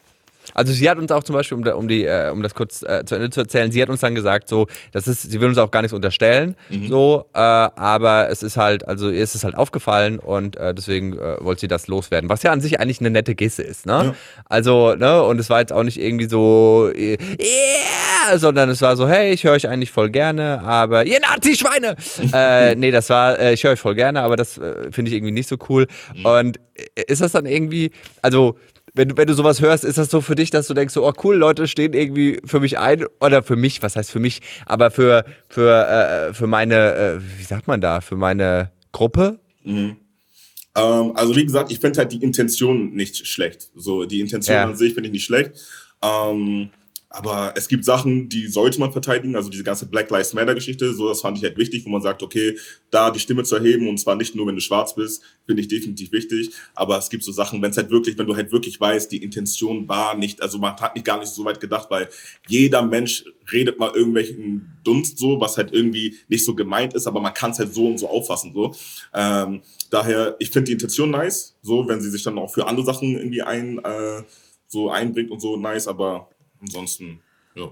Also 0.54 0.72
sie 0.72 0.88
hat 0.88 0.98
uns 0.98 1.10
auch 1.12 1.22
zum 1.22 1.34
Beispiel, 1.34 1.58
um, 1.58 1.66
um, 1.66 1.88
die, 1.88 2.04
äh, 2.04 2.30
um 2.30 2.42
das 2.42 2.54
kurz 2.54 2.82
äh, 2.82 3.04
zu 3.04 3.14
Ende 3.14 3.30
zu 3.30 3.40
erzählen, 3.40 3.70
sie 3.70 3.82
hat 3.82 3.88
uns 3.88 4.00
dann 4.00 4.14
gesagt, 4.14 4.48
so, 4.48 4.66
das 4.92 5.08
ist, 5.08 5.22
sie 5.22 5.40
will 5.40 5.48
uns 5.48 5.58
auch 5.58 5.70
gar 5.70 5.82
nichts 5.82 5.94
unterstellen, 5.94 6.56
mhm. 6.70 6.88
so, 6.88 7.26
äh, 7.34 7.38
aber 7.38 8.28
es 8.30 8.42
ist 8.42 8.56
halt, 8.56 8.86
also 8.86 9.10
ihr 9.10 9.22
ist 9.22 9.34
es 9.34 9.44
halt 9.44 9.56
aufgefallen 9.56 10.18
und 10.18 10.56
äh, 10.56 10.74
deswegen 10.74 11.18
äh, 11.18 11.36
wollte 11.40 11.62
sie 11.62 11.68
das 11.68 11.88
loswerden. 11.88 12.28
Was 12.30 12.42
ja 12.42 12.52
an 12.52 12.60
sich 12.60 12.80
eigentlich 12.80 13.00
eine 13.00 13.10
nette 13.10 13.34
Geste 13.34 13.62
ist, 13.62 13.86
ne? 13.86 13.92
Ja. 13.92 14.14
Also, 14.46 14.94
ne, 14.94 15.22
und 15.22 15.38
es 15.38 15.50
war 15.50 15.60
jetzt 15.60 15.72
auch 15.72 15.82
nicht 15.82 16.00
irgendwie 16.00 16.28
so, 16.28 16.90
yeah, 16.94 18.38
sondern 18.38 18.70
es 18.70 18.82
war 18.82 18.96
so, 18.96 19.08
hey, 19.08 19.32
ich 19.32 19.44
höre 19.44 19.52
euch 19.52 19.68
eigentlich 19.68 19.90
voll 19.90 20.10
gerne, 20.10 20.60
aber 20.62 21.06
ihr 21.06 21.20
Nazi-Schweine! 21.20 21.96
äh, 22.32 22.74
nee, 22.74 22.90
das 22.90 23.10
war, 23.10 23.38
äh, 23.38 23.54
ich 23.54 23.64
höre 23.64 23.72
euch 23.72 23.80
voll 23.80 23.94
gerne, 23.94 24.22
aber 24.22 24.36
das 24.36 24.58
äh, 24.58 24.90
finde 24.90 25.10
ich 25.10 25.16
irgendwie 25.16 25.32
nicht 25.32 25.48
so 25.48 25.56
cool. 25.68 25.86
Mhm. 26.14 26.26
Und 26.26 26.60
ist 27.06 27.20
das 27.20 27.32
dann 27.32 27.46
irgendwie, 27.46 27.90
also 28.22 28.56
wenn, 28.98 29.16
wenn 29.16 29.28
du 29.28 29.32
sowas 29.32 29.60
hörst, 29.60 29.84
ist 29.84 29.96
das 29.96 30.10
so 30.10 30.20
für 30.20 30.34
dich, 30.34 30.50
dass 30.50 30.66
du 30.66 30.74
denkst, 30.74 30.92
so, 30.92 31.06
oh 31.06 31.12
cool, 31.22 31.36
Leute 31.36 31.68
stehen 31.68 31.92
irgendwie 31.92 32.40
für 32.44 32.58
mich 32.58 32.78
ein 32.78 33.06
oder 33.20 33.44
für 33.44 33.54
mich, 33.54 33.80
was 33.80 33.94
heißt 33.94 34.10
für 34.10 34.18
mich, 34.18 34.40
aber 34.66 34.90
für, 34.90 35.24
für, 35.48 35.86
äh, 35.86 36.34
für 36.34 36.48
meine, 36.48 36.94
äh, 36.94 37.20
wie 37.38 37.44
sagt 37.44 37.68
man 37.68 37.80
da, 37.80 38.00
für 38.00 38.16
meine 38.16 38.72
Gruppe? 38.90 39.38
Mhm. 39.62 39.96
Ähm, 40.74 41.12
also 41.14 41.36
wie 41.36 41.44
gesagt, 41.44 41.70
ich 41.70 41.78
finde 41.78 42.00
halt 42.00 42.10
die 42.10 42.22
Intention 42.22 42.92
nicht 42.92 43.24
schlecht. 43.24 43.70
So, 43.76 44.04
die 44.04 44.18
Intention 44.18 44.56
ja. 44.56 44.64
an 44.64 44.74
sich 44.74 44.94
finde 44.94 45.08
ich 45.08 45.12
nicht 45.12 45.24
schlecht. 45.24 45.52
Ähm, 46.02 46.70
aber 47.10 47.54
es 47.56 47.68
gibt 47.68 47.86
Sachen, 47.86 48.28
die 48.28 48.48
sollte 48.48 48.78
man 48.80 48.92
verteidigen, 48.92 49.34
also 49.34 49.48
diese 49.48 49.64
ganze 49.64 49.86
Black 49.86 50.10
Lives 50.10 50.34
Matter 50.34 50.54
Geschichte, 50.54 50.92
so 50.92 51.08
das 51.08 51.22
fand 51.22 51.38
ich 51.38 51.44
halt 51.44 51.56
wichtig, 51.56 51.86
wo 51.86 51.90
man 51.90 52.02
sagt, 52.02 52.22
okay, 52.22 52.58
da 52.90 53.10
die 53.10 53.18
Stimme 53.18 53.44
zu 53.44 53.56
erheben 53.56 53.88
und 53.88 53.98
zwar 53.98 54.14
nicht 54.14 54.34
nur, 54.34 54.46
wenn 54.46 54.54
du 54.54 54.60
schwarz 54.60 54.94
bist, 54.94 55.22
finde 55.46 55.62
ich 55.62 55.68
definitiv 55.68 56.12
wichtig, 56.12 56.50
aber 56.74 56.98
es 56.98 57.08
gibt 57.08 57.24
so 57.24 57.32
Sachen, 57.32 57.62
wenn 57.62 57.70
es 57.70 57.78
halt 57.78 57.90
wirklich, 57.90 58.18
wenn 58.18 58.26
du 58.26 58.36
halt 58.36 58.52
wirklich 58.52 58.78
weißt, 58.78 59.10
die 59.10 59.22
Intention 59.22 59.88
war 59.88 60.16
nicht, 60.16 60.42
also 60.42 60.58
man 60.58 60.76
hat 60.76 60.94
nicht 60.94 61.06
gar 61.06 61.18
nicht 61.18 61.30
so 61.30 61.44
weit 61.46 61.60
gedacht, 61.60 61.90
weil 61.90 62.08
jeder 62.46 62.82
Mensch 62.82 63.24
redet 63.50 63.78
mal 63.78 63.90
irgendwelchen 63.94 64.78
Dunst 64.84 65.18
so, 65.18 65.40
was 65.40 65.56
halt 65.56 65.72
irgendwie 65.72 66.16
nicht 66.28 66.44
so 66.44 66.54
gemeint 66.54 66.92
ist, 66.92 67.06
aber 67.06 67.20
man 67.20 67.32
kann 67.32 67.52
es 67.52 67.58
halt 67.58 67.72
so 67.72 67.86
und 67.86 67.98
so 67.98 68.08
auffassen, 68.08 68.52
so. 68.52 68.74
Ähm, 69.14 69.62
daher, 69.88 70.36
ich 70.38 70.50
finde 70.50 70.66
die 70.66 70.72
Intention 70.72 71.10
nice, 71.10 71.56
so, 71.62 71.88
wenn 71.88 72.02
sie 72.02 72.10
sich 72.10 72.22
dann 72.22 72.36
auch 72.36 72.52
für 72.52 72.66
andere 72.66 72.84
Sachen 72.84 73.16
irgendwie 73.16 73.40
ein, 73.40 73.78
äh, 73.78 74.22
so 74.66 74.90
einbringt 74.90 75.30
und 75.30 75.40
so 75.40 75.56
nice, 75.56 75.88
aber 75.88 76.28
ansonsten, 76.60 77.20
ja. 77.54 77.70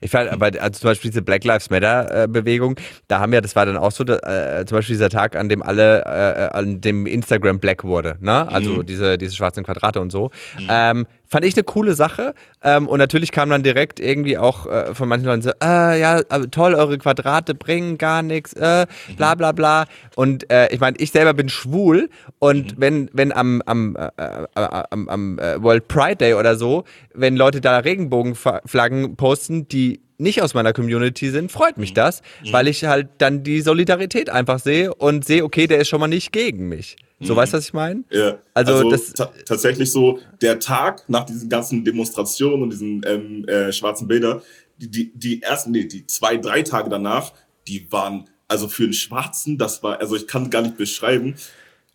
Ich 0.00 0.10
fand 0.10 0.30
aber 0.30 0.46
also 0.60 0.80
zum 0.80 0.90
Beispiel 0.90 1.10
diese 1.10 1.22
Black 1.22 1.44
Lives 1.44 1.70
Matter 1.70 2.24
äh, 2.24 2.28
Bewegung, 2.28 2.76
da 3.06 3.20
haben 3.20 3.32
ja, 3.32 3.40
das 3.40 3.54
war 3.54 3.66
dann 3.66 3.76
auch 3.76 3.92
so, 3.92 4.04
äh, 4.04 4.64
zum 4.66 4.78
Beispiel 4.78 4.94
dieser 4.94 5.10
Tag, 5.10 5.36
an 5.36 5.48
dem 5.48 5.62
alle, 5.62 6.04
äh, 6.04 6.56
an 6.56 6.80
dem 6.80 7.06
Instagram 7.06 7.60
Black 7.60 7.84
wurde, 7.84 8.16
ne? 8.20 8.48
Also 8.48 8.76
mhm. 8.76 8.86
diese, 8.86 9.18
diese 9.18 9.36
schwarzen 9.36 9.64
Quadrate 9.64 10.00
und 10.00 10.10
so. 10.10 10.30
Mhm. 10.58 10.66
Ähm, 10.68 11.06
fand 11.28 11.44
ich 11.44 11.54
eine 11.54 11.64
coole 11.64 11.94
Sache. 11.94 12.34
Ähm, 12.62 12.88
und 12.88 12.98
natürlich 12.98 13.30
kam 13.30 13.50
dann 13.50 13.62
direkt 13.62 14.00
irgendwie 14.00 14.38
auch 14.38 14.66
äh, 14.66 14.94
von 14.94 15.08
manchen 15.08 15.26
Leuten 15.26 15.42
so, 15.42 15.50
äh, 15.62 16.00
ja, 16.00 16.22
toll, 16.50 16.74
eure 16.74 16.98
Quadrate 16.98 17.54
bringen 17.54 17.98
gar 17.98 18.22
nichts, 18.22 18.54
äh, 18.54 18.86
bla 19.16 19.34
bla 19.34 19.52
bla. 19.52 19.84
Und 20.16 20.50
äh, 20.50 20.72
ich 20.72 20.80
meine, 20.80 20.96
ich 20.98 21.12
selber 21.12 21.34
bin 21.34 21.48
schwul 21.48 22.10
und 22.38 22.72
mhm. 22.72 22.80
wenn, 22.80 23.10
wenn 23.12 23.32
am, 23.32 23.62
am, 23.66 23.96
äh, 23.96 24.08
äh, 24.16 24.46
am, 24.54 25.08
am 25.08 25.38
World 25.38 25.86
Pride 25.88 26.16
Day 26.16 26.34
oder 26.34 26.56
so, 26.56 26.84
wenn 27.14 27.36
Leute 27.36 27.60
da 27.60 27.78
Regenbogenflaggen 27.78 29.16
posten, 29.16 29.68
die 29.68 30.00
nicht 30.18 30.42
aus 30.42 30.54
meiner 30.54 30.72
Community 30.72 31.30
sind, 31.30 31.52
freut 31.52 31.78
mich 31.78 31.90
mhm. 31.90 31.94
das, 31.94 32.22
mhm. 32.44 32.52
weil 32.52 32.68
ich 32.68 32.84
halt 32.84 33.08
dann 33.18 33.44
die 33.44 33.60
Solidarität 33.60 34.30
einfach 34.30 34.58
sehe 34.58 34.94
und 34.94 35.24
sehe, 35.24 35.44
okay, 35.44 35.66
der 35.66 35.78
ist 35.78 35.88
schon 35.88 36.00
mal 36.00 36.08
nicht 36.08 36.32
gegen 36.32 36.68
mich. 36.68 36.96
So, 37.20 37.32
mhm. 37.32 37.38
weißt 37.38 37.52
du, 37.52 37.56
was 37.56 37.64
ich 37.64 37.72
meine? 37.72 38.04
Ja. 38.10 38.38
Also, 38.54 38.74
also 38.74 38.90
das 38.90 39.12
tatsächlich 39.44 39.90
so, 39.90 40.20
der 40.40 40.60
Tag 40.60 41.08
nach 41.08 41.24
diesen 41.24 41.48
ganzen 41.48 41.84
Demonstrationen 41.84 42.62
und 42.62 42.70
diesen 42.70 43.02
ähm, 43.06 43.44
äh, 43.48 43.72
schwarzen 43.72 44.06
Bilder, 44.06 44.42
die, 44.76 44.88
die, 44.88 45.12
die 45.14 45.42
ersten, 45.42 45.72
nee, 45.72 45.84
die 45.84 46.06
zwei, 46.06 46.36
drei 46.36 46.62
Tage 46.62 46.88
danach, 46.88 47.32
die 47.66 47.90
waren, 47.90 48.28
also 48.46 48.68
für 48.68 48.84
einen 48.84 48.92
Schwarzen, 48.92 49.58
das 49.58 49.82
war, 49.82 50.00
also 50.00 50.14
ich 50.14 50.26
kann 50.28 50.48
gar 50.50 50.62
nicht 50.62 50.76
beschreiben, 50.76 51.34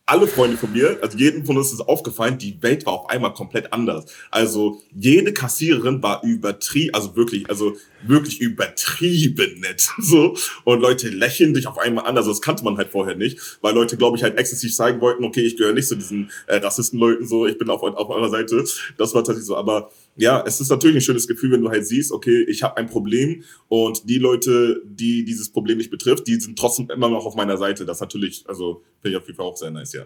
alle 0.06 0.28
Freunde 0.28 0.58
von 0.58 0.74
mir, 0.74 1.00
also 1.02 1.18
jedem 1.18 1.46
von 1.46 1.58
uns 1.58 1.72
ist 1.72 1.80
aufgefallen, 1.80 2.38
die 2.38 2.62
Welt 2.62 2.86
war 2.86 2.94
auf 2.94 3.10
einmal 3.10 3.34
komplett 3.34 3.72
anders. 3.72 4.06
Also 4.32 4.82
jede 4.94 5.32
Kassiererin 5.32 6.04
war 6.04 6.24
übertrieben, 6.24 6.94
also 6.94 7.16
wirklich, 7.16 7.50
also 7.50 7.78
wirklich 8.06 8.42
übertrieben 8.42 9.62
nett. 9.62 9.88
So. 10.04 10.36
Und 10.66 10.82
Leute 10.82 11.08
lächeln 11.08 11.54
dich 11.54 11.68
auf 11.68 11.78
einmal 11.78 12.06
an. 12.06 12.18
Also 12.18 12.30
das 12.32 12.42
kannte 12.42 12.64
man 12.66 12.78
halt 12.78 12.90
vorher 12.90 13.16
nicht, 13.16 13.58
weil 13.62 13.74
Leute, 13.74 13.96
glaube 13.96 14.18
ich, 14.18 14.24
halt 14.24 14.38
exzessiv 14.38 14.76
zeigen 14.76 15.00
wollten, 15.00 15.24
okay, 15.24 15.42
ich 15.42 15.56
gehöre 15.56 15.74
nicht 15.74 15.88
zu 15.88 15.96
diesen 15.96 16.30
äh, 16.48 16.58
Rassistenleuten, 16.58 17.26
so, 17.26 17.46
ich 17.48 17.58
bin 17.58 17.70
auf, 17.70 17.82
auf 17.82 18.10
eurer 18.10 18.30
Seite. 18.30 18.64
Das 18.98 19.14
war 19.14 19.24
tatsächlich 19.24 19.46
so. 19.46 19.56
Aber 19.56 19.90
ja, 20.16 20.44
es 20.46 20.62
ist 20.62 20.70
natürlich 20.70 20.98
ein 20.98 21.02
schönes 21.02 21.28
Gefühl, 21.28 21.52
wenn 21.52 21.62
du 21.62 21.70
halt 21.70 21.88
siehst, 21.88 22.12
okay, 22.12 22.46
ich 22.48 22.64
habe 22.64 22.78
ein 22.78 22.88
Problem 22.88 23.44
und 23.68 24.10
die 24.10 24.20
Leute, 24.20 24.82
die 24.86 25.26
dieses 25.26 25.52
Problem 25.52 25.78
nicht 25.78 25.90
betrifft, 25.90 26.28
die 26.28 26.40
sind 26.40 26.58
trotzdem 26.58 26.90
immer 26.90 27.10
noch 27.10 27.26
auf 27.26 27.36
meiner 27.36 27.58
Seite. 27.58 27.86
Das 27.86 28.00
natürlich, 28.00 28.44
also 28.48 28.84
finde 29.02 29.18
ich 29.18 29.22
auf 29.22 29.28
jeden 29.28 29.38
Fall 29.38 29.46
auch 29.46 29.58
sehr 29.58 29.72
nice, 29.72 29.94
ja. 29.94 30.06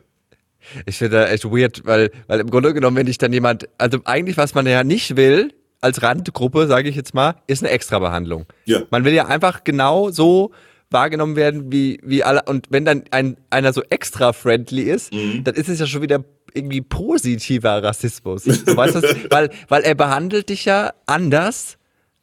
Ich 0.85 0.97
finde 0.97 1.17
das 1.17 1.31
echt 1.31 1.45
weird, 1.45 1.85
weil, 1.85 2.11
weil 2.27 2.39
im 2.39 2.49
Grunde 2.49 2.73
genommen, 2.73 2.97
wenn 2.97 3.07
ich 3.07 3.17
dann 3.17 3.31
jemand, 3.31 3.69
also 3.77 3.99
eigentlich, 4.05 4.37
was 4.37 4.55
man 4.55 4.65
ja 4.65 4.83
nicht 4.83 5.15
will, 5.15 5.53
als 5.81 6.01
Randgruppe, 6.01 6.67
sage 6.67 6.89
ich 6.89 6.95
jetzt 6.95 7.13
mal, 7.13 7.35
ist 7.47 7.63
eine 7.63 7.71
Extrabehandlung. 7.71 8.45
Ja. 8.65 8.83
Man 8.89 9.05
will 9.05 9.13
ja 9.13 9.27
einfach 9.27 9.63
genau 9.63 10.09
so 10.09 10.51
wahrgenommen 10.89 11.35
werden 11.35 11.71
wie, 11.71 11.99
wie 12.03 12.23
alle. 12.23 12.41
Und 12.45 12.67
wenn 12.69 12.85
dann 12.85 13.03
ein, 13.11 13.37
einer 13.49 13.73
so 13.73 13.83
extra 13.89 14.33
friendly 14.33 14.83
ist, 14.83 15.13
mhm. 15.13 15.43
dann 15.43 15.55
ist 15.55 15.69
es 15.69 15.79
ja 15.79 15.85
schon 15.85 16.01
wieder 16.01 16.23
irgendwie 16.57 16.81
positiver 16.81 17.81
Rassismus. 17.81 18.43
Du 18.43 18.75
weißt 18.75 18.95
das? 18.95 19.03
weil, 19.29 19.49
weil 19.67 19.83
er 19.83 19.95
behandelt 19.95 20.49
dich 20.49 20.65
ja 20.65 20.93
anders 21.05 21.77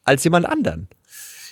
als 0.05 0.25
jemand 0.25 0.47
anderen. 0.47 0.89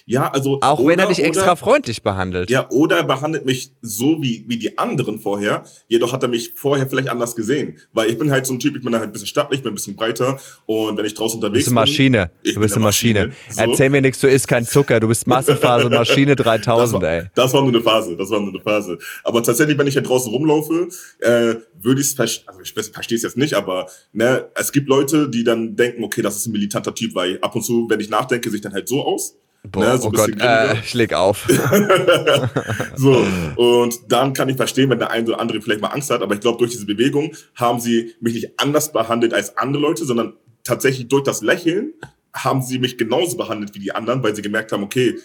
Ja, 0.07 0.31
also. 0.31 0.59
Auch 0.63 0.79
oder, 0.79 0.89
wenn 0.89 0.99
er 0.99 1.07
dich 1.07 1.23
extra 1.23 1.53
oder, 1.53 1.57
freundlich 1.57 2.03
behandelt. 2.03 2.51
Ja, 2.51 2.69
oder 2.71 2.99
er 2.99 3.05
behandelt 3.05 3.45
mich 3.45 3.73
so 3.83 4.23
wie, 4.23 4.45
wie 4.49 4.57
die 4.57 4.79
anderen 4.79 5.19
vorher. 5.19 5.65
Jedoch 5.89 6.13
hat 6.13 6.23
er 6.23 6.29
mich 6.29 6.53
vorher 6.57 6.87
vielleicht 6.89 7.09
anders 7.09 7.37
gesehen. 7.37 7.79
Weil 7.93 8.11
ich 8.11 8.19
bin 8.19 8.31
halt 8.31 8.47
so 8.47 8.55
ein 8.55 8.59
Typ, 8.59 8.77
ich 8.77 8.83
bin 8.83 8.95
halt 8.95 9.05
ein 9.05 9.13
bisschen 9.13 9.27
stattlich, 9.29 9.63
bin 9.63 9.73
ein 9.73 9.75
bisschen 9.75 9.97
breiter. 9.97 10.39
Und 10.67 10.97
wenn 10.97 11.05
ich 11.05 11.15
draußen 11.15 11.39
unterwegs 11.39 11.67
bin. 11.67 11.75
Du 11.75 11.81
bist 11.81 11.99
eine 11.99 12.11
Maschine. 12.11 12.31
du 12.43 12.61
bist 12.61 12.75
eine 12.75 12.85
Maschine. 12.85 13.27
Maschine. 13.27 13.35
So. 13.49 13.61
Erzähl 13.61 13.91
mir 13.91 14.01
nichts, 14.01 14.21
du 14.21 14.29
isst 14.29 14.49
kein 14.49 14.67
Zucker. 14.67 15.01
Du 15.01 15.09
bist 15.09 15.27
Massephase 15.27 15.89
Maschine 15.89 16.37
3000, 16.37 16.95
das 16.95 17.03
war, 17.03 17.11
ey. 17.11 17.31
Das 17.35 17.53
war 17.53 17.63
nur 17.63 17.71
eine 17.71 17.81
Phase. 17.81 18.17
Das 18.17 18.31
war 18.31 18.41
nur 18.41 18.51
eine 18.51 18.61
Phase. 18.61 18.99
Aber 19.25 19.43
tatsächlich, 19.43 19.79
wenn 19.79 19.87
ich 19.87 19.95
hier 19.95 20.03
draußen 20.03 20.33
rumlaufe, 20.33 20.89
äh, 21.21 21.55
würde 21.81 22.01
ich 22.01 22.09
es 22.09 22.15
verstehen. 22.15 22.49
Also 22.49 22.61
ich 22.61 22.73
verstehe 22.73 23.17
es 23.17 23.23
jetzt 23.23 23.37
nicht, 23.37 23.55
aber 23.55 23.87
ne, 24.13 24.51
es 24.55 24.73
gibt 24.73 24.89
Leute, 24.89 25.29
die 25.29 25.45
dann 25.45 25.77
denken, 25.77 26.05
okay, 26.05 26.23
das 26.23 26.37
ist 26.37 26.47
ein 26.47 26.53
militanter 26.53 26.95
Typ, 26.95 27.15
weil 27.15 27.39
ab 27.41 27.55
und 27.55 27.63
zu, 27.63 27.87
wenn 27.89 28.01
ich 28.01 28.11
nachdenke, 28.11 28.51
sich 28.51 28.61
dann 28.61 28.73
halt 28.73 28.89
so 28.89 29.05
aus. 29.05 29.37
Boah, 29.65 29.85
ne, 29.85 29.99
so 29.99 30.09
oh 30.09 30.11
Gott, 30.11 30.31
äh, 30.41 30.81
ich 30.81 30.93
leg 30.93 31.15
auf. 31.15 31.47
so, 32.97 33.25
und 33.55 34.01
dann 34.09 34.33
kann 34.33 34.49
ich 34.49 34.57
verstehen, 34.57 34.91
wenn 34.91 34.99
der 34.99 35.13
eine 35.13 35.25
oder 35.29 35.41
andere 35.41 35.61
vielleicht 35.61 35.81
mal 35.81 35.89
Angst 35.89 36.11
hat, 36.11 36.21
aber 36.21 36.35
ich 36.35 36.41
glaube, 36.41 36.59
durch 36.59 36.73
diese 36.73 36.85
Bewegung 36.85 37.33
haben 37.55 37.79
sie 37.79 38.15
mich 38.21 38.35
nicht 38.35 38.59
anders 38.59 38.93
behandelt 38.93 39.33
als 39.33 39.57
andere 39.57 39.83
Leute, 39.83 40.05
sondern 40.05 40.35
tatsächlich 40.65 41.07
durch 41.07 41.23
das 41.23 41.43
Lächeln 41.43 41.93
haben 42.35 42.63
sie 42.63 42.79
mich 42.79 42.99
genauso 42.99 43.37
behandelt 43.37 43.75
wie 43.75 43.79
die 43.79 43.95
anderen, 43.95 44.23
weil 44.23 44.35
sie 44.35 44.43
gemerkt 44.43 44.73
haben, 44.73 44.83
okay, 44.83 45.19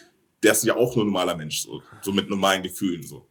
der 0.44 0.52
ist 0.52 0.64
ja 0.66 0.76
auch 0.76 0.96
nur 0.96 1.06
ein 1.06 1.08
normaler 1.08 1.36
Mensch, 1.36 1.62
so, 1.62 1.82
so 2.02 2.12
mit 2.12 2.30
normalen 2.30 2.62
Gefühlen. 2.62 3.02
So. 3.04 3.28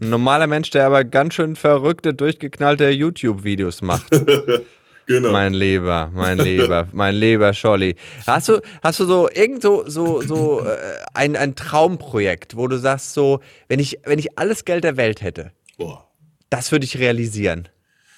Ein 0.00 0.10
normaler 0.10 0.46
Mensch, 0.46 0.70
der 0.70 0.86
aber 0.86 1.04
ganz 1.04 1.34
schön 1.34 1.54
verrückte, 1.54 2.12
durchgeknallte 2.12 2.88
YouTube-Videos 2.90 3.82
macht. 3.82 4.08
Genau. 5.08 5.32
Mein 5.32 5.54
Lieber, 5.54 6.10
mein 6.14 6.36
Lieber, 6.48 6.86
mein 6.92 7.14
lieber 7.14 7.54
Scholli. 7.54 7.96
Hast 8.26 8.50
du, 8.50 8.60
hast 8.82 9.00
du 9.00 9.06
so 9.06 9.30
irgend 9.30 9.62
so, 9.62 9.88
so, 9.88 10.20
so 10.20 10.60
äh, 10.60 10.76
ein, 11.14 11.34
ein 11.34 11.54
Traumprojekt, 11.56 12.56
wo 12.56 12.68
du 12.68 12.76
sagst, 12.76 13.14
so, 13.14 13.40
wenn 13.68 13.80
ich, 13.80 13.98
wenn 14.04 14.18
ich 14.18 14.38
alles 14.38 14.66
Geld 14.66 14.84
der 14.84 14.98
Welt 14.98 15.22
hätte, 15.22 15.52
Boah. 15.78 16.06
das 16.50 16.72
würde 16.72 16.84
ich 16.84 16.98
realisieren. 16.98 17.70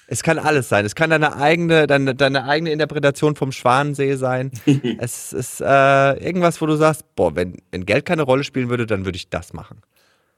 Es 0.07 0.21
kann 0.21 0.37
alles 0.37 0.67
sein. 0.67 0.83
Es 0.83 0.93
kann 0.93 1.09
deine 1.09 1.37
eigene, 1.37 1.87
deine, 1.87 2.13
deine 2.13 2.43
eigene 2.43 2.73
Interpretation 2.73 3.37
vom 3.37 3.53
Schwanensee 3.53 4.15
sein. 4.15 4.51
es 4.99 5.31
ist 5.31 5.61
äh, 5.61 6.13
irgendwas, 6.21 6.59
wo 6.61 6.65
du 6.65 6.75
sagst, 6.75 7.15
boah, 7.15 7.33
wenn, 7.37 7.61
wenn 7.71 7.85
Geld 7.85 8.03
keine 8.03 8.23
Rolle 8.23 8.43
spielen 8.43 8.67
würde, 8.67 8.85
dann 8.85 9.05
würde 9.05 9.15
ich 9.15 9.29
das 9.29 9.53
machen. 9.53 9.81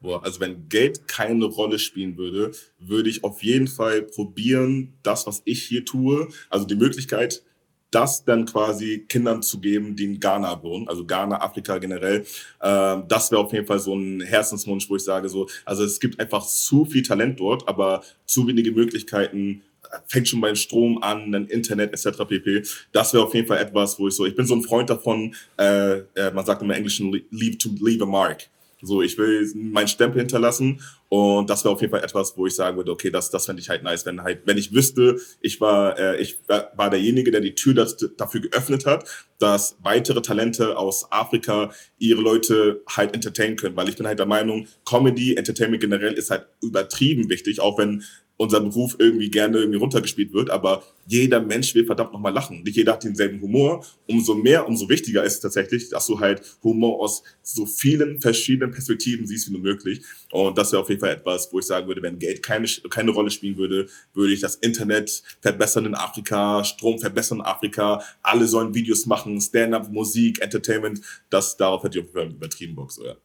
Boah, 0.04 0.22
also 0.22 0.41
wenn 0.41 0.68
Geld 0.68 1.08
keine 1.08 1.45
Rolle 1.45 1.80
spielen 1.80 2.18
würde, 2.18 2.51
würde 2.78 3.10
ich 3.10 3.24
auf 3.24 3.41
jeden 3.41 3.70
Fall 3.70 4.01
probieren, 4.01 4.93
das, 5.01 5.26
was 5.26 5.41
ich 5.45 5.64
hier 5.64 5.86
tue, 5.86 6.28
also 6.49 6.66
die 6.66 6.76
Möglichkeit, 6.76 7.41
das 7.89 8.26
dann 8.26 8.45
quasi 8.45 9.06
Kindern 9.08 9.41
zu 9.41 9.62
geben, 9.62 9.95
die 9.95 10.04
in 10.04 10.20
Ghana 10.20 10.62
wohnen, 10.62 10.89
also 10.89 11.06
Ghana, 11.06 11.41
Afrika 11.41 11.78
generell. 11.78 12.26
Ähm, 12.62 13.06
das 13.08 13.32
wäre 13.32 13.41
auf 13.41 13.54
jeden 13.54 13.66
Fall 13.66 13.80
so 13.80 13.95
ein 13.95 14.20
Herzenswunsch, 14.20 14.89
wo 14.89 14.97
ich 14.97 15.04
sage 15.04 15.30
so, 15.30 15.47
also 15.64 15.86
es 15.86 16.01
gibt 16.01 16.20
einfach 16.20 16.45
zu 16.45 16.84
viel 16.84 17.04
Talent 17.04 17.39
dort, 17.39 17.66
aber 17.70 18.04
zu 18.26 18.45
wenige 18.45 18.74
Möglichkeiten, 18.74 19.62
fängt 20.08 20.28
schon 20.28 20.41
beim 20.41 20.56
Strom 20.58 21.01
an, 21.01 21.32
dann 21.32 21.47
Internet 21.47 21.93
etc. 21.93 22.26
pp. 22.28 22.64
Das 22.91 23.14
wäre 23.14 23.24
auf 23.24 23.34
jeden 23.34 23.47
Fall 23.47 23.60
etwas, 23.60 23.97
wo 23.99 24.10
ich 24.10 24.16
so, 24.16 24.26
ich 24.26 24.36
bin 24.36 24.45
so 24.45 24.56
ein 24.56 24.64
Freund 24.64 24.89
davon, 24.89 25.34
äh, 25.58 25.99
äh, 26.16 26.32
man 26.34 26.45
sagt 26.45 26.62
im 26.62 26.72
Englischen, 26.72 27.14
leave 27.32 27.58
to 27.58 27.70
leave 27.80 28.04
a 28.04 28.08
mark. 28.08 28.49
So, 28.86 29.01
ich 29.01 29.17
will 29.17 29.49
meinen 29.55 29.88
Stempel 29.88 30.19
hinterlassen 30.21 30.81
und 31.09 31.49
das 31.49 31.63
wäre 31.63 31.73
auf 31.73 31.81
jeden 31.81 31.91
Fall 31.91 32.03
etwas, 32.03 32.38
wo 32.38 32.47
ich 32.47 32.55
sagen 32.55 32.75
würde, 32.75 32.91
okay, 32.91 33.09
das, 33.09 33.29
das 33.29 33.45
fände 33.45 33.61
ich 33.61 33.69
halt 33.69 33.84
nice, 33.84 34.05
wenn 34.05 34.23
halt, 34.23 34.41
wenn 34.45 34.57
ich 34.57 34.73
wüsste, 34.73 35.17
ich 35.41 35.61
war, 35.61 35.97
äh, 35.97 36.21
ich 36.21 36.39
war 36.47 36.89
derjenige, 36.89 37.31
der 37.31 37.41
die 37.41 37.55
Tür 37.55 37.73
das, 37.73 37.97
dafür 38.17 38.41
geöffnet 38.41 38.86
hat, 38.86 39.05
dass 39.39 39.77
weitere 39.84 40.21
Talente 40.21 40.77
aus 40.77 41.11
Afrika 41.11 41.71
ihre 41.97 42.21
Leute 42.21 42.81
halt 42.89 43.13
entertainen 43.13 43.55
können, 43.55 43.75
weil 43.75 43.89
ich 43.89 43.95
bin 43.95 44.07
halt 44.07 44.19
der 44.19 44.25
Meinung, 44.25 44.67
Comedy, 44.86 45.36
Entertainment 45.36 45.81
generell 45.81 46.13
ist 46.13 46.31
halt 46.31 46.47
übertrieben 46.61 47.29
wichtig, 47.29 47.59
auch 47.59 47.77
wenn 47.77 48.03
unser 48.43 48.61
Beruf 48.61 48.95
irgendwie 48.99 49.29
gerne 49.29 49.57
irgendwie 49.57 49.79
runtergespielt 49.79 50.33
wird, 50.33 50.49
aber 50.49 50.83
jeder 51.07 51.41
Mensch 51.41 51.73
will 51.75 51.85
verdammt 51.85 52.13
nochmal 52.13 52.33
lachen. 52.33 52.63
Nicht 52.63 52.77
jeder 52.77 52.93
hat 52.93 53.03
denselben 53.03 53.41
Humor. 53.41 53.85
Umso 54.07 54.35
mehr, 54.35 54.67
umso 54.67 54.87
wichtiger 54.89 55.23
ist 55.23 55.35
es 55.35 55.39
tatsächlich, 55.41 55.89
dass 55.89 56.07
du 56.07 56.19
halt 56.19 56.41
Humor 56.63 57.01
aus 57.01 57.23
so 57.41 57.65
vielen 57.65 58.21
verschiedenen 58.21 58.71
Perspektiven 58.71 59.27
siehst 59.27 59.47
wie 59.47 59.53
nur 59.53 59.61
möglich. 59.61 60.01
Und 60.31 60.57
das 60.57 60.71
wäre 60.71 60.81
auf 60.81 60.89
jeden 60.89 61.01
Fall 61.01 61.11
etwas, 61.11 61.49
wo 61.51 61.59
ich 61.59 61.65
sagen 61.65 61.87
würde, 61.87 62.01
wenn 62.01 62.19
Geld 62.19 62.43
keine, 62.43 62.67
keine 62.89 63.11
Rolle 63.11 63.31
spielen 63.31 63.57
würde, 63.57 63.87
würde 64.13 64.33
ich 64.33 64.39
das 64.39 64.55
Internet 64.55 65.23
verbessern 65.41 65.85
in 65.85 65.95
Afrika, 65.95 66.63
Strom 66.63 66.99
verbessern 66.99 67.39
in 67.39 67.45
Afrika, 67.45 68.03
alle 68.21 68.47
sollen 68.47 68.73
Videos 68.73 69.05
machen, 69.05 69.39
Stand-up, 69.41 69.91
Musik, 69.91 70.41
Entertainment. 70.41 71.01
Das, 71.29 71.57
darauf 71.57 71.83
hätte 71.83 71.99
ich 71.99 72.05
auf 72.05 72.15
jeden 72.15 72.29
Fall 72.29 72.35
übertrieben 72.35 72.75
Bock, 72.75 72.91
so, 72.91 73.05
ja. 73.05 73.15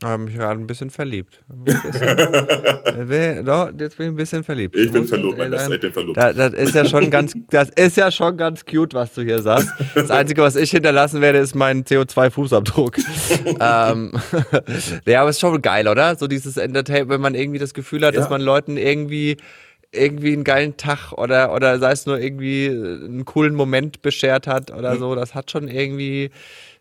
Ich 0.00 0.04
habe 0.04 0.24
mich 0.24 0.34
gerade 0.34 0.60
ein 0.60 0.66
bisschen 0.66 0.90
verliebt. 0.90 1.44
Ein 1.48 1.64
bisschen. 3.06 3.44
Doch, 3.44 3.70
jetzt 3.78 3.96
bin 3.96 4.06
ich 4.06 4.12
ein 4.12 4.16
bisschen 4.16 4.42
verliebt. 4.42 4.74
Ich 4.74 4.90
bin 4.90 5.06
verlobt, 5.06 5.38
mein 5.38 5.52
Bester, 5.52 5.74
ich 5.74 5.80
bin 5.80 5.92
verlobt. 5.92 6.16
Das, 6.16 6.34
das, 6.34 6.52
ist 6.52 6.74
ja 6.74 6.84
schon 6.84 7.10
ganz, 7.10 7.32
das 7.50 7.70
ist 7.70 7.96
ja 7.96 8.10
schon 8.10 8.36
ganz 8.36 8.64
cute, 8.64 8.92
was 8.94 9.14
du 9.14 9.22
hier 9.22 9.40
sagst. 9.40 9.68
Das 9.94 10.10
Einzige, 10.10 10.42
was 10.42 10.56
ich 10.56 10.72
hinterlassen 10.72 11.20
werde, 11.20 11.38
ist 11.38 11.54
mein 11.54 11.84
CO2-Fußabdruck. 11.84 12.98
ähm, 13.60 14.12
ja, 15.06 15.20
aber 15.20 15.30
ist 15.30 15.38
schon 15.38 15.62
geil, 15.62 15.86
oder? 15.86 16.16
So 16.16 16.26
dieses 16.26 16.56
Entertainment, 16.56 17.10
wenn 17.10 17.20
man 17.20 17.36
irgendwie 17.36 17.60
das 17.60 17.72
Gefühl 17.72 18.04
hat, 18.04 18.14
ja. 18.14 18.20
dass 18.20 18.30
man 18.30 18.40
Leuten 18.40 18.76
irgendwie 18.76 19.36
irgendwie 19.92 20.32
einen 20.32 20.42
geilen 20.42 20.76
Tag 20.76 21.12
oder, 21.12 21.54
oder 21.54 21.78
sei 21.78 21.92
es 21.92 22.04
nur 22.04 22.18
irgendwie 22.18 22.66
einen 22.66 23.24
coolen 23.24 23.54
Moment 23.54 24.02
beschert 24.02 24.48
hat 24.48 24.72
oder 24.72 24.96
mhm. 24.96 24.98
so, 24.98 25.14
das 25.14 25.36
hat 25.36 25.52
schon 25.52 25.68
irgendwie, 25.68 26.30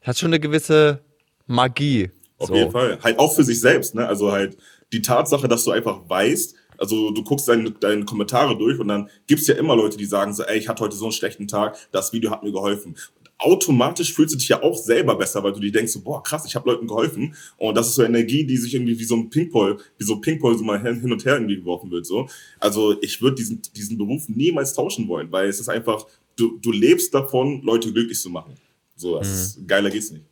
hat 0.01 0.17
schon 0.17 0.29
eine 0.29 0.39
gewisse 0.39 0.99
Magie. 1.45 2.09
Auf 2.37 2.47
so. 2.47 2.55
jeden 2.55 2.71
Fall. 2.71 2.99
Halt 3.01 3.19
auch 3.19 3.33
für 3.33 3.43
sich 3.43 3.59
selbst, 3.59 3.95
ne? 3.95 4.07
Also 4.07 4.31
halt 4.31 4.57
die 4.91 5.01
Tatsache, 5.01 5.47
dass 5.47 5.63
du 5.63 5.71
einfach 5.71 6.01
weißt, 6.07 6.55
also 6.77 7.11
du 7.11 7.23
guckst 7.23 7.47
deine, 7.47 7.71
deine 7.71 8.05
Kommentare 8.05 8.57
durch 8.57 8.79
und 8.79 8.87
dann 8.87 9.09
gibt's 9.27 9.47
ja 9.47 9.55
immer 9.55 9.75
Leute, 9.75 9.97
die 9.97 10.05
sagen 10.05 10.33
so, 10.33 10.43
ey, 10.43 10.57
ich 10.57 10.67
hatte 10.67 10.83
heute 10.83 10.95
so 10.95 11.05
einen 11.05 11.11
schlechten 11.11 11.47
Tag, 11.47 11.77
das 11.91 12.13
Video 12.13 12.31
hat 12.31 12.43
mir 12.43 12.51
geholfen. 12.51 12.95
automatisch 13.37 14.13
fühlst 14.13 14.33
du 14.33 14.37
dich 14.37 14.47
ja 14.47 14.61
auch 14.61 14.77
selber 14.77 15.15
besser, 15.15 15.43
weil 15.43 15.51
du 15.53 15.59
dir 15.59 15.71
denkst 15.71 15.91
so, 15.91 16.01
boah, 16.01 16.23
krass, 16.23 16.45
ich 16.45 16.55
habe 16.55 16.69
Leuten 16.69 16.87
geholfen. 16.87 17.35
Und 17.57 17.75
das 17.75 17.87
ist 17.87 17.95
so 17.95 18.03
Energie, 18.03 18.45
die 18.45 18.57
sich 18.57 18.73
irgendwie 18.73 18.97
wie 18.97 19.03
so 19.03 19.15
ein 19.15 19.29
Pingpong, 19.29 19.79
wie 19.97 20.03
so 20.03 20.21
Pingpong 20.21 20.57
so 20.57 20.63
mal 20.63 20.81
hin 20.81 21.11
und 21.11 21.25
her 21.25 21.33
irgendwie 21.35 21.57
geworfen 21.57 21.91
wird. 21.91 22.05
So. 22.05 22.27
Also 22.59 22.95
ich 23.01 23.21
würde 23.21 23.35
diesen, 23.35 23.61
diesen 23.75 23.97
Beruf 23.97 24.29
niemals 24.29 24.73
tauschen 24.73 25.07
wollen, 25.07 25.31
weil 25.31 25.49
es 25.49 25.59
ist 25.59 25.69
einfach, 25.69 26.05
du, 26.37 26.57
du 26.61 26.71
lebst 26.71 27.13
davon, 27.13 27.61
Leute 27.63 27.91
glücklich 27.91 28.19
zu 28.19 28.29
machen. 28.29 28.55
So, 28.95 29.15
mhm. 29.15 29.21
ist, 29.21 29.67
geiler 29.67 29.89
geht's 29.89 30.11
nicht. 30.11 30.25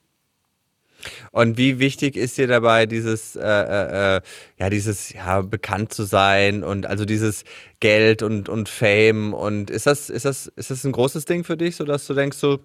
Und 1.31 1.57
wie 1.57 1.79
wichtig 1.79 2.15
ist 2.15 2.37
dir 2.37 2.47
dabei 2.47 2.85
dieses, 2.85 3.35
äh, 3.35 3.41
äh, 3.41 4.17
äh, 4.17 4.21
ja, 4.59 4.69
dieses, 4.69 5.13
ja, 5.13 5.41
bekannt 5.41 5.93
zu 5.93 6.03
sein 6.03 6.63
und 6.63 6.85
also 6.85 7.05
dieses 7.05 7.43
Geld 7.79 8.23
und, 8.23 8.49
und 8.49 8.69
Fame 8.69 9.33
und 9.33 9.69
ist 9.69 9.87
das, 9.87 10.09
ist 10.09 10.25
das, 10.25 10.47
ist 10.55 10.71
das 10.71 10.83
ein 10.83 10.91
großes 10.91 11.25
Ding 11.25 11.43
für 11.43 11.57
dich, 11.57 11.75
so 11.75 11.83
dass 11.83 12.07
du 12.07 12.13
denkst, 12.13 12.37
so 12.37 12.59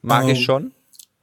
mag 0.00 0.24
um, 0.24 0.30
ich 0.30 0.38
ähm, 0.38 0.44
schon? 0.44 0.74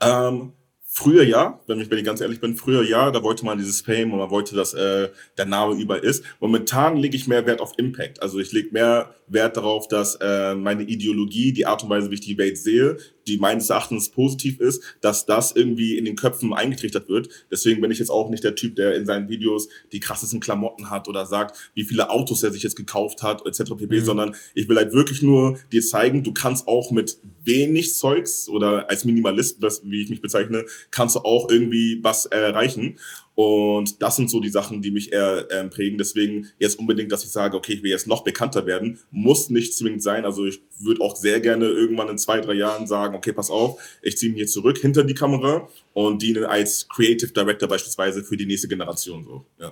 Ähm, 0.01 0.53
Früher 0.91 1.24
ja, 1.24 1.61
wenn 1.67 1.80
ich, 1.80 1.89
wenn 1.89 1.99
ich 1.99 2.03
ganz 2.03 2.20
ehrlich 2.20 2.41
bin, 2.41 2.57
früher 2.57 2.84
ja, 2.84 3.09
da 3.09 3.24
wollte 3.24 3.45
man 3.45 3.57
dieses 3.57 3.80
Fame 3.80 4.11
und 4.11 4.20
man 4.20 4.32
wollte, 4.32 4.53
dass 4.53 4.74
äh, 4.74 5.07
der 5.38 5.45
Name 5.45 5.80
überall 5.80 6.03
ist. 6.03 6.26
Momentan 6.41 6.97
lege 6.97 7.15
ich 7.15 7.26
mehr 7.26 7.45
Wert 7.45 7.61
auf 7.61 7.72
Impact. 7.78 8.22
Also 8.22 8.38
ich 8.39 8.51
lege 8.51 8.72
mehr 8.72 9.15
Wert 9.28 9.55
darauf, 9.55 9.88
dass 9.88 10.15
äh, 10.15 10.55
meine 10.55 10.84
Ideologie, 10.84 11.53
die 11.53 11.65
Art 11.65 11.84
und 11.84 11.89
Weise, 11.89 12.09
wie 12.09 12.15
ich 12.15 12.22
die 12.22 12.38
Welt 12.38 12.57
sehe, 12.57 12.97
die 13.30 13.38
meines 13.38 13.70
Erachtens 13.70 14.10
positiv 14.10 14.60
ist, 14.60 14.84
dass 15.02 15.26
das 15.26 15.56
irgendwie 15.56 15.98
in 15.98 16.06
den 16.06 16.16
Köpfen 16.16 16.54
eingetrichtert 16.54 17.08
wird. 17.08 17.30
Deswegen 17.52 17.80
bin 17.80 17.92
ich 17.92 18.00
jetzt 18.00 18.10
auch 18.10 18.30
nicht 18.30 18.44
der 18.44 18.56
Typ, 18.56 18.76
der 18.76 18.96
in 18.96 19.06
seinen 19.06 19.30
Videos 19.30 19.70
die 19.92 20.00
krassesten 20.00 20.40
Klamotten 20.40 20.90
hat 20.90 21.08
oder 21.08 21.26
sagt, 21.26 21.72
wie 21.76 21.84
viele 21.84 22.10
Autos 22.10 22.44
er 22.44 22.52
sich 22.52 22.64
jetzt 22.64 22.76
gekauft 22.76 23.22
hat, 23.22 23.46
etc. 23.46 23.76
pp., 23.78 24.00
mhm. 24.00 24.06
sondern 24.06 24.36
ich 24.56 24.68
will 24.68 24.78
halt 24.78 24.94
wirklich 24.94 25.22
nur 25.22 25.58
dir 25.72 25.82
zeigen, 25.82 26.24
du 26.24 26.34
kannst 26.34 26.68
auch 26.68 26.92
mit 26.92 27.20
wenig 27.44 27.96
Zeugs 27.96 28.50
oder 28.50 28.90
als 28.90 29.06
Minimalist, 29.06 29.62
wie 29.84 30.02
ich 30.02 30.10
mich 30.10 30.22
bezeichne, 30.22 30.66
kannst 30.92 31.16
du 31.16 31.20
auch 31.20 31.50
irgendwie 31.50 32.00
was 32.02 32.26
erreichen. 32.26 32.98
Und 33.40 34.02
das 34.02 34.18
sind 34.18 34.30
so 34.30 34.42
die 34.42 34.50
Sachen, 34.50 34.82
die 34.82 34.92
mich 34.92 35.14
eher 35.14 35.50
äh, 35.50 35.64
prägen. 35.70 35.98
Deswegen 35.98 36.50
jetzt 36.60 36.78
unbedingt, 36.78 37.10
dass 37.10 37.24
ich 37.24 37.32
sage, 37.32 37.56
okay, 37.56 37.72
ich 37.72 37.84
will 37.84 37.90
jetzt 37.90 38.06
noch 38.06 38.26
bekannter 38.26 38.66
werden, 38.66 39.00
muss 39.12 39.50
nicht 39.50 39.74
zwingend 39.78 40.04
sein. 40.04 40.26
Also 40.26 40.46
ich 40.46 40.62
würde 40.78 41.00
auch 41.00 41.16
sehr 41.16 41.40
gerne 41.40 41.68
irgendwann 41.68 42.10
in 42.10 42.18
zwei, 42.18 42.42
drei 42.42 42.52
Jahren 42.52 42.86
sagen, 42.86 43.16
okay, 43.16 43.32
pass 43.32 43.50
auf, 43.50 43.80
ich 44.02 44.18
ziehe 44.18 44.30
mich 44.30 44.40
hier 44.40 44.48
zurück 44.48 44.78
hinter 44.80 45.06
die 45.06 45.14
Kamera 45.14 45.70
und 45.94 46.22
diene 46.22 46.50
als 46.50 46.90
Creative 46.90 47.32
Director 47.32 47.70
beispielsweise 47.70 48.26
für 48.26 48.36
die 48.36 48.46
nächste 48.46 48.68
Generation. 48.68 49.24
So, 49.24 49.46
ja. 49.58 49.72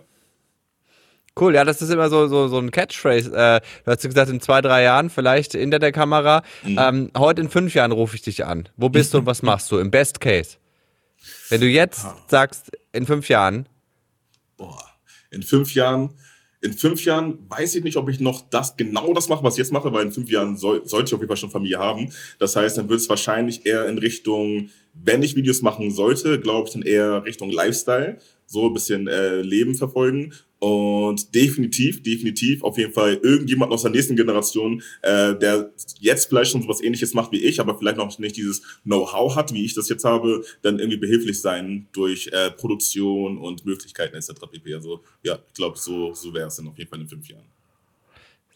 Cool, 1.38 1.54
ja, 1.54 1.66
das 1.66 1.82
ist 1.82 1.90
immer 1.90 2.10
so, 2.10 2.28
so, 2.28 2.48
so 2.48 2.60
ein 2.60 2.72
Catchphrase. 2.72 3.36
Äh, 3.36 3.60
du 3.84 3.92
hast 3.92 4.02
gesagt, 4.02 4.32
in 4.32 4.40
zwei, 4.40 4.62
drei 4.62 4.84
Jahren 4.84 5.10
vielleicht 5.10 5.52
hinter 5.52 5.80
der 5.80 5.92
Kamera. 5.92 6.42
Mhm. 6.64 6.80
Ähm, 6.80 7.12
heute 7.18 7.42
in 7.42 7.50
fünf 7.50 7.76
Jahren 7.76 7.92
rufe 7.92 8.16
ich 8.16 8.22
dich 8.22 8.46
an. 8.46 8.70
Wo 8.78 8.88
bist 8.88 9.14
du 9.14 9.18
und 9.18 9.26
was 9.26 9.42
machst 9.44 9.70
du? 9.74 9.78
Im 9.78 9.92
Best 9.92 10.22
Case. 10.22 10.56
Wenn 11.50 11.62
du 11.62 11.68
jetzt 11.68 12.06
sagst, 12.28 12.72
in 12.92 13.06
fünf 13.06 13.30
Jahren. 13.30 13.68
Boah, 14.58 14.84
in 15.32 15.44
fünf 15.44 15.74
Jahren, 15.74 16.14
in 16.62 16.74
fünf 16.74 17.06
Jahren 17.06 17.50
weiß 17.50 17.76
ich 17.76 17.84
nicht, 17.84 17.98
ob 17.98 18.10
ich 18.10 18.20
noch 18.20 18.50
das, 18.50 18.76
genau 18.76 19.14
das 19.14 19.30
mache, 19.30 19.44
was 19.44 19.54
ich 19.54 19.60
jetzt 19.60 19.72
mache, 19.72 19.94
weil 19.94 20.06
in 20.06 20.12
fünf 20.12 20.30
Jahren 20.30 20.58
soll, 20.58 20.86
sollte 20.88 21.10
ich 21.10 21.14
auf 21.14 21.20
jeden 21.20 21.30
Fall 21.30 21.38
schon 21.38 21.52
Familie 21.52 21.80
haben. 21.80 22.12
Das 22.40 22.56
heißt, 22.56 22.78
dann 22.78 22.90
wird 22.90 23.00
es 23.00 23.10
wahrscheinlich 23.10 23.66
eher 23.66 23.88
in 23.88 23.98
Richtung 23.98 24.70
wenn 25.04 25.24
ich 25.24 25.36
Videos 25.36 25.62
machen 25.62 25.92
sollte, 25.92 26.40
glaube 26.40 26.68
ich 26.68 26.74
dann 26.74 26.82
eher 26.82 27.24
Richtung 27.26 27.50
Lifestyle, 27.50 28.18
so 28.48 28.68
ein 28.68 28.74
bisschen 28.74 29.08
äh, 29.08 29.42
Leben 29.42 29.76
verfolgen 29.76 30.34
und 30.60 31.36
definitiv, 31.36 32.02
definitiv 32.02 32.64
auf 32.64 32.78
jeden 32.78 32.94
Fall 32.94 33.20
irgendjemand 33.22 33.72
aus 33.72 33.84
der 33.84 33.92
nächsten 33.92 34.16
Generation, 34.16 34.82
äh, 35.04 35.36
der 35.36 35.72
jetzt 36.00 36.30
vielleicht 36.30 36.52
schon 36.52 36.64
sowas 36.64 36.82
ähnliches 36.82 37.14
macht 37.14 37.32
wie 37.32 37.44
ich, 37.44 37.60
aber 37.60 37.78
vielleicht 37.78 37.98
noch 37.98 38.18
nicht 38.18 38.38
dieses 38.38 38.64
Know-how 38.84 39.36
hat, 39.36 39.54
wie 39.54 39.64
ich 39.64 39.76
das 39.76 39.88
jetzt 39.90 40.04
habe, 40.04 40.44
dann 40.64 40.80
irgendwie 40.80 40.98
behilflich 40.98 41.40
sein 41.40 41.88
durch 41.92 42.30
äh, 42.34 42.50
Produktion 42.50 43.38
und 43.38 43.66
Möglichkeiten 43.66 44.16
etc. 44.16 44.32
pp. 44.52 44.74
Also 44.74 45.04
ja, 45.22 45.38
ich 45.48 45.54
glaube, 45.54 45.78
so, 45.78 46.14
so 46.14 46.34
wäre 46.34 46.48
es 46.48 46.56
dann 46.56 46.68
auf 46.68 46.78
jeden 46.78 46.90
Fall 46.90 47.02
in 47.02 47.08
fünf 47.08 47.30
Jahren. 47.30 47.46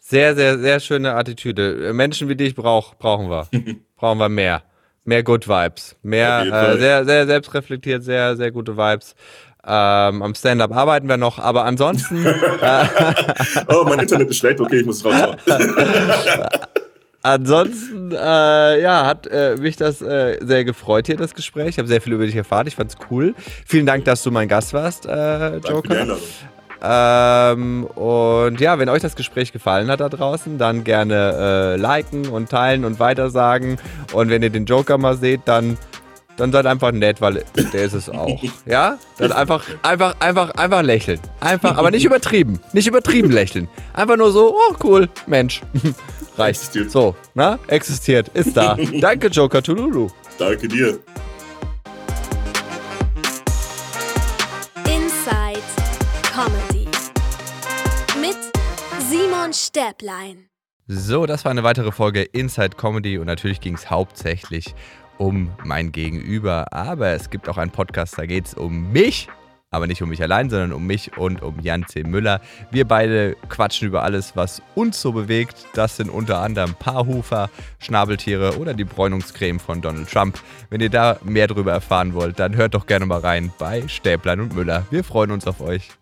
Sehr, 0.00 0.34
sehr, 0.34 0.58
sehr 0.58 0.80
schöne 0.80 1.14
Attitüde. 1.14 1.92
Menschen 1.92 2.28
wie 2.28 2.34
dich 2.34 2.56
brauch, 2.56 2.96
brauchen 2.96 3.30
wir. 3.30 3.48
brauchen 3.96 4.18
wir 4.18 4.28
mehr. 4.28 4.64
Mehr 5.04 5.22
Good 5.22 5.48
Vibes. 5.48 5.96
Mehr, 6.02 6.42
äh, 6.42 6.78
sehr, 6.78 7.04
sehr 7.04 7.26
selbstreflektiert, 7.26 8.04
sehr, 8.04 8.36
sehr 8.36 8.50
gute 8.50 8.76
Vibes. 8.76 9.14
Ähm, 9.64 10.22
am 10.22 10.34
Stand-up 10.34 10.72
arbeiten 10.72 11.08
wir 11.08 11.16
noch, 11.16 11.38
aber 11.38 11.64
ansonsten. 11.64 12.26
oh, 13.68 13.84
mein 13.84 14.00
Internet 14.00 14.28
ist 14.30 14.38
schlecht, 14.38 14.60
okay, 14.60 14.80
ich 14.80 14.86
muss 14.86 15.04
rausschauen. 15.04 15.36
ansonsten, 17.22 18.10
äh, 18.10 18.82
ja, 18.82 19.06
hat 19.06 19.28
äh, 19.28 19.54
mich 19.56 19.76
das 19.76 20.02
äh, 20.02 20.38
sehr 20.44 20.64
gefreut 20.64 21.06
hier, 21.06 21.16
das 21.16 21.34
Gespräch. 21.34 21.68
Ich 21.68 21.78
habe 21.78 21.86
sehr 21.86 22.00
viel 22.00 22.12
über 22.12 22.26
dich 22.26 22.34
erfahren. 22.34 22.66
Ich 22.66 22.74
fand's 22.74 22.96
cool. 23.10 23.36
Vielen 23.64 23.86
Dank, 23.86 24.04
dass 24.04 24.24
du 24.24 24.32
mein 24.32 24.48
Gast 24.48 24.74
warst, 24.74 25.06
äh, 25.06 25.58
Joker. 25.58 26.16
Ähm, 26.84 27.84
und 27.84 28.60
ja, 28.60 28.80
wenn 28.80 28.88
euch 28.88 29.02
das 29.02 29.14
Gespräch 29.14 29.52
gefallen 29.52 29.88
hat 29.88 30.00
da 30.00 30.08
draußen, 30.08 30.58
dann 30.58 30.82
gerne 30.82 31.76
äh, 31.76 31.76
liken 31.76 32.26
und 32.26 32.50
teilen 32.50 32.84
und 32.84 32.98
weitersagen. 32.98 33.78
Und 34.12 34.30
wenn 34.30 34.42
ihr 34.42 34.50
den 34.50 34.66
Joker 34.66 34.98
mal 34.98 35.16
seht, 35.16 35.42
dann 35.44 35.78
dann 36.36 36.52
seid 36.52 36.66
einfach 36.66 36.92
nett, 36.92 37.20
weil 37.20 37.44
der 37.56 37.84
ist 37.84 37.92
es 37.92 38.08
auch. 38.08 38.42
Ja? 38.66 38.98
Dann 39.18 39.32
einfach, 39.32 39.64
einfach, 39.82 40.14
einfach, 40.20 40.50
einfach 40.50 40.82
lächeln. 40.82 41.20
Einfach, 41.40 41.76
aber 41.76 41.90
nicht 41.90 42.04
übertrieben. 42.04 42.60
Nicht 42.72 42.86
übertrieben 42.86 43.30
lächeln. 43.30 43.68
Einfach 43.92 44.16
nur 44.16 44.32
so, 44.32 44.56
oh 44.56 44.74
cool, 44.82 45.08
Mensch. 45.26 45.60
Reicht. 46.38 46.60
Existiert. 46.62 46.90
So, 46.90 47.14
na? 47.34 47.58
Existiert, 47.66 48.28
ist 48.28 48.56
da. 48.56 48.76
Danke, 49.00 49.28
Joker 49.28 49.62
Tululu. 49.62 50.08
Danke 50.38 50.66
dir. 50.66 50.98
Inside 54.86 55.62
Comedy 56.32 56.88
mit 58.18 58.38
Simon 59.10 59.52
Stäblein. 59.52 60.48
So, 60.88 61.26
das 61.26 61.44
war 61.44 61.50
eine 61.50 61.62
weitere 61.62 61.92
Folge 61.92 62.22
Inside 62.22 62.76
Comedy 62.76 63.18
und 63.18 63.26
natürlich 63.26 63.60
ging 63.60 63.74
es 63.74 63.88
hauptsächlich 63.88 64.74
um 65.18 65.50
mein 65.64 65.92
Gegenüber. 65.92 66.72
Aber 66.72 67.08
es 67.08 67.30
gibt 67.30 67.48
auch 67.48 67.58
einen 67.58 67.70
Podcast, 67.70 68.18
da 68.18 68.26
geht 68.26 68.46
es 68.46 68.54
um 68.54 68.92
mich. 68.92 69.28
Aber 69.70 69.86
nicht 69.86 70.02
um 70.02 70.10
mich 70.10 70.22
allein, 70.22 70.50
sondern 70.50 70.72
um 70.74 70.86
mich 70.86 71.16
und 71.16 71.40
um 71.40 71.58
Jan 71.60 71.86
C. 71.86 72.04
Müller. 72.04 72.42
Wir 72.70 72.86
beide 72.86 73.36
quatschen 73.48 73.88
über 73.88 74.02
alles, 74.02 74.36
was 74.36 74.60
uns 74.74 75.00
so 75.00 75.12
bewegt. 75.12 75.66
Das 75.72 75.96
sind 75.96 76.10
unter 76.10 76.40
anderem 76.40 76.74
Paarhufer, 76.74 77.48
Schnabeltiere 77.78 78.58
oder 78.58 78.74
die 78.74 78.84
Bräunungscreme 78.84 79.58
von 79.58 79.80
Donald 79.80 80.10
Trump. 80.10 80.38
Wenn 80.68 80.82
ihr 80.82 80.90
da 80.90 81.18
mehr 81.24 81.46
darüber 81.46 81.72
erfahren 81.72 82.12
wollt, 82.12 82.38
dann 82.38 82.54
hört 82.54 82.74
doch 82.74 82.84
gerne 82.84 83.06
mal 83.06 83.20
rein 83.20 83.50
bei 83.58 83.88
Stäblein 83.88 84.40
und 84.40 84.54
Müller. 84.54 84.86
Wir 84.90 85.04
freuen 85.04 85.30
uns 85.30 85.46
auf 85.46 85.62
euch. 85.62 86.01